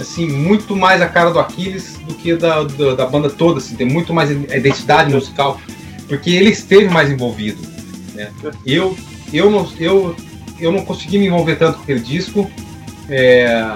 [0.00, 3.74] assim, muito mais a cara do Aquiles do que da, da, da, banda toda, assim,
[3.76, 5.60] tem muito mais identidade musical,
[6.06, 7.60] porque ele esteve mais envolvido.
[8.14, 8.30] Né?
[8.64, 8.96] Eu,
[9.32, 10.14] eu, não, eu,
[10.60, 12.50] eu não consegui me envolver tanto com aquele disco,
[13.08, 13.74] é,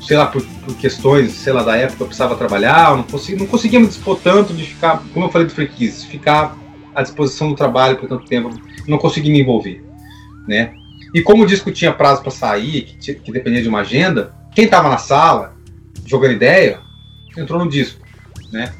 [0.00, 3.38] sei lá, por, por, questões, sei lá, da época eu precisava trabalhar, eu não, consegui,
[3.38, 6.56] não conseguia me dispor tanto de ficar, como eu falei do Freakies, ficar
[6.94, 8.50] à disposição do trabalho por tanto tempo,
[8.86, 9.84] não consegui me envolver,
[10.46, 10.72] né?
[11.14, 14.64] E como o disco tinha prazo para sair, que, que dependia de uma agenda, quem
[14.64, 15.54] estava na sala
[16.04, 16.80] jogando ideia,
[17.36, 18.00] entrou no disco,
[18.52, 18.72] né?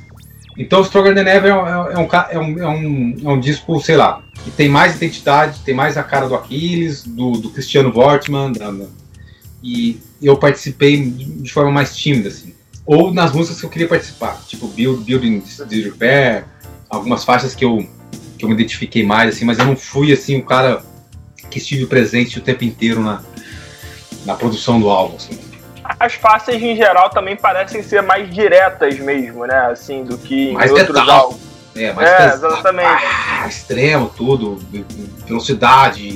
[0.57, 3.81] Então, Stronger Than Ever é, é, é, um, é, um, é, um, é um disco,
[3.81, 7.93] sei lá, que tem mais identidade, tem mais a cara do Aquiles, do, do Cristiano
[7.95, 8.75] Wortmann, da,
[9.63, 12.55] e eu participei de forma mais tímida, assim.
[12.85, 16.45] Ou nas músicas que eu queria participar, tipo Build, Building the Repair,
[16.89, 17.87] algumas faixas que eu,
[18.37, 20.83] que eu me identifiquei mais, assim, mas eu não fui, assim, o cara
[21.51, 23.23] que estive presente o tempo inteiro na,
[24.25, 25.49] na produção do álbum, assim
[25.99, 29.71] as faces em geral também parecem ser mais diretas mesmo, né?
[29.71, 31.41] Assim, do que mais em outros álbuns.
[31.75, 33.05] É, mais é, exatamente.
[33.05, 34.59] Ah, extremo, tudo,
[35.27, 36.07] velocidade,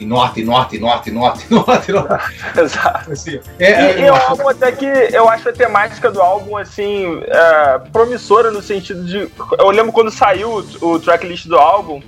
[0.00, 2.24] e norte, norte, norte, norte, norte, norte.
[2.58, 3.12] Exato.
[3.12, 7.20] Assim, é, é, e, eu acho até que eu acho a temática do álbum assim
[7.26, 9.28] é, promissora no sentido de.
[9.58, 12.02] Eu lembro quando saiu o, o tracklist do álbum,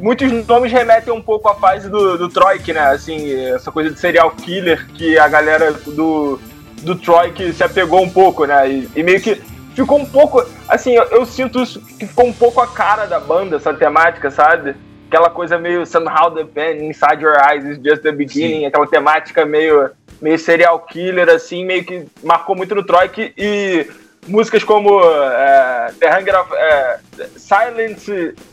[0.00, 2.80] muitos nomes remetem um pouco à fase do, do Troik, né?
[2.80, 6.40] Assim, essa coisa de serial killer que a galera do,
[6.82, 8.68] do Troik se apegou um pouco, né?
[8.70, 9.40] E, e meio que
[9.74, 10.44] ficou um pouco.
[10.68, 14.30] Assim, eu, eu, sinto isso que ficou um pouco a cara da banda, essa temática,
[14.30, 14.74] sabe?
[15.08, 18.66] Aquela coisa meio somehow the pen inside your eyes is just the beginning, Sim.
[18.66, 19.90] aquela temática meio,
[20.22, 23.86] meio serial killer, assim, meio que marcou muito no Troik e
[24.26, 26.98] músicas como é, The Hunger of é,
[27.36, 28.08] Silent,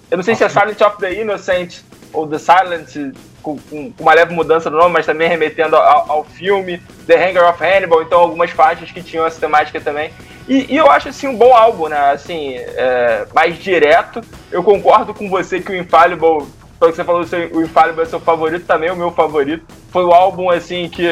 [0.10, 1.82] eu não sei se é Silent of the Innocent
[2.14, 6.24] ou The Silent, com, com, uma leve mudança do nome, mas também remetendo ao, ao,
[6.24, 10.12] filme, The Hunger of Hannibal, então algumas faixas que tinham essa temática também.
[10.48, 12.12] E, e eu acho assim um bom álbum, né?
[12.12, 14.22] Assim, é, mais direto.
[14.50, 16.48] Eu concordo com você que o Infallible,
[16.80, 19.66] pelo que você falou, o Infallible é seu favorito, também é o meu favorito.
[19.92, 21.04] Foi o álbum assim que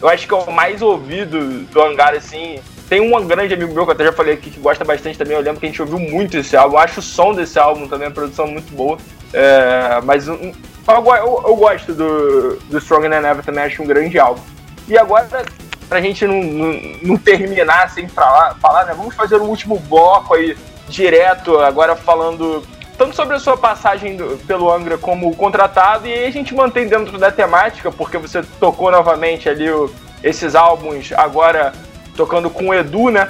[0.00, 2.60] eu acho que é o mais ouvido do Hangar, assim.
[2.88, 5.36] Tem um grande amigo meu que até já falei aqui que gosta bastante também.
[5.36, 6.76] Eu lembro que a gente ouviu muito esse álbum.
[6.76, 8.96] Eu acho o som desse álbum também, a produção muito boa.
[9.32, 10.54] É, mas eu, eu,
[10.86, 14.40] eu, gosto do, do Stronger Than Ever também, acho um grande álbum.
[14.88, 15.28] E agora,
[15.86, 18.94] pra gente não, não, não terminar sem falar, falar, né?
[18.96, 20.56] Vamos fazer o último bloco aí,
[20.88, 22.64] direto, agora falando
[22.96, 26.88] tanto sobre a sua passagem do, pelo Angra como contratado, e aí a gente mantém
[26.88, 29.88] dentro da temática, porque você tocou novamente ali o,
[30.24, 31.72] esses álbuns, agora
[32.18, 33.28] tocando com o Edu, né?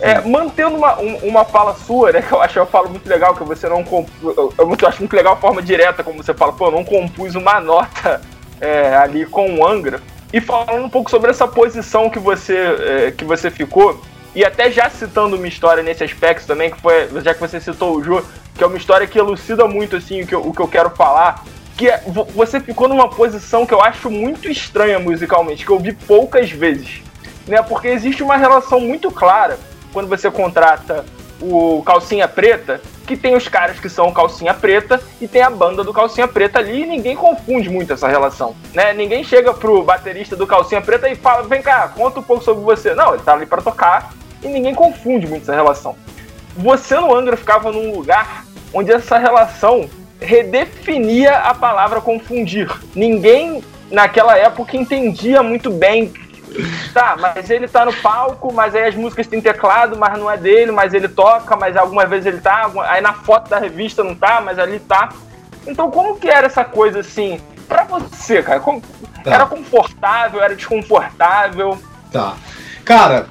[0.00, 2.22] É, mantendo uma, um, uma fala sua, né?
[2.26, 4.36] Que eu acho eu falo muito legal, que você não compôs.
[4.36, 7.34] Eu, eu, acho muito legal a forma direta, como você fala, pô, eu não compus
[7.34, 8.20] uma nota
[8.60, 10.00] é, ali com o Angra.
[10.32, 14.02] E falando um pouco sobre essa posição que você, é, que você ficou,
[14.34, 17.96] e até já citando uma história nesse aspecto também, que foi, já que você citou
[17.96, 20.60] o Ju, que é uma história que elucida muito assim o que eu, o que
[20.60, 21.44] eu quero falar,
[21.76, 22.02] que é,
[22.34, 27.02] você ficou numa posição que eu acho muito estranha musicalmente, que eu vi poucas vezes,
[27.46, 27.62] né?
[27.62, 29.58] Porque existe uma relação muito clara
[29.92, 31.04] quando você contrata
[31.40, 35.82] o Calcinha Preta, que tem os caras que são Calcinha Preta e tem a banda
[35.82, 38.92] do Calcinha Preta ali e ninguém confunde muito essa relação, né?
[38.92, 42.62] Ninguém chega pro baterista do Calcinha Preta e fala, vem cá, conta um pouco sobre
[42.62, 42.94] você.
[42.94, 45.96] Não, ele tá ali para tocar e ninguém confunde muito essa relação.
[46.56, 49.88] Você no Angra ficava num lugar onde essa relação
[50.20, 52.70] redefinia a palavra confundir.
[52.94, 56.12] Ninguém naquela época entendia muito bem
[56.92, 60.36] Tá, mas ele tá no palco, mas aí as músicas têm teclado, mas não é
[60.36, 64.14] dele, mas ele toca, mas algumas vezes ele tá, aí na foto da revista não
[64.14, 65.10] tá, mas ali tá.
[65.66, 68.60] Então como que era essa coisa assim, pra você, cara?
[68.60, 68.82] Como...
[69.24, 69.34] Tá.
[69.34, 71.78] Era confortável, era desconfortável?
[72.10, 72.34] Tá.
[72.84, 73.28] Cara,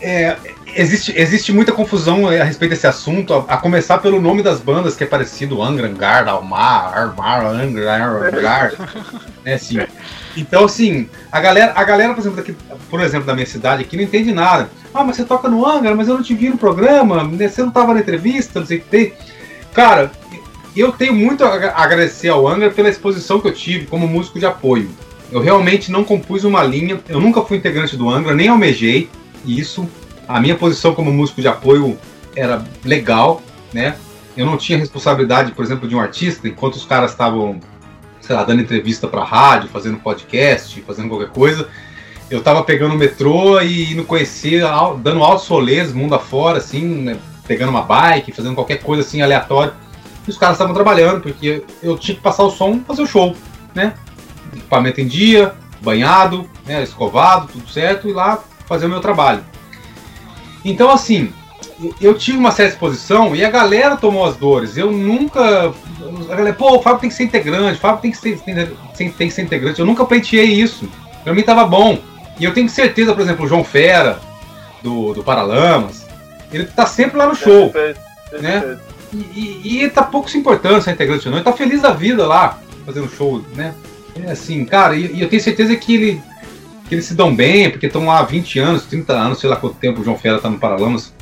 [0.00, 0.36] é,
[0.74, 4.96] existe, existe muita confusão a respeito desse assunto, a, a, começar pelo nome das bandas,
[4.96, 8.72] que é parecido, Angra, Angar, Almar, Armar, Angra, Angar,
[9.44, 9.78] é assim.
[10.40, 12.56] Então, assim, a galera, a galera por, exemplo, daqui,
[12.88, 14.70] por exemplo, da minha cidade aqui não entende nada.
[14.94, 17.68] Ah, mas você toca no Angra, mas eu não te vi no programa, você não
[17.68, 19.12] estava na entrevista, não sei o que tem.
[19.74, 20.12] Cara,
[20.76, 24.46] eu tenho muito a agradecer ao Angra pela exposição que eu tive como músico de
[24.46, 24.90] apoio.
[25.30, 29.10] Eu realmente não compus uma linha, eu nunca fui integrante do Angra, nem almejei
[29.44, 29.88] isso.
[30.26, 31.98] A minha posição como músico de apoio
[32.34, 33.42] era legal,
[33.72, 33.96] né?
[34.36, 37.60] Eu não tinha responsabilidade, por exemplo, de um artista, enquanto os caras estavam
[38.28, 41.66] sei lá, dando entrevista para rádio, fazendo podcast, fazendo qualquer coisa.
[42.30, 44.62] Eu tava pegando o metrô e indo conhecer,
[45.02, 49.72] dando altos solês, mundo afora, assim, né, pegando uma bike, fazendo qualquer coisa assim aleatória.
[50.26, 53.34] E os caras estavam trabalhando, porque eu tinha que passar o som fazer o show,
[53.74, 53.94] né?
[54.54, 59.42] Equipamento em dia, banhado, né, escovado, tudo certo, e lá fazer o meu trabalho.
[60.62, 61.32] Então, assim,
[62.00, 64.76] eu tive uma certa exposição e a galera tomou as dores.
[64.76, 65.72] Eu nunca.
[66.30, 69.10] A galera, pô, o Fábio tem que ser integrante, o Fábio tem que ser, tem,
[69.10, 69.78] tem que ser integrante.
[69.78, 70.88] Eu nunca pleiteei isso.
[71.22, 71.98] Pra mim tava bom.
[72.38, 74.20] E eu tenho certeza, por exemplo, o João Fera,
[74.82, 76.06] do, do Paralamas,
[76.52, 77.72] ele tá sempre lá no show.
[78.40, 78.78] né?
[79.12, 81.38] E, e, e tá pouco se importando se é integrante ou não.
[81.38, 83.74] Ele tá feliz da vida lá, fazendo show, né?
[84.16, 86.22] É assim, cara, e, e eu tenho certeza que ele
[86.88, 89.56] que eles se dão bem, porque estão lá há 20 anos, 30 anos, sei lá
[89.56, 91.12] quanto tempo o João Fera tá no Paralamas.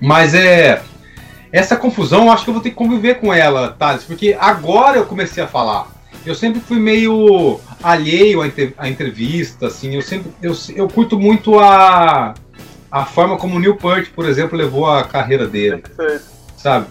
[0.00, 0.82] Mas é.
[1.52, 4.98] Essa confusão eu acho que eu vou ter que conviver com ela, Thales, porque agora
[4.98, 5.88] eu comecei a falar.
[6.24, 8.40] Eu sempre fui meio alheio
[8.76, 10.30] à, entrevista, assim, eu sempre.
[10.40, 12.34] Eu, eu curto muito a,
[12.90, 15.82] a forma como o Neil Peart, por exemplo, levou a carreira dele.
[16.56, 16.86] Sabe?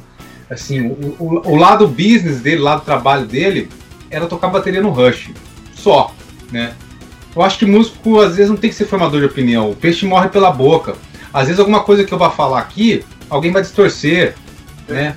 [0.49, 3.69] Assim, o, o, o lado business dele, o lado trabalho dele,
[4.09, 5.29] era tocar bateria no Rush.
[5.73, 6.13] Só,
[6.51, 6.73] né?
[7.35, 9.69] Eu acho que músico às vezes não tem que ser formador de opinião.
[9.69, 10.95] O peixe morre pela boca.
[11.33, 14.35] Às vezes alguma coisa que eu vá falar aqui, alguém vai distorcer,
[14.87, 15.15] né?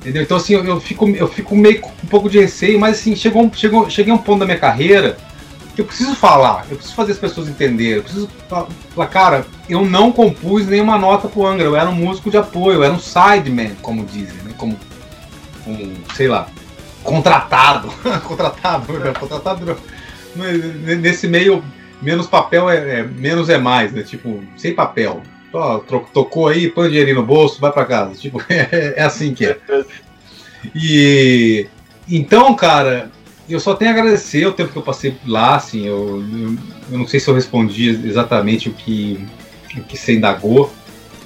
[0.00, 0.22] Entendeu?
[0.22, 3.14] Então assim, eu, eu, fico, eu fico meio com um pouco de receio, mas assim,
[3.14, 5.16] chegou, chegou, cheguei a um ponto da minha carreira
[5.74, 9.84] que eu preciso falar, eu preciso fazer as pessoas entenderem, eu preciso falar, cara, eu
[9.84, 12.98] não compus nenhuma nota pro Angra, eu era um músico de apoio, eu era um
[12.98, 14.52] sideman, como dizem, né?
[14.56, 14.76] Como
[15.66, 16.48] um, sei lá,
[17.04, 17.88] contratado.
[18.24, 19.12] contratado, né?
[19.18, 19.76] contratado
[21.00, 21.62] nesse meio
[22.00, 24.02] menos papel é, é, menos é mais, né?
[24.02, 25.22] Tipo, sem papel
[26.12, 28.14] tocou aí, põe o dinheirinho no bolso, vai para casa.
[28.14, 29.58] Tipo, é, é, assim que é.
[30.74, 31.66] E
[32.08, 33.10] então, cara,
[33.48, 36.56] eu só tenho a agradecer o tempo que eu passei lá, assim, eu, eu,
[36.92, 39.26] eu não sei se eu respondi exatamente o que,
[39.76, 40.72] o que você indagou,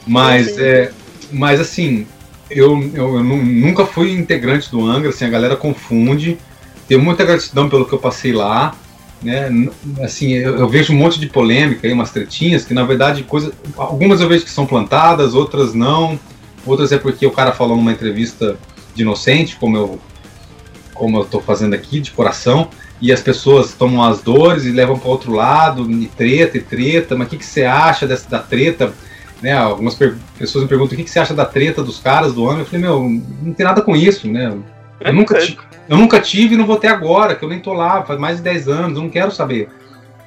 [0.06, 0.90] mas, é,
[1.32, 2.06] mas assim,
[2.50, 6.38] eu, eu, eu, nunca fui integrante do Angra, assim, a galera confunde,
[6.86, 8.74] tenho muita gratidão pelo que eu passei lá,
[9.22, 9.68] né?
[10.02, 13.52] Assim, eu, eu, vejo um monte de polêmica aí, umas tretinhas, que na verdade coisa,
[13.76, 16.18] algumas eu vejo que são plantadas, outras não,
[16.66, 18.58] outras é porque o cara falou numa entrevista
[18.94, 20.00] de inocente, como eu
[20.94, 22.70] como eu tô fazendo aqui, de coração.
[23.02, 27.16] e as pessoas tomam as dores e levam para outro lado, e treta e treta,
[27.16, 28.94] mas o que, que você acha dessa, da treta?
[29.42, 29.94] Né, algumas
[30.38, 32.60] pessoas me perguntam o que, que você acha da treta dos caras do ano.
[32.60, 33.02] Eu falei, meu,
[33.42, 34.56] não tem nada com isso, né?
[35.00, 35.38] Eu nunca,
[35.88, 38.38] eu nunca tive e não vou ter agora, que eu nem tô lá, faz mais
[38.38, 39.68] de 10 anos, eu não quero saber.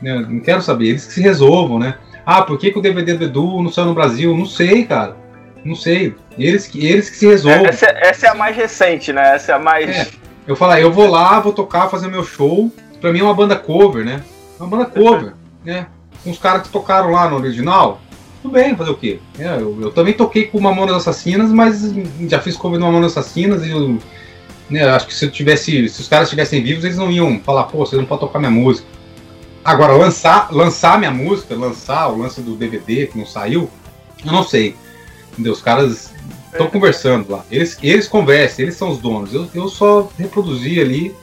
[0.01, 0.25] Né?
[0.27, 1.95] Não quero saber, eles que se resolvam, né?
[2.25, 4.35] Ah, por que, que o DVD do Edu não saiu no Brasil?
[4.35, 5.15] Não sei, cara.
[5.63, 6.13] Não sei.
[6.37, 7.65] Eles que, eles que se resolvam.
[7.65, 9.35] Essa, essa é a mais recente, né?
[9.35, 9.89] Essa é a mais.
[9.89, 10.07] É.
[10.45, 12.71] Eu falar, eu vou lá, vou tocar, fazer meu show.
[12.99, 14.23] Pra mim é uma banda cover, né?
[14.59, 15.87] É uma banda cover, né?
[16.23, 18.01] Com os caras que tocaram lá no original.
[18.41, 19.19] Tudo bem, fazer o quê?
[19.39, 21.93] É, eu, eu, também toquei com Mamonas Assassinas, mas
[22.27, 23.99] já fiz cover do Mamonas Assassinas e eu,
[24.69, 27.85] né, acho que se tivesse, se os caras estivessem vivos, eles não iam falar, pô,
[27.85, 28.87] você não pode tocar minha música.
[29.63, 33.69] Agora, lançar, lançar minha música, lançar o lance do DVD que não saiu,
[34.25, 34.75] eu não sei.
[35.33, 35.53] Entendeu?
[35.53, 36.13] Os caras
[36.51, 37.45] estão conversando lá.
[37.51, 39.33] Eles, eles conversam, eles são os donos.
[39.33, 41.15] Eu, eu só reproduzi ali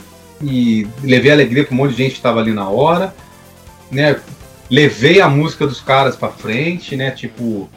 [0.42, 3.14] e levei alegria para um monte de gente que estava ali na hora.
[3.90, 4.20] Né?
[4.70, 7.10] Levei a música dos caras para frente, né?
[7.10, 7.68] Tipo,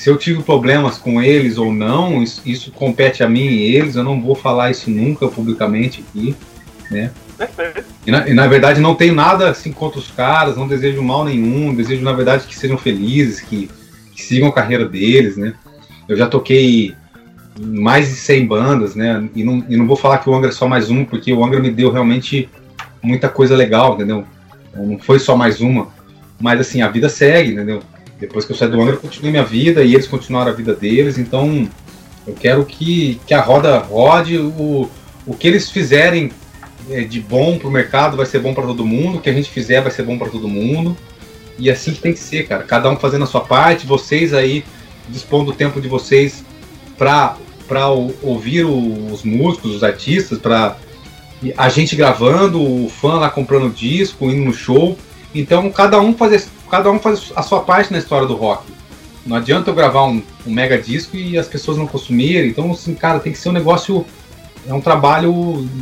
[0.00, 3.96] se eu tive problemas com eles ou não, isso, isso, compete a mim e eles,
[3.96, 6.34] eu não vou falar isso nunca publicamente aqui,
[6.90, 7.10] né?
[8.06, 11.22] E na, e na, verdade não tenho nada assim contra os caras, não desejo mal
[11.22, 13.68] nenhum, desejo na verdade que sejam felizes, que,
[14.14, 15.52] que sigam a carreira deles, né?
[16.08, 16.94] Eu já toquei
[17.58, 19.28] mais de 100 bandas, né?
[19.34, 21.44] E não, e não vou falar que o Angra é só mais um, porque o
[21.44, 22.48] Angra me deu realmente
[23.02, 24.24] muita coisa legal, entendeu?
[24.74, 25.88] Não foi só mais uma,
[26.40, 27.82] mas assim, a vida segue, entendeu?
[28.20, 30.74] Depois que eu saí do Angra, eu continuei minha vida e eles continuaram a vida
[30.74, 31.68] deles, então
[32.26, 34.90] eu quero que, que a roda rode, o,
[35.26, 36.30] o que eles fizerem
[36.90, 39.48] é, de bom pro mercado vai ser bom para todo mundo, o que a gente
[39.48, 40.96] fizer vai ser bom para todo mundo.
[41.58, 42.62] E assim que tem que ser, cara.
[42.62, 44.64] Cada um fazendo a sua parte, vocês aí
[45.08, 46.44] dispondo do tempo de vocês
[46.96, 47.36] para
[47.68, 50.76] para ouvir os músicos, os artistas, para
[51.56, 54.98] a gente gravando, o fã lá comprando disco, indo no show.
[55.32, 58.64] Então cada um faz cada um faz a sua parte na história do rock.
[59.26, 62.48] Não adianta eu gravar um, um mega disco e as pessoas não consumirem.
[62.48, 64.06] Então, assim, cara, tem que ser um negócio
[64.66, 65.32] é um trabalho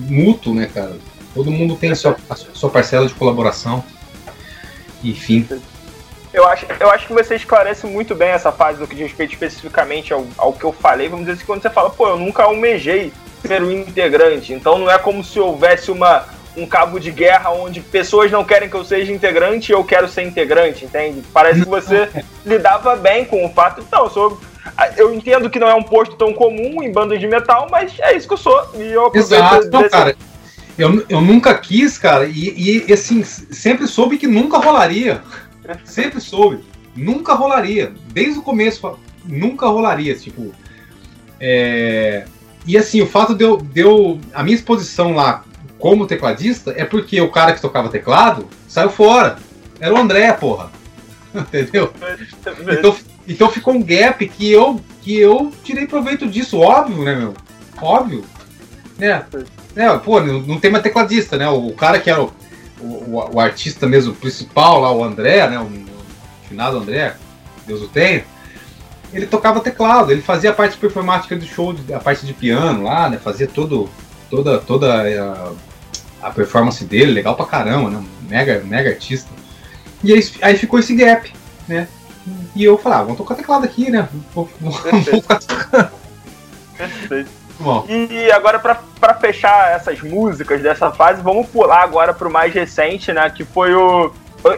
[0.09, 0.97] mútuo, né, cara?
[1.35, 3.85] Todo mundo tem a sua, a sua parcela de colaboração.
[5.03, 5.47] Enfim.
[6.33, 9.33] Eu acho, eu acho que você esclarece muito bem essa fase no que diz respeito
[9.33, 11.09] especificamente ao, ao que eu falei.
[11.09, 13.13] Vamos dizer assim, quando você fala, pô, eu nunca almejei
[13.45, 14.53] ser um integrante.
[14.53, 16.27] Então não é como se houvesse uma,
[16.59, 20.09] um cabo de guerra onde pessoas não querem que eu seja integrante e eu quero
[20.09, 21.23] ser integrante, entende?
[21.33, 22.09] Parece que você
[22.45, 23.81] lidava bem com o fato.
[23.81, 24.41] Então, eu sou
[24.97, 28.17] eu entendo que não é um posto tão comum em bandas de metal, mas é
[28.17, 28.71] isso que eu sou.
[28.75, 30.17] E eu Exato, não, cara.
[30.77, 35.23] Eu, eu nunca quis, cara, e, e assim, sempre soube que nunca rolaria.
[35.85, 36.65] Sempre soube.
[36.95, 37.93] Nunca rolaria.
[38.13, 40.15] Desde o começo, nunca rolaria.
[40.15, 40.53] Tipo.
[41.41, 42.25] É...
[42.67, 44.21] E assim, o fato de eu, de eu.
[44.33, 45.45] A minha exposição lá
[45.79, 49.39] como tecladista é porque o cara que tocava teclado saiu fora.
[49.81, 50.71] Era o André, porra.
[51.35, 51.93] Entendeu?
[52.71, 52.97] Então,
[53.27, 57.35] então ficou um gap que eu, que eu tirei proveito disso, óbvio, né, meu?
[57.81, 58.25] Óbvio.
[58.99, 59.25] Né?
[59.77, 61.49] É, pô, não tem mais tecladista, né?
[61.49, 62.33] O, cara que era o,
[62.81, 65.59] o, o, artista mesmo principal lá, o André, né?
[65.59, 67.15] O, o finado André,
[67.67, 68.25] Deus o tenha.
[69.13, 73.09] Ele tocava teclado, ele fazia a parte performática do show, a parte de piano lá,
[73.09, 73.19] né?
[73.19, 73.89] Fazia todo,
[74.29, 75.53] toda, toda a,
[76.23, 78.05] a performance dele, legal pra caramba, né?
[78.29, 79.31] Mega, mega artista.
[80.03, 81.33] E aí, aí ficou esse gap,
[81.67, 81.89] né?
[82.55, 84.09] E eu falei, ah, vamos tocar teclado aqui, né?
[84.35, 85.91] Vamos, ficar tocando.
[86.77, 87.31] Perfeito.
[87.61, 87.85] Bom.
[87.89, 93.29] E agora, para fechar essas músicas dessa fase, vamos pular agora pro mais recente, né?
[93.31, 94.13] Que foi o.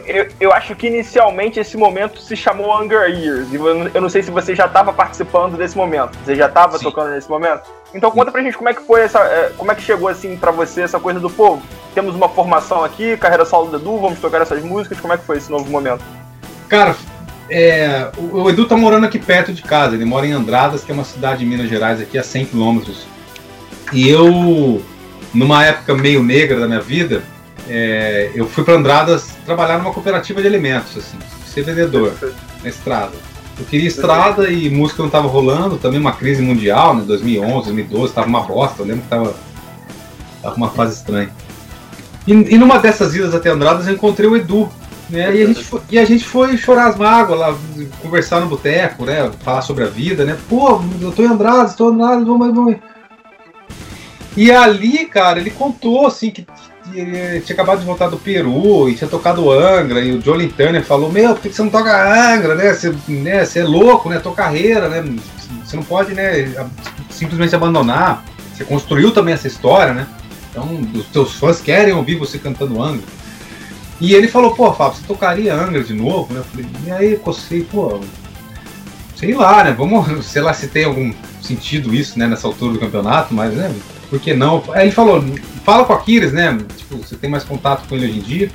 [0.05, 3.51] Eu, eu acho que inicialmente esse momento se chamou Hunger Years.
[3.51, 3.57] E
[3.95, 6.19] eu não sei se você já estava participando desse momento.
[6.25, 7.63] Você já estava tocando nesse momento?
[7.95, 9.19] Então conta pra gente como é que foi essa.
[9.19, 11.63] É, como é que chegou assim para você essa coisa do povo?
[11.95, 15.01] Temos uma formação aqui, carreira solo do Edu, vamos tocar essas músicas.
[15.01, 16.03] Como é que foi esse novo momento?
[16.69, 16.95] Cara,
[17.51, 20.95] é, o, Edu tá morando aqui perto de casa, ele mora em Andradas, que é
[20.95, 23.07] uma cidade de Minas Gerais, aqui a 100 quilômetros.
[23.93, 24.81] E eu,
[25.35, 27.25] numa época meio negra da minha vida,
[27.69, 32.15] é, eu fui para Andradas trabalhar numa cooperativa de alimentos, assim, ser vendedor
[32.63, 33.30] na estrada.
[33.61, 38.07] Eu queria estrada e música não estava rolando, também uma crise mundial, né, 2011, 2012,
[38.07, 39.35] estava uma bosta, eu lembro que estava
[40.43, 41.31] tava uma fase estranha.
[42.27, 44.67] E, e numa dessas idas até Andradas eu encontrei o Edu,
[45.11, 45.37] né?
[45.37, 47.59] E, a gente foi, e a gente foi chorar as mágoas lá,
[48.01, 49.31] conversar no boteco, né?
[49.41, 50.39] Falar sobre a vida, né?
[50.49, 52.77] Pô, eu tô em Andrade, tô em Andrade, vamos, vamos.
[54.37, 56.33] E ali, cara, ele contou assim
[56.95, 60.85] ele tinha acabado de voltar do Peru e tinha tocado Angra, e o Jolin Turner
[60.85, 62.73] falou, meu, por que você não toca Angra, né?
[62.73, 63.45] Você, né?
[63.45, 64.19] você é louco, né?
[64.19, 65.17] Tua carreira, né?
[65.65, 66.53] Você não pode, né,
[67.09, 68.25] simplesmente abandonar.
[68.55, 70.07] Você construiu também essa história, né?
[70.51, 73.07] Então, os teus fãs querem ouvir você cantando Angra.
[74.01, 76.41] E ele falou, pô, Fábio, você tocaria Angra de novo, né?
[76.41, 78.01] Eu falei, e aí, cocei, pô,
[79.15, 79.73] sei lá, né?
[79.73, 83.75] Vamos, sei lá se tem algum sentido isso, né, nessa altura do campeonato, mas, né,
[84.11, 84.63] por que não?
[84.73, 85.25] Aí ele falou,
[85.65, 86.59] fala com a Aquiles, né?
[86.77, 88.51] Tipo, você tem mais contato com ele hoje em dia.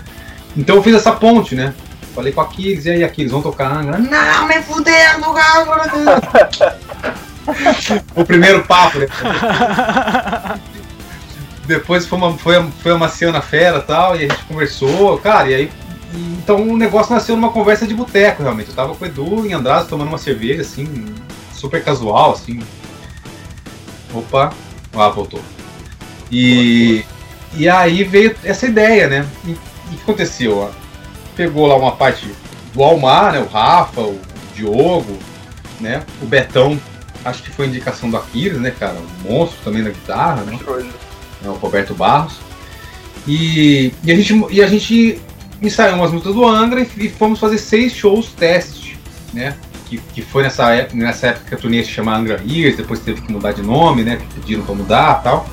[0.56, 1.74] Então eu fiz essa ponte, né?
[2.14, 3.98] Falei com a Aquiles, e aí, Aquiles, vão tocar Angra?
[3.98, 6.78] Não, me fudendo, cara!
[8.16, 9.08] o primeiro papo, né?
[11.66, 15.56] Depois foi uma, foi, foi uma cena fera tal, e a gente conversou, cara, e
[15.56, 15.72] aí.
[16.14, 18.70] Então o negócio nasceu numa conversa de boteco, realmente.
[18.70, 21.06] Eu tava com o Edu em Andrade tomando uma cerveja, assim,
[21.54, 22.62] super casual, assim.
[24.14, 24.54] Opa,
[25.00, 25.42] ah, voltou.
[26.32, 27.04] E,
[27.56, 29.26] e aí veio essa ideia, né?
[29.46, 29.58] E o
[29.90, 30.70] que aconteceu?
[31.36, 32.30] Pegou lá uma parte
[32.74, 33.40] do Almar, né?
[33.40, 34.20] O Rafa, o
[34.54, 35.18] Diogo,
[35.80, 36.04] né?
[36.22, 36.80] O Betão,
[37.24, 38.96] acho que foi indicação do Aquiles, né, cara?
[38.96, 40.58] Um monstro também na guitarra, né?
[41.42, 41.50] né?
[41.50, 42.38] O Roberto Barros.
[43.28, 45.22] E, e, a gente, e a gente
[45.62, 48.98] ensaiou umas músicas do Angra e, e fomos fazer seis shows teste,
[49.34, 49.56] né?
[49.86, 53.00] Que, que foi nessa época, nessa época que a turnê se chamava Angra Years, depois
[53.00, 54.18] teve que mudar de nome, né?
[54.18, 55.46] Que pediram pra mudar e tal.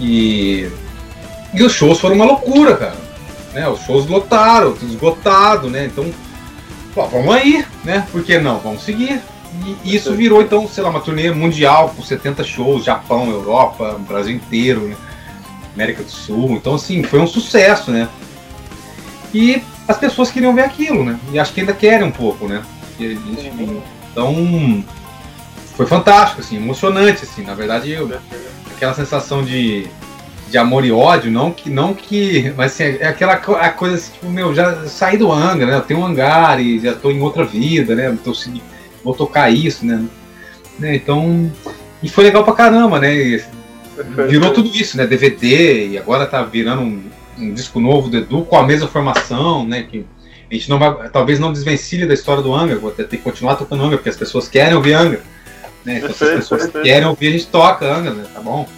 [0.00, 0.70] E,
[1.52, 2.96] e os shows foram uma loucura, cara.
[3.52, 3.68] Né?
[3.68, 5.84] Os shows lotaram, tudo esgotado, né?
[5.86, 6.10] Então,
[6.94, 8.06] pô, vamos aí, né?
[8.10, 8.58] Por que não?
[8.58, 9.20] Vamos seguir.
[9.84, 14.34] E isso virou, então, sei lá, uma turnê mundial com 70 shows, Japão, Europa, Brasil
[14.34, 14.96] inteiro, né?
[15.74, 16.52] América do Sul.
[16.52, 18.08] Então, assim, foi um sucesso, né?
[19.32, 21.18] E as pessoas queriam ver aquilo, né?
[21.32, 22.62] E acho que ainda querem um pouco, né?
[24.10, 24.84] Então,
[25.76, 27.42] foi fantástico, assim, emocionante, assim.
[27.42, 28.10] Na verdade, eu,
[28.74, 29.86] aquela sensação de,
[30.48, 34.12] de amor e ódio, não que, não que, mas assim, é aquela a coisa assim,
[34.12, 35.74] tipo, meu, já saí do hangar, né?
[35.74, 38.16] Eu tenho um hangar e já estou em outra vida, né?
[38.22, 38.32] Tô,
[39.02, 40.04] vou tocar isso, né?
[40.78, 40.94] né?
[40.94, 41.50] Então,
[42.02, 43.14] e foi legal pra caramba, né?
[43.14, 43.44] E
[44.28, 45.06] virou tudo isso, né?
[45.06, 47.02] DVD e agora tá virando um,
[47.38, 49.82] um disco novo do Edu com a mesma formação, né?
[49.82, 50.04] Que
[50.56, 53.56] a gente não vai, talvez não desvencilhe da história do Angra, vou ter que continuar
[53.56, 55.20] tocando Angra, porque as pessoas querem ouvir Angra.
[55.84, 55.98] Né?
[55.98, 58.24] Então, se as pessoas querem ouvir, a gente toca Angra, né?
[58.32, 58.68] Tá bom?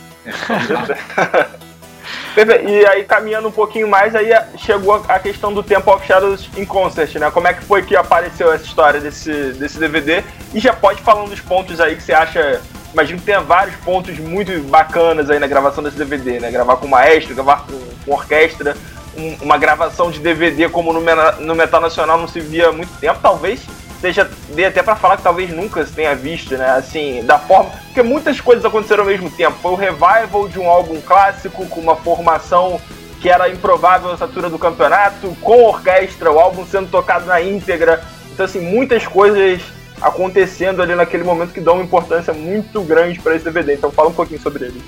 [2.37, 4.29] É, e aí, caminhando um pouquinho mais, aí
[4.59, 7.31] chegou a questão do Temple of Shadows em concert, né?
[7.31, 10.23] Como é que foi que apareceu essa história desse, desse DVD?
[10.53, 12.61] E já pode falando dos pontos aí que você acha.
[12.93, 16.51] Imagino que tenha vários pontos muito bacanas aí na gravação desse DVD, né?
[16.51, 18.77] Gravar com maestro, gravar com, com orquestra
[19.17, 21.01] um, uma gravação de DVD como no,
[21.41, 23.61] no Metal Nacional não se via há muito tempo, talvez
[24.01, 26.71] seja dê até para falar que talvez nunca se tenha visto, né?
[26.71, 27.71] Assim, da forma.
[27.87, 29.57] Porque muitas coisas aconteceram ao mesmo tempo.
[29.61, 32.81] Foi o revival de um álbum clássico com uma formação
[33.21, 38.05] que era improvável essa altura do campeonato, com orquestra, o álbum sendo tocado na íntegra.
[38.33, 39.63] Então, assim, muitas coisas
[40.01, 43.75] acontecendo ali naquele momento que dão uma importância muito grande para esse DVD.
[43.75, 44.83] Então, fala um pouquinho sobre ele.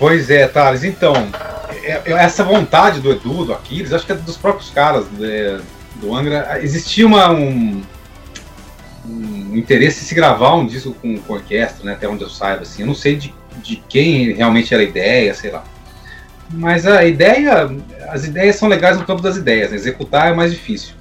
[0.00, 0.82] Pois é, Thales.
[0.82, 1.12] Então,
[1.84, 5.60] é, é, essa vontade do Edu, do Aquiles, acho que é dos próprios caras né,
[5.96, 6.58] do Angra.
[6.62, 7.82] Existia uma, um,
[9.06, 12.62] um, interesse em se gravar um disco com, com orquestra, né, até onde eu saiba.
[12.62, 12.80] Assim.
[12.80, 15.62] Eu não sei de, de quem realmente era a ideia, sei lá.
[16.50, 17.70] Mas a ideia,
[18.08, 19.76] as ideias são legais no campo das ideias, né?
[19.76, 20.94] executar é mais difícil.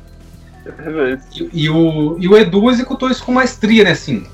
[0.66, 3.92] É e, e, o, e o Edu executou isso com maestria, né?
[3.92, 4.28] Assim,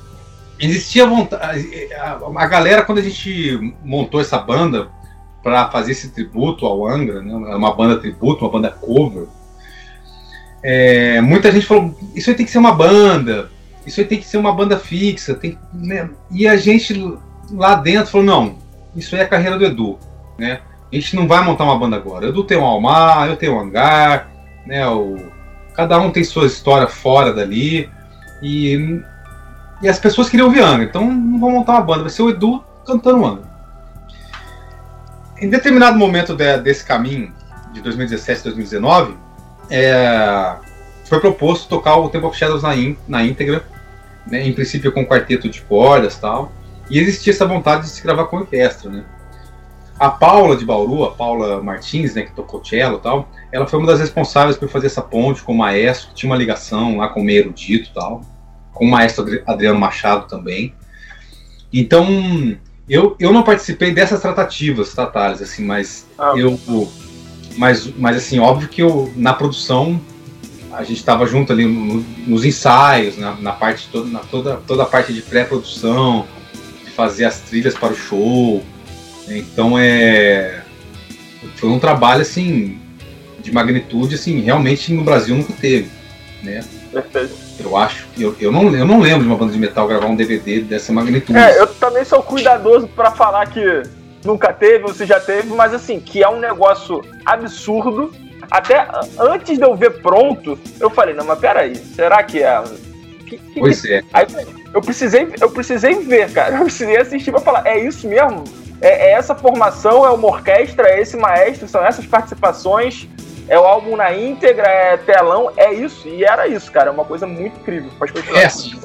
[0.60, 1.90] existia vontade.
[1.94, 4.90] A, galera, quando a gente montou essa banda
[5.44, 9.28] para fazer esse tributo ao Angra, né, uma banda tributo, uma banda cover,
[10.64, 13.52] é, muita gente falou: Isso aí tem que ser uma banda,
[13.86, 15.36] isso aí tem que ser uma banda fixa.
[15.36, 16.10] Tem, né?
[16.32, 17.18] E a gente
[17.52, 18.58] lá dentro falou: Não,
[18.96, 20.00] isso aí é a carreira do Edu.
[20.38, 20.62] Né?
[20.92, 22.28] A gente não vai montar uma banda agora.
[22.28, 24.32] Edu tem um Almar, eu tenho um Hangar,
[24.66, 25.18] né, o,
[25.74, 27.90] cada um tem sua história fora dali.
[28.42, 29.02] E
[29.82, 32.30] e as pessoas queriam ouvir Angra, então não vão montar uma banda, vai ser o
[32.30, 33.56] Edu cantando Angra.
[35.40, 37.34] Em determinado momento de, desse caminho,
[37.74, 39.18] de 2017 2019,
[39.70, 40.56] é,
[41.04, 43.66] foi proposto tocar o Temple of Shadows na, in, na íntegra,
[44.26, 46.52] né, em princípio com um quarteto de cordas tal,
[46.90, 49.04] e existia essa vontade de se gravar com orquestra, né.
[50.00, 53.88] A Paula de Bauru, a Paula Martins, né, que tocou cello tal, ela foi uma
[53.88, 57.22] das responsáveis por fazer essa ponte com o maestro, que tinha uma ligação lá com
[57.22, 58.22] o meio erudito tal
[58.76, 60.76] com o maestro Adriano Machado também.
[61.74, 62.56] Então,
[62.88, 66.60] eu, eu não participei dessas tratativas, tá, Thales, assim, mas ah, eu.
[67.58, 70.00] Mas, mas assim, óbvio que eu, na produção,
[70.72, 74.84] a gente estava junto ali no, nos ensaios, na, na, parte toda, na toda, toda
[74.84, 76.28] a parte de pré-produção,
[76.84, 78.64] de fazer as trilhas para o show.
[79.28, 80.62] Então é.
[81.56, 82.80] Foi um trabalho assim
[83.42, 85.90] de magnitude, assim, realmente no Brasil nunca teve.
[86.44, 86.64] Né?
[87.60, 88.08] Eu acho.
[88.18, 90.94] Eu, eu, não, eu não lembro de uma banda de metal gravar um DVD dessa
[90.94, 91.38] magnitude.
[91.38, 93.84] É, eu também sou cuidadoso para falar que
[94.24, 98.12] nunca teve, ou se já teve, mas assim, que é um negócio absurdo.
[98.50, 98.88] Até
[99.20, 102.64] antes de eu ver pronto, eu falei, não, mas peraí, será que é?
[103.26, 104.04] Que, que, pois é.
[104.14, 104.28] Aí
[104.74, 106.56] eu precisei, eu precisei ver, cara.
[106.58, 108.44] Eu precisei assistir pra falar, é isso mesmo?
[108.82, 113.08] É, é essa formação, é uma orquestra, é esse maestro, são essas participações,
[113.48, 116.08] é o álbum na íntegra, é telão, é isso.
[116.08, 116.90] E era isso, cara.
[116.90, 117.90] É uma coisa muito incrível.
[117.98, 118.40] Pode continuar.
[118.40, 118.80] É, assim,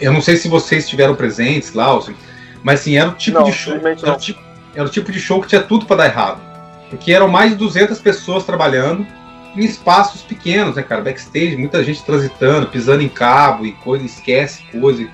[0.00, 1.98] eu não sei se vocês estiveram presentes lá,
[2.62, 3.74] mas assim, era o tipo não, de show.
[3.74, 4.40] Era o tipo,
[4.74, 6.40] era o tipo de show que tinha tudo para dar errado.
[6.88, 9.06] Porque eram mais de 200 pessoas trabalhando
[9.56, 11.02] em espaços pequenos, né, cara?
[11.02, 15.08] Backstage, muita gente transitando, pisando em cabo e coisa, esquece coisa.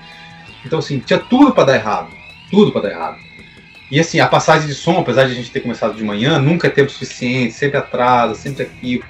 [0.64, 2.08] Então, assim, tinha tudo para dar errado.
[2.50, 3.25] Tudo para dar errado.
[3.90, 6.66] E assim, a passagem de som, apesar de a gente ter começado de manhã, nunca
[6.66, 9.02] é tempo suficiente, sempre atrasa, sempre aqui.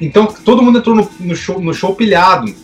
[0.00, 2.54] Então, todo mundo entrou no, no, show, no show pilhado.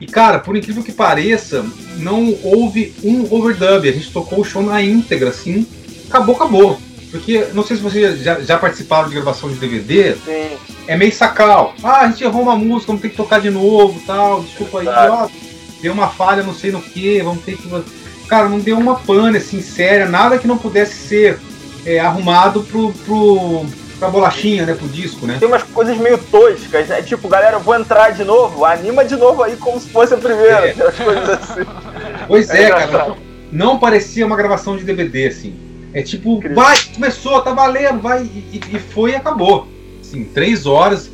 [0.00, 1.64] E cara, por incrível que pareça,
[1.98, 3.88] não houve um overdub.
[3.88, 5.66] A gente tocou o show na íntegra, assim,
[6.08, 6.80] acabou, acabou.
[7.10, 10.14] Porque, não sei se vocês já, já participaram de gravação de DVD.
[10.14, 10.56] Sim.
[10.86, 11.74] É meio sacal.
[11.82, 14.42] Ah, a gente errou uma música, vamos ter que tocar de novo tal.
[14.42, 15.28] Desculpa aí, ó,
[15.80, 17.68] deu uma falha, não sei no que, vamos ter que.
[18.28, 21.38] Cara, não deu uma pane assim, séria, nada que não pudesse ser
[21.84, 23.66] é, arrumado pro, pro,
[23.98, 24.74] pra bolachinha, né?
[24.74, 25.36] Pro disco, né?
[25.38, 27.02] Tem umas coisas meio toscas, né?
[27.02, 30.16] Tipo, galera, eu vou entrar de novo, anima de novo aí como se fosse a
[30.16, 30.68] primeira.
[30.68, 30.72] É.
[30.74, 31.60] coisas assim.
[32.26, 33.14] Pois é, é cara.
[33.50, 35.54] Não parecia uma gravação de DVD, assim.
[35.92, 36.56] É tipo, Incrível.
[36.56, 39.68] vai, começou, tá valendo, vai, e, e foi e acabou.
[40.00, 41.10] Assim, três horas,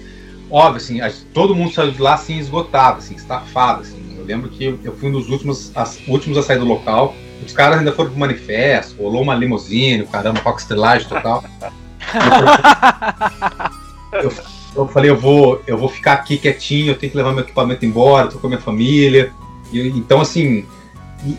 [0.49, 1.01] óbvio, assim,
[1.35, 4.08] todo mundo saiu de lá assim, esgotado, assim, estafado, assim.
[4.29, 7.15] Lembro que eu, fui um dos últimos, as, últimos a sair do local.
[7.45, 11.43] Os caras ainda foram pro manifesto, rolou uma limusine, caramba, com estrelagem total.
[14.13, 14.31] eu,
[14.77, 17.87] eu, falei, eu vou, eu vou ficar aqui quietinho, eu tenho que levar meu equipamento
[17.87, 19.33] embora, tô com a minha família.
[19.73, 20.67] E, então, assim,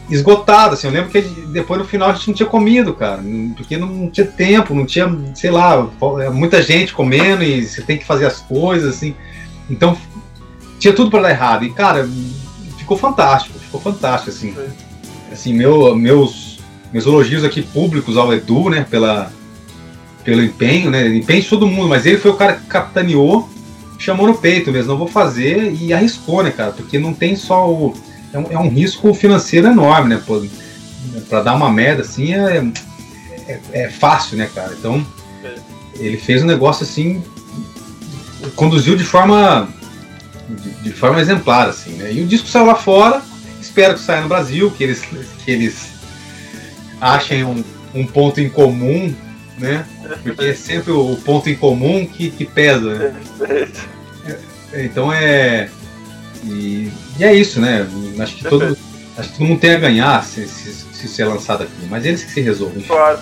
[0.10, 3.22] esgotado, assim, eu lembro que depois no final a gente não tinha comido, cara,
[3.56, 5.88] porque não tinha tempo, não tinha, sei lá,
[6.34, 9.14] muita gente comendo e você tem que fazer as coisas, assim,
[9.70, 9.95] então
[10.80, 12.10] tinha tudo para dar errado, e cara,
[12.90, 14.56] ficou fantástico, ficou fantástico, assim,
[15.32, 16.57] assim, meu, meus,
[16.91, 19.32] meus elogios aqui públicos ao Edu, né, pela,
[20.24, 23.48] pelo empenho, né, empenho de todo mundo, mas ele foi o cara que capitaneou,
[23.99, 27.70] chamou no peito mesmo, não vou fazer, e arriscou, né, cara, porque não tem só
[27.70, 27.94] o
[28.32, 30.22] é um, é um risco financeiro enorme, né?
[31.28, 32.64] Para dar uma merda assim é,
[33.48, 34.76] é, é, fácil, né, cara?
[34.78, 35.03] Então
[35.95, 37.24] ele fez um negócio assim,
[38.56, 39.68] conduziu de forma
[40.50, 42.12] de, de, forma exemplar, assim, né?
[42.12, 43.22] E o disco saiu lá fora,
[43.62, 45.90] espero que saia no Brasil, que eles que eles
[47.00, 47.64] achem um,
[47.94, 49.14] um ponto em comum,
[49.58, 49.86] né?
[50.24, 52.96] Porque é sempre o ponto em comum que, que pesa.
[52.96, 53.68] Né?
[54.74, 55.70] Então é
[56.44, 57.88] e, e é isso, né?
[58.20, 58.78] Acho que, todo,
[59.18, 62.24] acho que todo mundo tem a ganhar se, se, se ser lançado aqui, mas eles
[62.24, 62.84] que se resolvem.
[62.84, 63.20] Claro.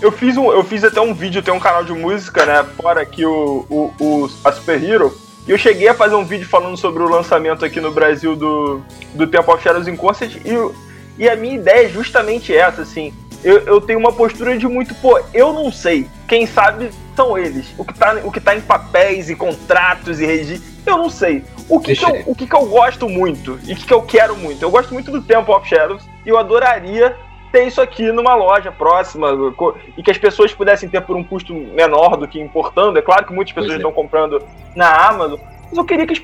[0.00, 2.64] Eu fiz, um, eu fiz até um vídeo, tem um canal de música, né?
[2.80, 5.20] Fora aqui o, o, o, a Super Hero.
[5.50, 8.80] E eu cheguei a fazer um vídeo falando sobre o lançamento aqui no Brasil do,
[9.14, 10.36] do Temple of Shadows in Concert.
[10.44, 13.12] E, e a minha ideia é justamente essa, assim.
[13.42, 16.06] Eu, eu tenho uma postura de muito, pô, eu não sei.
[16.28, 17.66] Quem sabe são eles.
[17.76, 21.42] O que tá, o que tá em papéis e contratos e registros, eu não sei.
[21.68, 24.02] O que, que eu, o que, que eu gosto muito e o que, que eu
[24.02, 24.62] quero muito?
[24.62, 27.16] Eu gosto muito do Temple of Shadows e eu adoraria
[27.50, 29.28] ter isso aqui numa loja próxima
[29.96, 32.98] e que as pessoas pudessem ter por um custo menor do que importando.
[32.98, 33.76] É claro que muitas pessoas é.
[33.76, 34.42] estão comprando
[34.74, 36.14] na Amazon, mas eu queria que,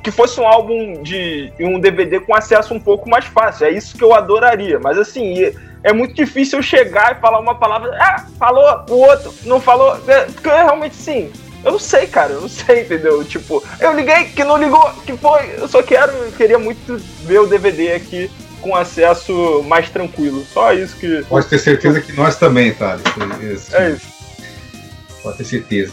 [0.00, 3.66] que fosse um álbum de um DVD com acesso um pouco mais fácil.
[3.66, 4.78] É isso que eu adoraria.
[4.78, 5.52] Mas assim,
[5.82, 7.96] é muito difícil eu chegar e falar uma palavra.
[8.00, 9.96] Ah, falou, o outro não falou.
[10.08, 11.30] É, porque realmente sim
[11.64, 13.22] eu não sei, cara, eu não sei, entendeu?
[13.24, 15.54] Tipo, eu liguei, que não ligou, que foi.
[15.58, 18.30] Eu só quero, eu queria muito ver o DVD aqui
[18.60, 20.44] com acesso mais tranquilo.
[20.52, 21.24] Só isso que.
[21.28, 23.04] Pode ter certeza que nós também, Thales.
[23.72, 24.06] É isso.
[25.22, 25.92] Pode ter certeza.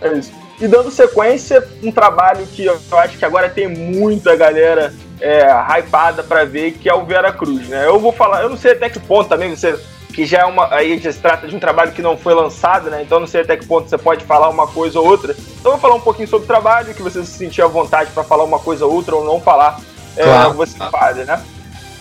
[0.00, 0.32] É isso.
[0.60, 5.46] E dando sequência, um trabalho que eu acho que agora tem muita galera é,
[5.78, 7.86] hypada para ver, que é o Vera Cruz, né?
[7.86, 9.78] Eu vou falar, eu não sei até que ponto também você
[10.12, 10.74] que já é uma.
[10.74, 13.02] Aí já se trata de um trabalho que não foi lançado, né?
[13.02, 15.32] Então não sei até que ponto você pode falar uma coisa ou outra.
[15.32, 18.10] Então eu vou falar um pouquinho sobre o trabalho, que você se sentir à vontade
[18.10, 19.80] para falar uma coisa ou outra ou não falar.
[20.16, 20.50] É, claro.
[20.50, 21.40] É, você faz, né?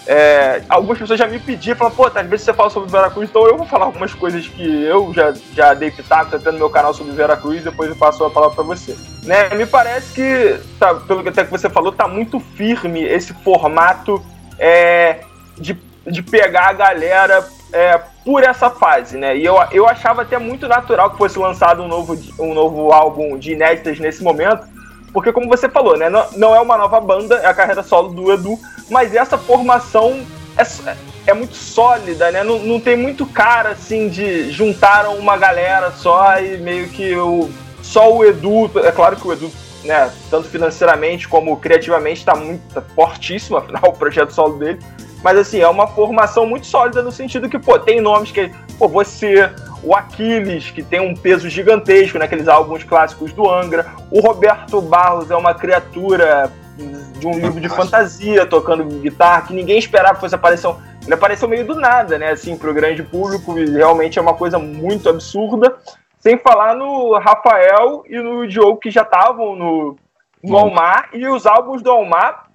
[0.09, 3.45] É, algumas pessoas já me pediam, falaram, pô, às vezes você fala sobre Veracruz, então
[3.45, 6.93] eu vou falar algumas coisas que eu já, já dei pitaco até no meu canal
[6.93, 8.95] sobre Veracruz, depois eu passo a palavra para você.
[9.23, 13.33] Né, me parece que, tá, pelo que até que você falou, tá muito firme esse
[13.33, 14.23] formato
[14.57, 15.19] é,
[15.57, 19.37] de, de pegar a galera é, por essa fase, né?
[19.37, 23.37] E eu, eu achava até muito natural que fosse lançado um novo, um novo álbum
[23.37, 24.65] de inéditas nesse momento,
[25.11, 26.09] porque como você falou, né?
[26.09, 28.57] Não, não é uma nova banda, é a carreira solo do Edu,
[28.89, 30.25] mas essa formação
[30.57, 30.95] é,
[31.27, 32.43] é muito sólida, né?
[32.43, 37.49] Não, não tem muito cara assim de juntaram uma galera só e meio que o,
[37.81, 38.71] só o Edu.
[38.83, 39.51] É claro que o Edu,
[39.83, 44.79] né, tanto financeiramente como criativamente, está muito tá fortíssimo, afinal, o projeto solo dele.
[45.23, 48.51] Mas assim, é uma formação muito sólida no sentido que, pô, tem nomes que.
[48.77, 49.49] Pô, você,
[49.83, 53.87] o Aquiles, que tem um peso gigantesco naqueles álbuns clássicos do Angra.
[54.11, 59.77] O Roberto Barros é uma criatura de um livro de fantasia, tocando guitarra, que ninguém
[59.77, 60.73] esperava que fosse aparecer.
[61.03, 62.31] Ele apareceu meio do nada, né?
[62.31, 65.75] Assim, pro grande público, e realmente é uma coisa muito absurda.
[66.19, 69.95] Sem falar no Rafael e no Diogo, que já estavam no,
[70.43, 72.47] no Almar, e os álbuns do Almar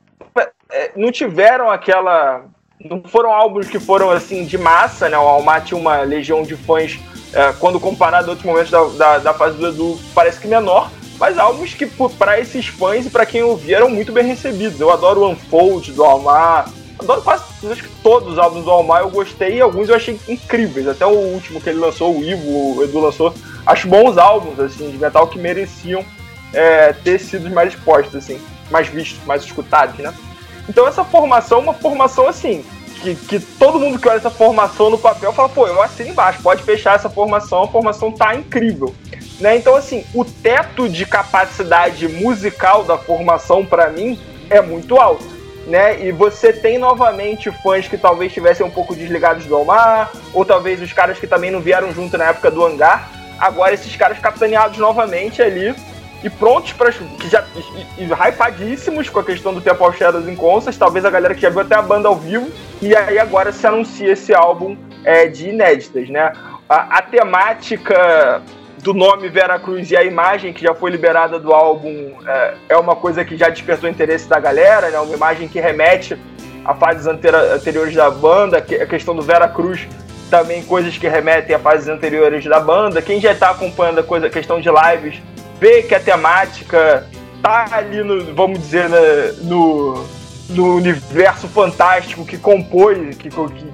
[0.70, 2.44] é, não tiveram aquela.
[2.84, 5.16] Não foram álbuns que foram assim de massa, né?
[5.16, 6.98] O Almar tinha uma legião de fãs,
[7.32, 10.90] é, quando comparado a outros momentos da, da, da fase do Edu, parece que menor
[11.22, 14.80] mas álbuns que para esses fãs e para quem ouvia eram muito bem recebidos.
[14.80, 16.68] Eu adoro o Unfold do Almar,
[16.98, 20.18] adoro quase acho que todos os álbuns do Almar eu gostei e alguns eu achei
[20.28, 20.88] incríveis.
[20.88, 23.32] Até o último que ele lançou, o Ivo, o Edu lançou,
[23.64, 26.04] acho bons álbuns assim de metal que mereciam
[26.52, 30.12] é, ter sido mais expostos, assim, mais vistos, mais escutados, né?
[30.68, 32.64] Então essa formação é uma formação assim,
[33.00, 36.42] que, que, todo mundo que olha essa formação no papel fala, pô, eu assino embaixo,
[36.42, 38.92] pode fechar essa formação, a formação tá incrível.
[39.42, 39.56] Né?
[39.56, 44.16] Então, assim, o teto de capacidade musical da formação, para mim,
[44.48, 45.26] é muito alto.
[45.66, 46.06] Né?
[46.06, 50.80] E você tem novamente fãs que talvez estivessem um pouco desligados do Omar, ou talvez
[50.80, 53.10] os caras que também não vieram junto na época do hangar.
[53.36, 55.74] Agora, esses caras capitaneados novamente ali
[56.22, 57.44] e prontos para que já
[57.98, 60.36] e, e hypadíssimos com a questão do Temple of Shadows em
[60.78, 62.48] talvez a galera que já viu até a banda ao vivo,
[62.80, 66.32] e aí agora se anuncia esse álbum é, de inéditas, né?
[66.68, 68.40] A, a temática
[68.82, 72.76] do nome Vera Cruz e a imagem que já foi liberada do álbum é, é
[72.76, 74.98] uma coisa que já despertou interesse da galera, né?
[74.98, 76.18] Uma imagem que remete
[76.64, 79.86] a fases anteriores da banda, a questão do Vera Cruz
[80.28, 83.02] também coisas que remetem a fases anteriores da banda.
[83.02, 85.20] Quem já está acompanhando a coisa, a questão de lives,
[85.60, 87.06] vê que a temática
[87.42, 88.88] tá ali no, vamos dizer,
[89.42, 90.02] no,
[90.48, 93.66] no universo fantástico que compôs, que, que,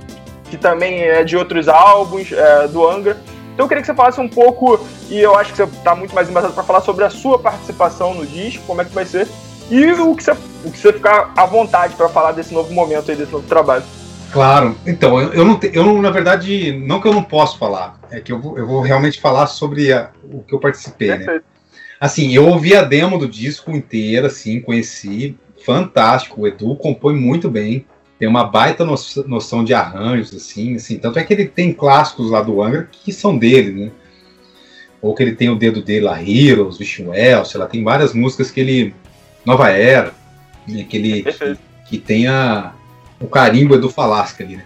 [0.51, 3.17] que também é de outros álbuns é, do Angra.
[3.59, 4.79] Então eu queria que você falasse um pouco,
[5.11, 8.15] e eu acho que você está muito mais embasado para falar sobre a sua participação
[8.15, 9.27] no disco, como é que vai ser,
[9.69, 10.31] e o que você,
[10.65, 13.83] o que você ficar à vontade para falar desse novo momento aí, desse novo trabalho.
[14.31, 17.99] Claro, então, eu, eu não, te, eu na verdade, não que eu não posso falar,
[18.13, 21.17] é que eu vou, eu vou realmente falar sobre a, o que eu participei, né?
[21.17, 21.45] Perfeito.
[21.45, 21.51] né?
[21.99, 25.37] Assim, eu ouvi a demo do disco inteira, assim, conheci,
[25.67, 27.85] fantástico, o Edu compõe muito bem,
[28.19, 32.43] tem uma baita noção de arranjos, assim, assim, tanto é que ele tem clássicos lá
[32.43, 33.93] do Angra que são dele, né?
[35.01, 38.13] Ou que ele tem o dedo dele lá, Heroes, Vision Well, sei lá, tem várias
[38.13, 38.95] músicas que ele.
[39.45, 40.13] Nova Era,
[40.67, 41.23] né, que ele.
[41.23, 41.59] Que,
[41.89, 42.73] que tem a,
[43.21, 44.65] o carimbo do Falasca ali, né?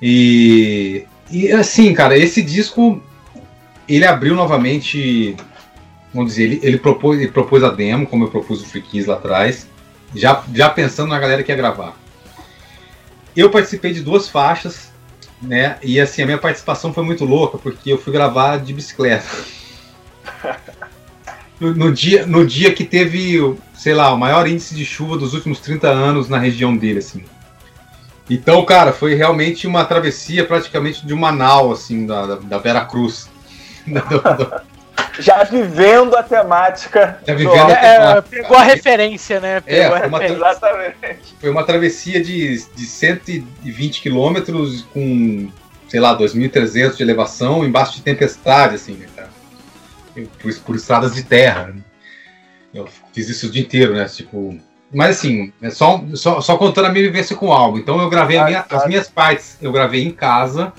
[0.00, 1.04] E.
[1.30, 3.00] E assim, cara, esse disco
[3.86, 5.36] ele abriu novamente.
[6.14, 9.14] Vamos dizer, ele, ele, propôs, ele propôs a demo, como eu propus o Free lá
[9.14, 9.68] atrás,
[10.14, 11.99] já, já pensando na galera que ia gravar.
[13.36, 14.90] Eu participei de duas faixas,
[15.40, 15.78] né?
[15.82, 19.26] E assim, a minha participação foi muito louca, porque eu fui gravar de bicicleta.
[21.60, 25.34] No, no, dia, no dia que teve, sei lá, o maior índice de chuva dos
[25.34, 27.22] últimos 30 anos na região dele, assim.
[28.30, 32.86] Então, cara, foi realmente uma travessia praticamente de uma nau, assim, da, da, da Vera
[32.86, 33.28] Cruz.
[35.20, 37.18] já vivendo a temática.
[37.26, 38.36] Já vivendo a é, temática.
[38.36, 39.56] É, pegou a referência, né?
[39.56, 41.34] É, pegou é, foi uma, Exatamente.
[41.40, 45.50] Foi uma travessia de, de 120 quilômetros com,
[45.88, 49.30] sei lá, 2.300 de elevação embaixo de tempestade, assim, né, cara?
[50.40, 51.68] Por, por estradas de terra.
[51.68, 51.82] Né?
[52.74, 54.04] Eu fiz isso o dia inteiro, né?
[54.06, 54.58] Tipo.
[54.92, 57.78] Mas assim, é só, só, só contando a minha vivência com o álbum.
[57.78, 60.72] Então eu gravei minha, as minhas partes, eu gravei em casa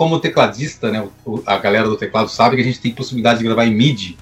[0.00, 1.06] como tecladista, né,
[1.44, 4.16] a galera do teclado sabe que a gente tem possibilidade de gravar em MIDI.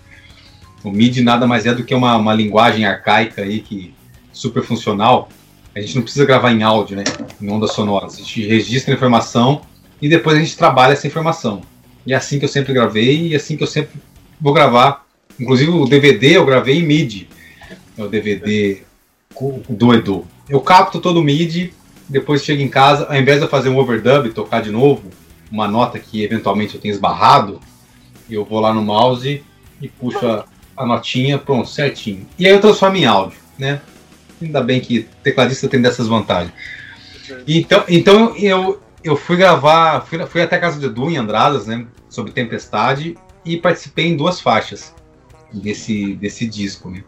[0.83, 3.95] O MIDI nada mais é do que uma, uma linguagem arcaica aí que
[4.33, 5.29] super funcional.
[5.77, 7.05] A gente não precisa gravar em áudio, né,
[7.41, 8.15] em ondas sonoras.
[8.15, 9.61] A gente registra a informação
[10.03, 11.63] e depois a gente trabalha essa informação.
[12.05, 14.01] E é assim que eu sempre gravei e é assim que eu sempre
[14.41, 15.07] vou gravar.
[15.39, 17.29] Inclusive o DVD eu gravei em MIDI.
[17.97, 18.83] É o DVD
[19.69, 20.27] do Edu.
[20.49, 21.73] Eu capto todo o MIDI,
[22.09, 25.05] depois chego em casa, ao invés de eu fazer um overdub e tocar de novo,
[25.51, 27.61] uma nota que eventualmente eu tenho esbarrado,
[28.29, 29.43] eu vou lá no mouse
[29.81, 30.45] e puxo a,
[30.77, 32.27] a notinha, pronto, certinho.
[32.39, 33.81] E aí eu transformo em áudio, né?
[34.41, 36.53] Ainda bem que tecladista tem dessas vantagens.
[37.47, 41.67] Então, então eu, eu fui gravar, fui, fui até a casa de Edu em Andradas,
[41.67, 41.87] né?
[42.09, 44.95] Sobre Tempestade e participei em duas faixas
[45.53, 47.03] desse, desse disco, né?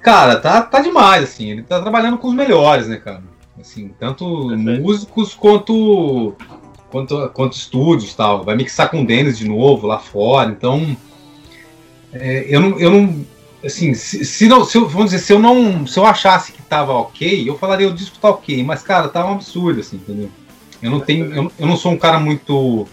[0.00, 1.50] Cara, tá, tá demais, assim.
[1.50, 3.22] Ele tá trabalhando com os melhores, né, cara?
[3.58, 6.36] Assim, tanto músicos quanto,
[6.96, 8.42] quanto quanto estúdios tal.
[8.42, 10.50] Vai mixar com o Dennis de novo lá fora.
[10.50, 10.96] Então,
[12.12, 13.26] é, eu não, eu não
[13.64, 16.62] assim, se, se, não, se eu, vamos dizer, se eu não, se eu achasse que
[16.62, 20.30] tava ok, eu falaria o disco tá ok, mas cara, tá um absurdo assim, entendeu?
[20.80, 22.86] Eu não tenho, eu, eu não sou um cara muito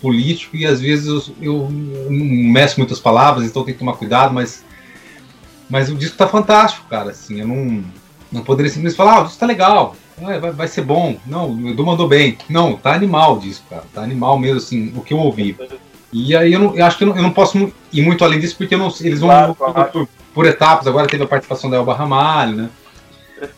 [0.00, 4.32] político e às vezes eu, eu não meço muitas palavras, então tem que tomar cuidado,
[4.34, 4.64] mas
[5.70, 7.84] mas o disco tá fantástico, cara, assim, eu não
[8.30, 11.16] não poderia simplesmente falar, ah, o disco tá legal, vai, vai ser bom.
[11.26, 12.38] Não, o Edu mandou bem.
[12.48, 13.84] Não, tá animal o disco, cara.
[13.92, 15.56] Tá animal mesmo, assim, o que eu ouvi.
[16.12, 18.38] E aí eu, não, eu acho que eu não, eu não, posso ir muito além
[18.38, 19.90] disso, porque não, eles vão claro, claro.
[19.90, 20.86] Por, por, etapas.
[20.86, 22.70] Agora teve a participação da Elba Ramalho, né?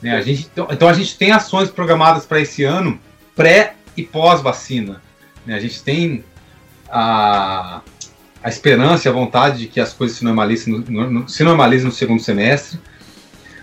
[0.00, 2.98] né a gente, então, então, a gente tem ações programadas para esse ano,
[3.34, 5.02] pré e pós-vacina.
[5.44, 5.56] Né?
[5.56, 6.24] A gente tem
[6.88, 7.80] a,
[8.42, 11.86] a esperança e a vontade de que as coisas se normalizem no, no, se normalizem
[11.86, 12.78] no segundo semestre.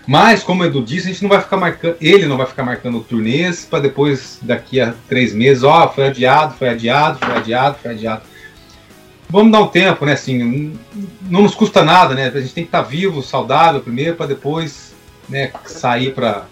[0.06, 2.64] Mas, como o Edu disse, a gente não vai ficar marcando, ele não vai ficar
[2.64, 7.36] marcando turnês para depois, daqui a três meses, ó, oh, foi adiado, foi adiado, foi
[7.36, 8.22] adiado, foi adiado
[9.32, 10.12] vamos dar um tempo, né?
[10.12, 10.78] Assim,
[11.22, 12.26] não nos custa nada, né?
[12.26, 14.94] A gente tem que estar vivo, saudável primeiro, para depois
[15.28, 16.44] né, sair para.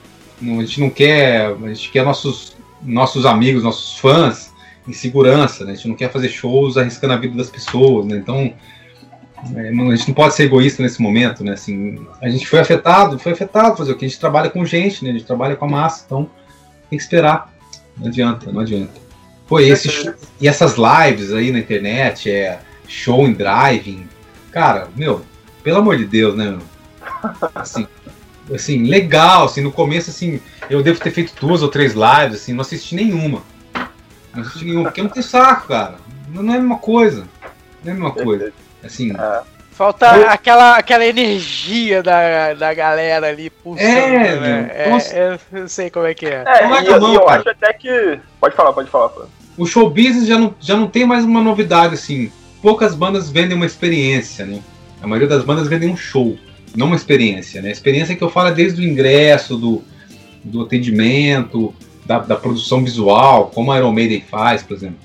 [0.43, 1.55] A gente não quer.
[1.63, 4.51] A gente quer nossos, nossos amigos, nossos fãs
[4.89, 5.73] em segurança, né?
[5.73, 8.17] A gente não quer fazer shows arriscando a vida das pessoas, né?
[8.17, 8.53] Então.
[9.55, 11.53] É, a gente não pode ser egoísta nesse momento, né?
[11.53, 14.05] Assim, a gente foi afetado, foi afetado fazer o que?
[14.05, 15.11] A gente trabalha com gente, né?
[15.11, 16.31] A gente trabalha com a massa, então
[16.89, 17.53] tem que esperar.
[17.97, 19.01] Não adianta, não adianta.
[19.47, 24.07] Pô, e, esse, e essas lives aí na internet, é, show em driving.
[24.53, 25.23] Cara, meu,
[25.63, 26.59] pelo amor de Deus, né?
[27.55, 27.87] Assim,
[28.55, 32.53] assim, legal, assim, no começo, assim, eu devo ter feito duas ou três lives, assim,
[32.53, 33.43] não assisti nenhuma.
[34.35, 35.97] Não assisti nenhuma, porque não tem saco, cara.
[36.29, 37.27] Não é a mesma coisa.
[37.83, 38.53] Não é a mesma coisa.
[38.85, 39.13] Assim.
[39.13, 39.41] É.
[39.73, 40.29] Falta eu...
[40.29, 44.71] aquela, aquela energia da, da galera ali pulsando, é, né?
[44.75, 46.45] É, é, eu sei como é que é.
[46.47, 48.21] É, e, eu, eu acho até que.
[48.39, 49.09] Pode falar, pode falar.
[49.09, 49.23] Pô.
[49.57, 52.31] O show business já não, já não tem mais uma novidade, assim
[52.63, 54.61] poucas bandas vendem uma experiência, né?
[55.03, 56.37] A maioria das bandas vendem um show,
[56.77, 57.71] não uma experiência, né?
[57.71, 59.83] A experiência que eu falo é desde o ingresso, do,
[60.45, 61.75] do atendimento,
[62.05, 64.99] da, da produção visual, como a Iron Maiden faz, por exemplo.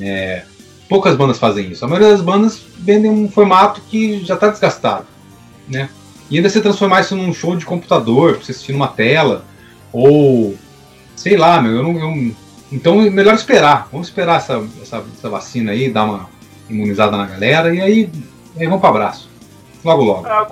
[0.00, 0.44] É,
[0.90, 1.84] poucas bandas fazem isso.
[1.84, 5.06] A maioria das bandas vendem um formato que já está desgastado,
[5.68, 5.88] né?
[6.28, 9.44] E ainda se transformar isso num show de computador, pra você assistir numa tela,
[9.92, 10.56] ou
[11.14, 11.96] sei lá, meu, eu não.
[11.96, 12.34] Eu,
[12.72, 13.88] então é melhor esperar.
[13.90, 16.28] Vamos esperar essa, essa, essa vacina aí, dar uma,
[16.68, 18.10] imunizada na galera, e aí,
[18.56, 19.30] aí vamos para abraço.
[19.84, 20.26] Logo, logo.
[20.26, 20.46] Ah,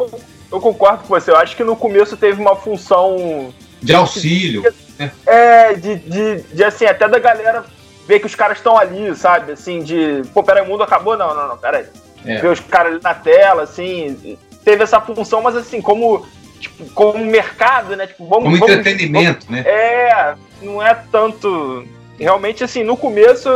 [0.51, 1.31] eu concordo com você.
[1.31, 3.53] Eu acho que no começo teve uma função.
[3.83, 4.63] De auxílio.
[4.63, 5.13] De, né?
[5.27, 7.65] É, de, de, de, assim, até da galera
[8.09, 9.53] ver que os caras estão ali, sabe?
[9.53, 10.23] Assim, de.
[10.33, 11.17] Pô, peraí, o mundo acabou?
[11.17, 11.85] Não, não, não, peraí.
[12.25, 12.39] É.
[12.39, 14.39] Ver os caras ali na tela, assim.
[14.65, 16.27] Teve essa função, mas assim, como.
[16.59, 18.07] Tipo, como mercado, né?
[18.07, 19.71] Tipo, vamos, como vamos, entretenimento, vamos, né?
[19.71, 21.85] É, não é tanto.
[22.19, 23.49] Realmente, assim, no começo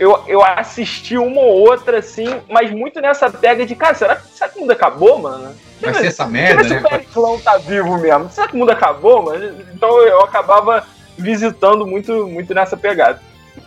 [0.00, 4.48] eu, eu assisti uma ou outra, assim, mas muito nessa pega de, cara, será, será
[4.48, 5.54] que o mundo acabou, mano?
[5.78, 6.68] Vai ser essa merda, né?
[6.68, 9.62] Se o Periclão tá vivo mesmo, será que o mundo acabou, mano?
[9.74, 10.86] Então eu acabava
[11.18, 13.20] visitando muito, muito nessa pegada.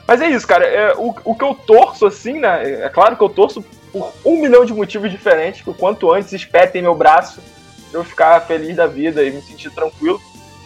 [0.07, 0.65] Mas é isso, cara.
[0.65, 2.83] É, o, o que eu torço, assim, né?
[2.83, 3.61] É claro que eu torço
[3.91, 7.41] por um milhão de motivos diferentes, que o quanto antes espetem meu braço
[7.93, 10.19] eu ficar feliz da vida e me sentir tranquilo.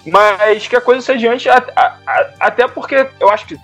[0.06, 3.60] Mas que a coisa seja adiante, a, a, a, até porque eu acho que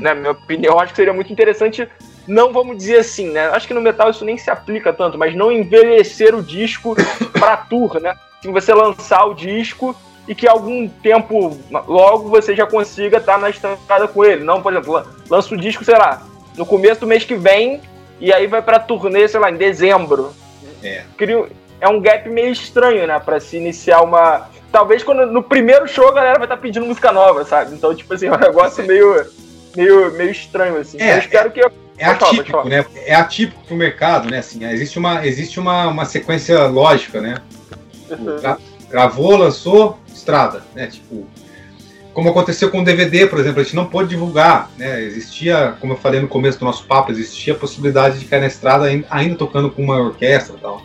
[0.00, 1.88] na minha opinião, acho que seria muito interessante,
[2.26, 3.46] não vamos dizer assim, né?
[3.48, 6.96] Acho que no metal isso nem se aplica tanto, mas não envelhecer o disco
[7.32, 8.14] pra tour, né?
[8.42, 9.96] Se você lançar o disco
[10.28, 14.44] e que algum tempo logo você já consiga estar tá na estrada com ele.
[14.44, 16.26] Não, por exemplo, lança o disco, sei lá,
[16.56, 17.80] no começo do mês que vem
[18.20, 20.32] e aí vai pra turnê, sei lá, em dezembro.
[20.82, 21.04] É.
[21.80, 23.18] É um gap meio estranho, né?
[23.18, 24.48] Pra se iniciar uma.
[24.72, 27.74] Talvez quando no primeiro show a galera vai estar tá pedindo música nova, sabe?
[27.74, 29.26] Então, tipo assim, é um negócio meio
[29.76, 31.00] meio, meio estranho, assim.
[31.00, 31.60] É, eu espero que.
[31.98, 32.84] É atípico, falar, né?
[33.06, 34.38] É atípico pro mercado, né?
[34.38, 37.36] Assim, existe uma, existe uma, uma sequência lógica, né?
[38.10, 38.56] Uhum.
[38.90, 40.86] Gravou, lançou, estrada, né?
[40.86, 41.26] Tipo,
[42.12, 45.02] como aconteceu com o DVD, por exemplo, a gente não pôde divulgar, né?
[45.02, 48.46] Existia, como eu falei no começo do nosso papo, existia a possibilidade de cair na
[48.46, 50.82] estrada ainda, ainda tocando com uma orquestra e tal.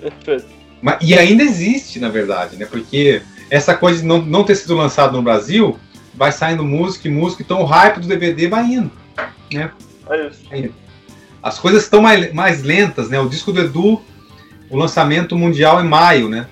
[0.00, 0.46] Perfeito.
[0.80, 2.64] Mas, e ainda existe, na verdade, né?
[2.64, 5.78] Porque essa coisa de não, não ter sido lançado no Brasil
[6.14, 8.90] vai saindo música e música, então o hype do DVD vai indo,
[9.52, 9.70] né?
[10.08, 10.74] É isso.
[11.42, 13.18] As coisas estão mais, mais lentas, né?
[13.18, 14.00] O disco do Edu,
[14.70, 16.46] o lançamento mundial é em maio, né?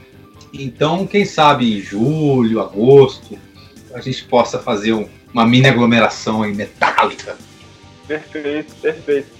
[0.53, 3.39] Então, quem sabe em julho, agosto,
[3.95, 7.37] a gente possa fazer um, uma mini aglomeração aí metálica.
[8.07, 9.39] Perfeito, perfeito.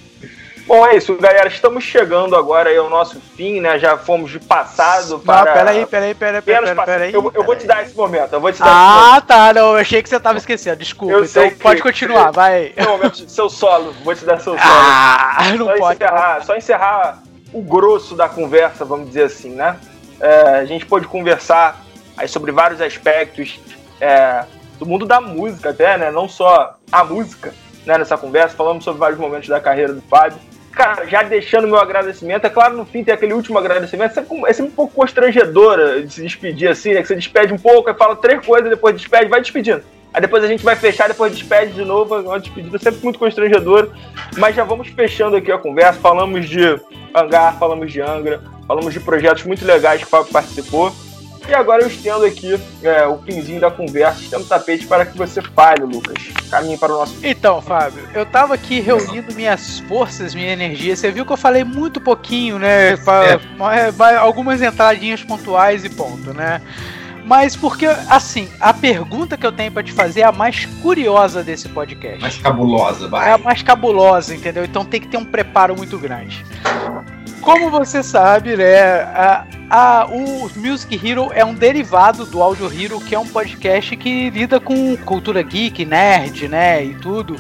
[0.69, 1.49] Bom, é isso, galera.
[1.49, 3.79] Estamos chegando agora ao nosso fim, né?
[3.79, 5.47] Já fomos de passado para.
[5.47, 7.15] Não, peraí, peraí, peraí, peraí, peraí.
[7.15, 9.77] Eu, eu vou te dar esse momento, eu vou te dar Ah, tá, não, eu
[9.77, 11.15] achei que você tava esquecendo, desculpa.
[11.15, 12.75] Eu então pode continuar, vai.
[12.77, 14.63] É momento de seu solo, vou te dar seu solo.
[14.63, 16.05] Ah, não só pode.
[16.05, 19.75] Encerrar, só encerrar o grosso da conversa, vamos dizer assim, né?
[20.21, 21.85] É, a gente pode conversar
[22.17, 23.61] aí sobre vários aspectos
[24.01, 24.45] é,
[24.79, 26.11] do mundo da música até, né?
[26.11, 27.55] Não só a música,
[27.87, 27.99] né?
[27.99, 30.39] Nessa conversa, falamos sobre vários momentos da carreira do Fábio
[30.79, 34.13] cara, já deixando meu agradecimento, é claro, no fim tem aquele último agradecimento,
[34.47, 37.03] é sempre um pouco constrangedora de se despedir assim, né?
[37.03, 39.83] Que você despede um pouco, aí fala três coisas, depois despede, vai despedindo.
[40.15, 43.19] Aí depois a gente vai fechar, depois despede de novo, é uma despedida sempre muito
[43.19, 43.91] constrangedora.
[44.37, 46.01] Mas já vamos fechando aqui a conversa.
[46.01, 46.81] Falamos de
[47.13, 50.95] Hangar, falamos de Angra, falamos de projetos muito legais que o Fábio participou.
[51.49, 55.17] E agora eu estendo aqui é, o pinzinho da conversa, estendo o tapete para que
[55.17, 56.19] você fale, Lucas.
[56.51, 57.17] Caminhe para o nosso.
[57.23, 60.95] Então, Fábio, eu estava aqui reunindo minhas forças, minha energia.
[60.95, 62.93] Você viu que eu falei muito pouquinho, né?
[62.93, 64.17] É.
[64.19, 66.61] Algumas entradinhas pontuais e ponto, né?
[67.25, 71.43] Mas porque, assim, a pergunta que eu tenho para te fazer é a mais curiosa
[71.43, 72.21] desse podcast.
[72.21, 73.29] Mais cabulosa, vai.
[73.29, 74.65] É a mais cabulosa, entendeu?
[74.65, 76.45] Então tem que ter um preparo muito grande.
[77.49, 83.01] Como você sabe, né, a, a, o Music Hero é um derivado do Audio Hero,
[83.01, 87.37] que é um podcast que lida com cultura geek, nerd, né, e tudo.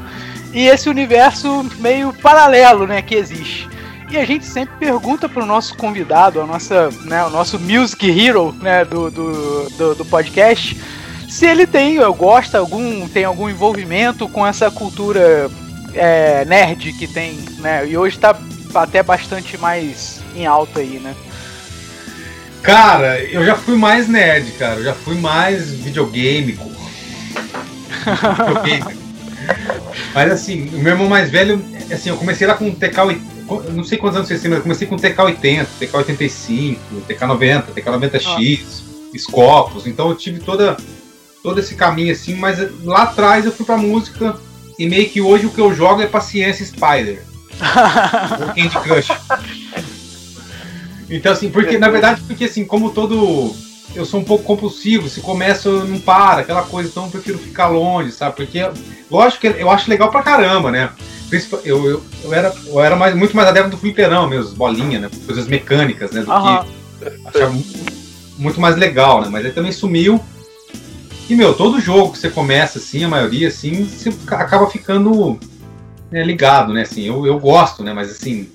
[0.54, 3.68] E esse universo meio paralelo, né, que existe.
[4.10, 8.08] E a gente sempre pergunta para o nosso convidado, a nossa, né, o nosso Music
[8.08, 10.74] Hero né, do, do, do, do podcast,
[11.28, 15.50] se ele tem, gosta algum, tem algum envolvimento com essa cultura
[15.92, 17.86] é, nerd que tem, né?
[17.86, 18.34] E hoje está
[18.74, 21.14] até bastante mais em alta aí, né?
[22.62, 24.80] Cara, eu já fui mais nerd, cara.
[24.80, 26.58] Eu já fui mais videogame.
[30.14, 31.62] Mas assim, o meu irmão mais velho,
[31.92, 32.96] assim, eu comecei lá com TK,
[33.72, 36.76] não sei quantos anos vocês têm, mas eu comecei com o TK80, TK85,
[37.08, 39.18] TK90, TK90X, ah.
[39.18, 39.86] Scopus.
[39.86, 40.76] Então eu tive toda
[41.42, 44.36] todo esse caminho assim, mas lá atrás eu fui pra música
[44.78, 47.22] e meio que hoje o que eu jogo é Paciência Spider.
[48.54, 49.08] Candy Crush.
[51.10, 53.54] Então, assim, porque, na verdade, porque assim, como todo.
[53.94, 57.68] Eu sou um pouco compulsivo, se começa, não para, aquela coisa, então eu prefiro ficar
[57.68, 58.36] longe, sabe?
[58.36, 58.68] Porque,
[59.10, 60.90] lógico que eu acho legal pra caramba, né?
[61.64, 65.10] Eu, eu, eu era, eu era mais, muito mais adepto do fliperão mesmo, bolinha, né?
[65.24, 66.20] Coisas mecânicas, né?
[66.20, 66.62] Do uhum.
[66.62, 67.28] que.
[67.28, 67.58] Achava
[68.36, 69.28] muito mais legal, né?
[69.30, 70.20] Mas ele também sumiu.
[71.28, 75.38] E, meu, todo jogo que você começa, assim, a maioria, assim, você acaba ficando
[76.10, 76.82] né, ligado, né?
[76.82, 77.92] Assim, eu, eu gosto, né?
[77.92, 78.48] Mas assim,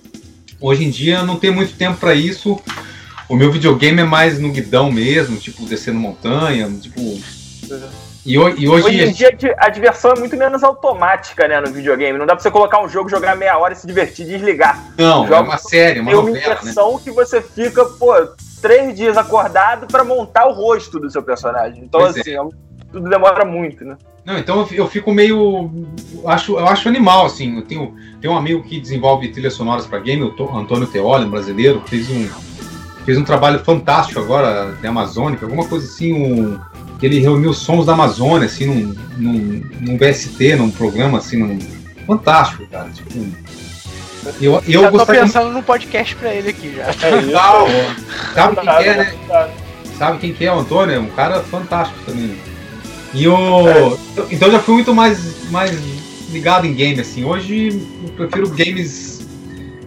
[0.59, 2.59] hoje em dia não tenho muito tempo para isso.
[3.29, 7.01] O meu videogame é mais no guidão mesmo, tipo, descendo montanha, tipo.
[8.25, 12.17] E, e hoje, hoje em dia a diversão é muito menos automática, né, no videogame.
[12.17, 14.93] Não dá pra você colocar um jogo, jogar meia hora e se divertir desligar.
[14.97, 16.99] Não, é uma série, uma tem novela, uma imersão né?
[17.03, 18.13] que você fica, pô,
[18.61, 21.83] três dias acordado para montar o rosto do seu personagem.
[21.83, 22.35] Então, pois assim, é.
[22.35, 22.41] é
[22.93, 23.97] tudo demora muito, né?
[24.23, 25.69] Não, então eu fico meio.
[26.13, 27.57] Eu acho, eu acho animal, assim.
[27.57, 31.29] Eu tenho, tenho um amigo que desenvolve trilhas sonoras para game, o Antônio Teoli, um
[31.29, 32.29] brasileiro, fez um,
[33.03, 36.57] fez um trabalho fantástico agora da Amazônica, alguma coisa assim, um,
[37.01, 41.59] ele reuniu os sons da Amazônia, assim, num, num, num VST, num programa, assim, num,
[42.07, 42.89] fantástico, cara.
[42.91, 43.19] Tipo,
[44.39, 46.85] eu, eu já tô pensando num podcast pra ele aqui já.
[47.05, 47.67] É, Legal.
[48.33, 49.13] Sabe quem é, né?
[49.97, 50.95] Sabe quem que é o Antônio?
[50.95, 52.37] É um cara fantástico também.
[53.13, 53.67] E o.
[53.67, 53.97] É.
[54.31, 55.71] Então já fui muito mais, mais
[56.31, 57.23] ligado em game, assim.
[57.23, 59.25] Hoje eu prefiro games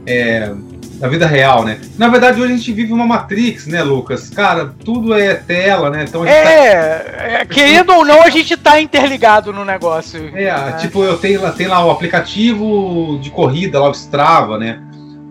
[0.07, 0.53] é,
[0.95, 1.81] da vida real, né?
[1.99, 4.31] Na verdade, hoje a gente vive uma Matrix, né, Lucas?
[4.31, 6.05] Cara, tudo é tela, né?
[6.09, 7.23] Então é, tá...
[7.23, 10.31] é, querendo ou não, a gente tá interligado no negócio.
[10.35, 10.77] É, né?
[10.81, 14.81] tipo, eu tenho lá, tem lá o aplicativo de corrida, lá o Strava, né?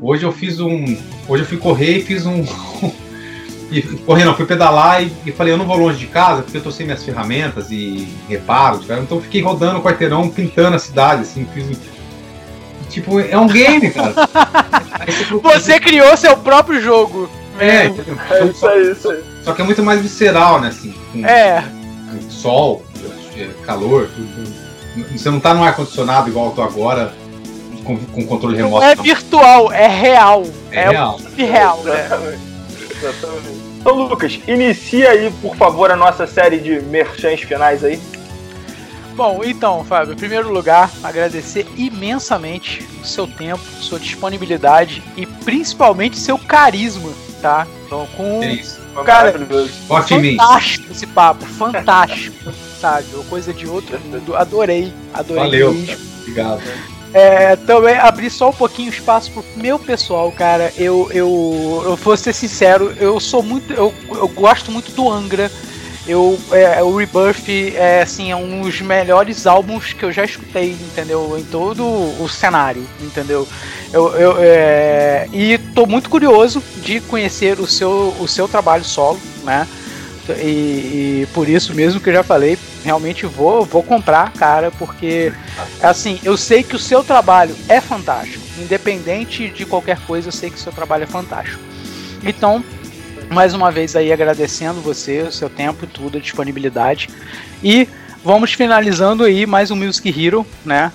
[0.02, 0.98] Hoje eu fiz um.
[1.28, 2.44] Hoje eu fui correr e fiz um,
[3.76, 6.64] E correndo, fui pedalar e, e, falei, eu não vou longe de casa porque eu
[6.64, 11.46] tô sem minhas ferramentas e reparo, então fiquei rodando o quarteirão, pintando a cidade, assim,
[11.54, 11.78] fiz.
[12.90, 14.14] Tipo, é um game, cara.
[15.44, 17.30] Você criou seu próprio jogo.
[17.60, 19.22] É, é isso aí, isso aí.
[19.44, 20.94] Só que é muito mais visceral, né, assim.
[21.12, 21.62] Com, é.
[22.10, 22.86] Com sol,
[23.66, 24.56] calor, tudo.
[25.12, 27.14] Você não tá no ar-condicionado igual eu tô agora,
[27.84, 28.86] com, com controle remoto.
[28.86, 29.04] Não é não.
[29.04, 30.46] virtual, é real.
[30.72, 31.20] É, é real.
[31.36, 32.08] real, né?
[33.04, 33.65] Exatamente.
[33.86, 38.02] Então, Lucas, inicia aí, por favor, a nossa série de merchans finais aí.
[39.16, 46.18] Bom, então, Fábio, em primeiro lugar, agradecer imensamente o seu tempo, sua disponibilidade e principalmente
[46.18, 47.12] seu carisma,
[47.44, 47.68] tá?
[47.86, 48.42] Então, com.
[48.42, 48.82] É isso.
[49.06, 49.32] Cara,
[49.88, 52.52] fantástico esse papo, fantástico,
[52.82, 53.06] sabe?
[53.14, 54.36] Uma coisa de outro mundo.
[54.36, 55.44] Adorei, adorei.
[55.44, 55.74] Valeu.
[55.76, 56.06] Mesmo.
[56.22, 56.64] Obrigado.
[57.16, 60.74] É, também abrir só um pouquinho espaço pro meu pessoal, cara.
[60.76, 63.72] Eu, eu, eu vou ser sincero, eu sou muito.
[63.72, 65.50] Eu, eu gosto muito do Angra.
[66.06, 70.72] Eu, é, o Rebirth é assim, é um dos melhores álbuns que eu já escutei,
[70.74, 71.38] entendeu?
[71.40, 73.48] Em todo o cenário, entendeu?
[73.94, 79.22] Eu, eu é, e tô muito curioso de conhecer o seu, o seu trabalho solo,
[79.46, 79.66] né?
[80.34, 85.32] E, e, por isso mesmo que eu já falei, realmente vou, vou comprar, cara, porque
[85.82, 88.44] assim, eu sei que o seu trabalho é fantástico.
[88.60, 91.62] Independente de qualquer coisa, eu sei que o seu trabalho é fantástico.
[92.24, 92.64] Então,
[93.30, 97.10] mais uma vez aí agradecendo você, o seu tempo e tudo, a disponibilidade.
[97.64, 97.88] E
[98.24, 100.92] vamos finalizando aí mais um Music Hero, né?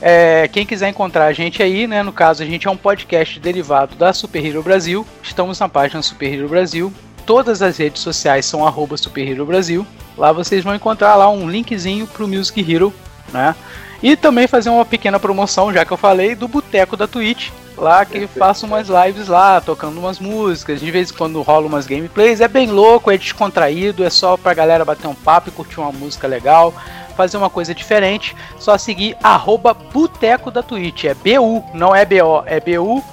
[0.00, 2.02] É, quem quiser encontrar a gente aí, né?
[2.02, 5.06] No caso, a gente é um podcast derivado da Super Hero Brasil.
[5.22, 6.92] Estamos na página Super Hero Brasil
[7.26, 9.86] todas as redes sociais são arroba Super Hero Brasil.
[10.16, 12.94] Lá vocês vão encontrar lá um linkzinho pro Music Hero,
[13.32, 13.54] né?
[14.02, 17.50] E também fazer uma pequena promoção, já que eu falei, do Boteco da Twitch.
[17.76, 21.86] Lá que faço umas lives lá, tocando umas músicas, de vez em quando rola umas
[21.86, 22.40] gameplays.
[22.40, 25.92] É bem louco, é descontraído, é só pra galera bater um papo e curtir uma
[25.92, 26.72] música legal,
[27.16, 28.34] fazer uma coisa diferente.
[28.58, 31.04] Só seguir arroba Boteco da Twitch.
[31.04, 33.04] É BU, não é BO, é BU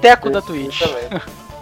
[0.00, 0.82] Teco da Twitch.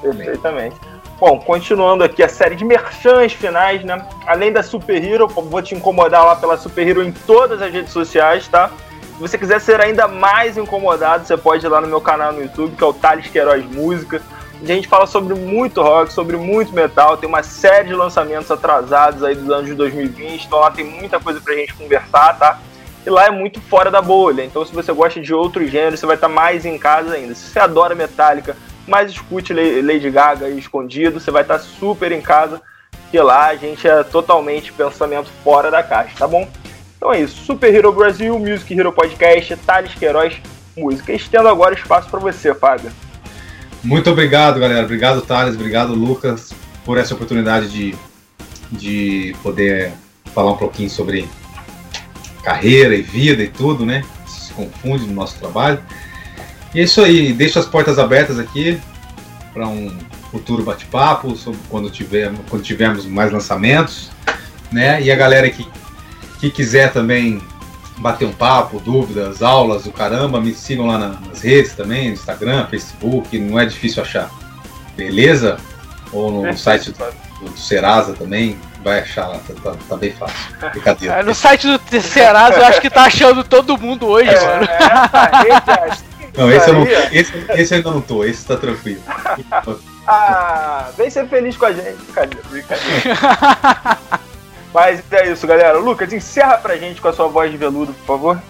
[0.01, 0.77] Perfeitamente.
[1.21, 4.07] Bom, continuando aqui a série de merchans finais, né?
[4.25, 7.93] Além da Super Hero, vou te incomodar lá pela Super Hero em todas as redes
[7.93, 8.71] sociais, tá?
[9.01, 12.43] Se você quiser ser ainda mais incomodado, você pode ir lá no meu canal no
[12.43, 14.23] YouTube, que é o Thales Queiroz Música.
[14.63, 19.25] A gente fala sobre muito rock, sobre muito metal, tem uma série de lançamentos atrasados
[19.25, 22.61] aí dos anos de 2020, então lá tem muita coisa pra gente conversar, tá?
[23.05, 26.07] E lá é muito fora da bolha, então se você gosta de outros gêneros, você
[26.07, 27.35] vai estar mais em casa ainda.
[27.35, 28.57] Se você adora Metallica,
[28.89, 32.61] mas escute Lady Gaga escondido, você vai estar super em casa,
[33.11, 36.49] que lá a gente é totalmente pensamento fora da caixa, tá bom?
[36.97, 40.35] Então é isso, Super Hero Brasil, Music Hero Podcast, Thales Queiroz,
[40.77, 41.13] música.
[41.13, 42.91] Estendo agora espaço para você, Fábio.
[43.85, 44.85] Muito obrigado, galera.
[44.85, 45.55] Obrigado, Thales.
[45.55, 46.53] Obrigado, Lucas,
[46.85, 47.95] por essa oportunidade de,
[48.73, 49.93] de poder
[50.35, 51.29] falar um pouquinho sobre
[52.43, 54.03] carreira e vida e tudo, né?
[54.27, 55.81] Se confunde no nosso trabalho.
[56.75, 58.81] E é isso aí, deixo as portas abertas aqui
[59.53, 59.97] para um
[60.31, 64.11] futuro bate-papo sobre quando, tiver, quando tivermos mais lançamentos,
[64.71, 65.01] né?
[65.03, 65.67] E a galera que,
[66.39, 67.41] que quiser também
[67.97, 72.67] bater um papo, dúvidas, aulas, o caramba, me sigam lá nas redes também, no Instagram,
[72.67, 74.31] Facebook, não é difícil achar.
[74.97, 75.59] Beleza?
[76.13, 80.13] Ou no é, site do, do Serasa também, vai achar lá, tá, tá, tá bem
[80.13, 80.37] fácil.
[80.73, 81.15] Brincadeira.
[81.19, 84.65] É, no site do Serasa eu acho que tá achando todo mundo hoje, é, mano.
[84.65, 85.99] É,
[86.39, 89.03] não, esse, eu não, esse, esse ainda não tô, esse tá tranquilo.
[90.07, 91.97] ah, vem ser feliz com a gente.
[92.05, 93.99] Brincadeira, brincadeira.
[94.73, 95.79] Mas é isso, galera.
[95.79, 98.43] Lucas, encerra pra gente com a sua voz de veludo, por favor.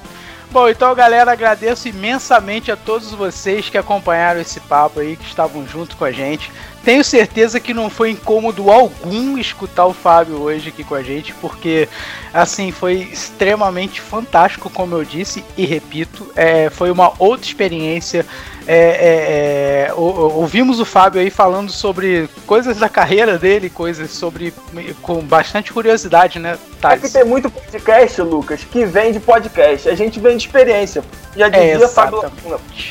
[0.50, 5.66] Bom, então, galera, agradeço imensamente a todos vocês que acompanharam esse papo aí, que estavam
[5.66, 6.50] junto com a gente.
[6.84, 11.34] Tenho certeza que não foi incômodo algum escutar o Fábio hoje aqui com a gente,
[11.34, 11.88] porque,
[12.32, 16.30] assim, foi extremamente fantástico, como eu disse e repito.
[16.34, 18.24] É, foi uma outra experiência
[18.66, 24.52] é, é, é ouvimos o Fábio aí falando sobre coisas da carreira dele, coisas sobre.
[25.00, 27.02] com bastante curiosidade, né, Thales?
[27.02, 29.88] É que tem muito podcast, Lucas, que vem de podcast.
[29.88, 31.02] A gente vem de experiência.
[31.34, 32.30] Já é, dizia Fábio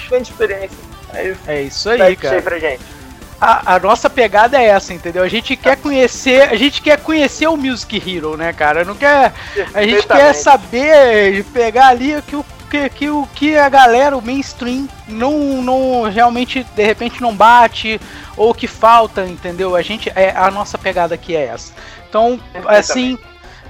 [0.10, 0.78] vem de experiência.
[1.14, 2.42] É isso, é isso aí, cara.
[2.42, 2.97] Pra gente.
[3.40, 5.22] A, a, nossa pegada é essa, entendeu?
[5.22, 8.84] A gente quer conhecer, a gente quer conhecer o Music Hero, né, cara?
[8.84, 9.32] Não quer,
[9.74, 14.22] a gente quer saber pegar ali que o que, que o que a galera, o
[14.22, 18.00] mainstream, não, não realmente de repente não bate
[18.36, 19.76] ou que falta, entendeu?
[19.76, 21.74] A gente é a nossa pegada aqui é essa.
[22.10, 23.18] Então, assim,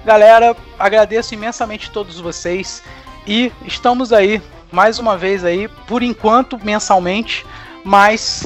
[0.06, 2.81] galera, agradeço imensamente todos vocês
[3.26, 4.41] e estamos aí
[4.72, 7.45] mais uma vez aí, por enquanto mensalmente,
[7.84, 8.45] mas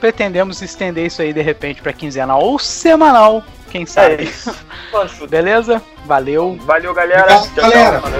[0.00, 4.24] pretendemos estender isso aí de repente para quinzenal ou semanal, quem sabe.
[4.24, 4.26] É
[5.28, 5.82] Beleza?
[6.06, 6.58] Valeu.
[6.62, 7.36] Valeu, galera.
[7.36, 8.00] Obrigado, tchau, galera.
[8.00, 8.10] Tchau,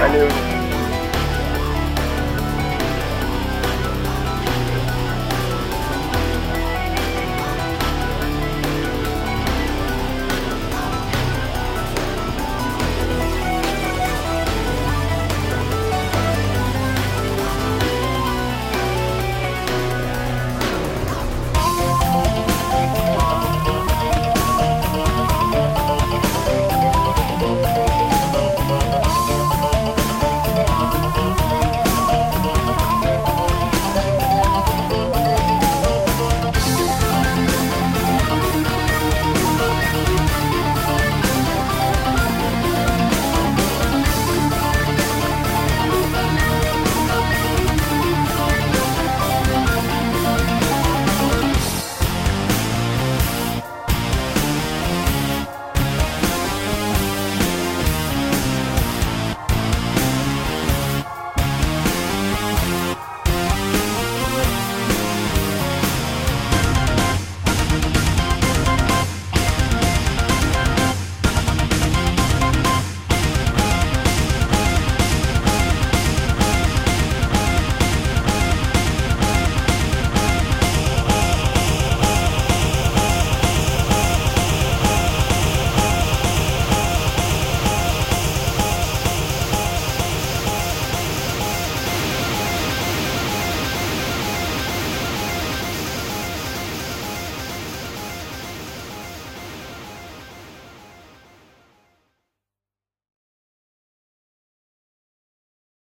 [0.00, 0.59] Valeu.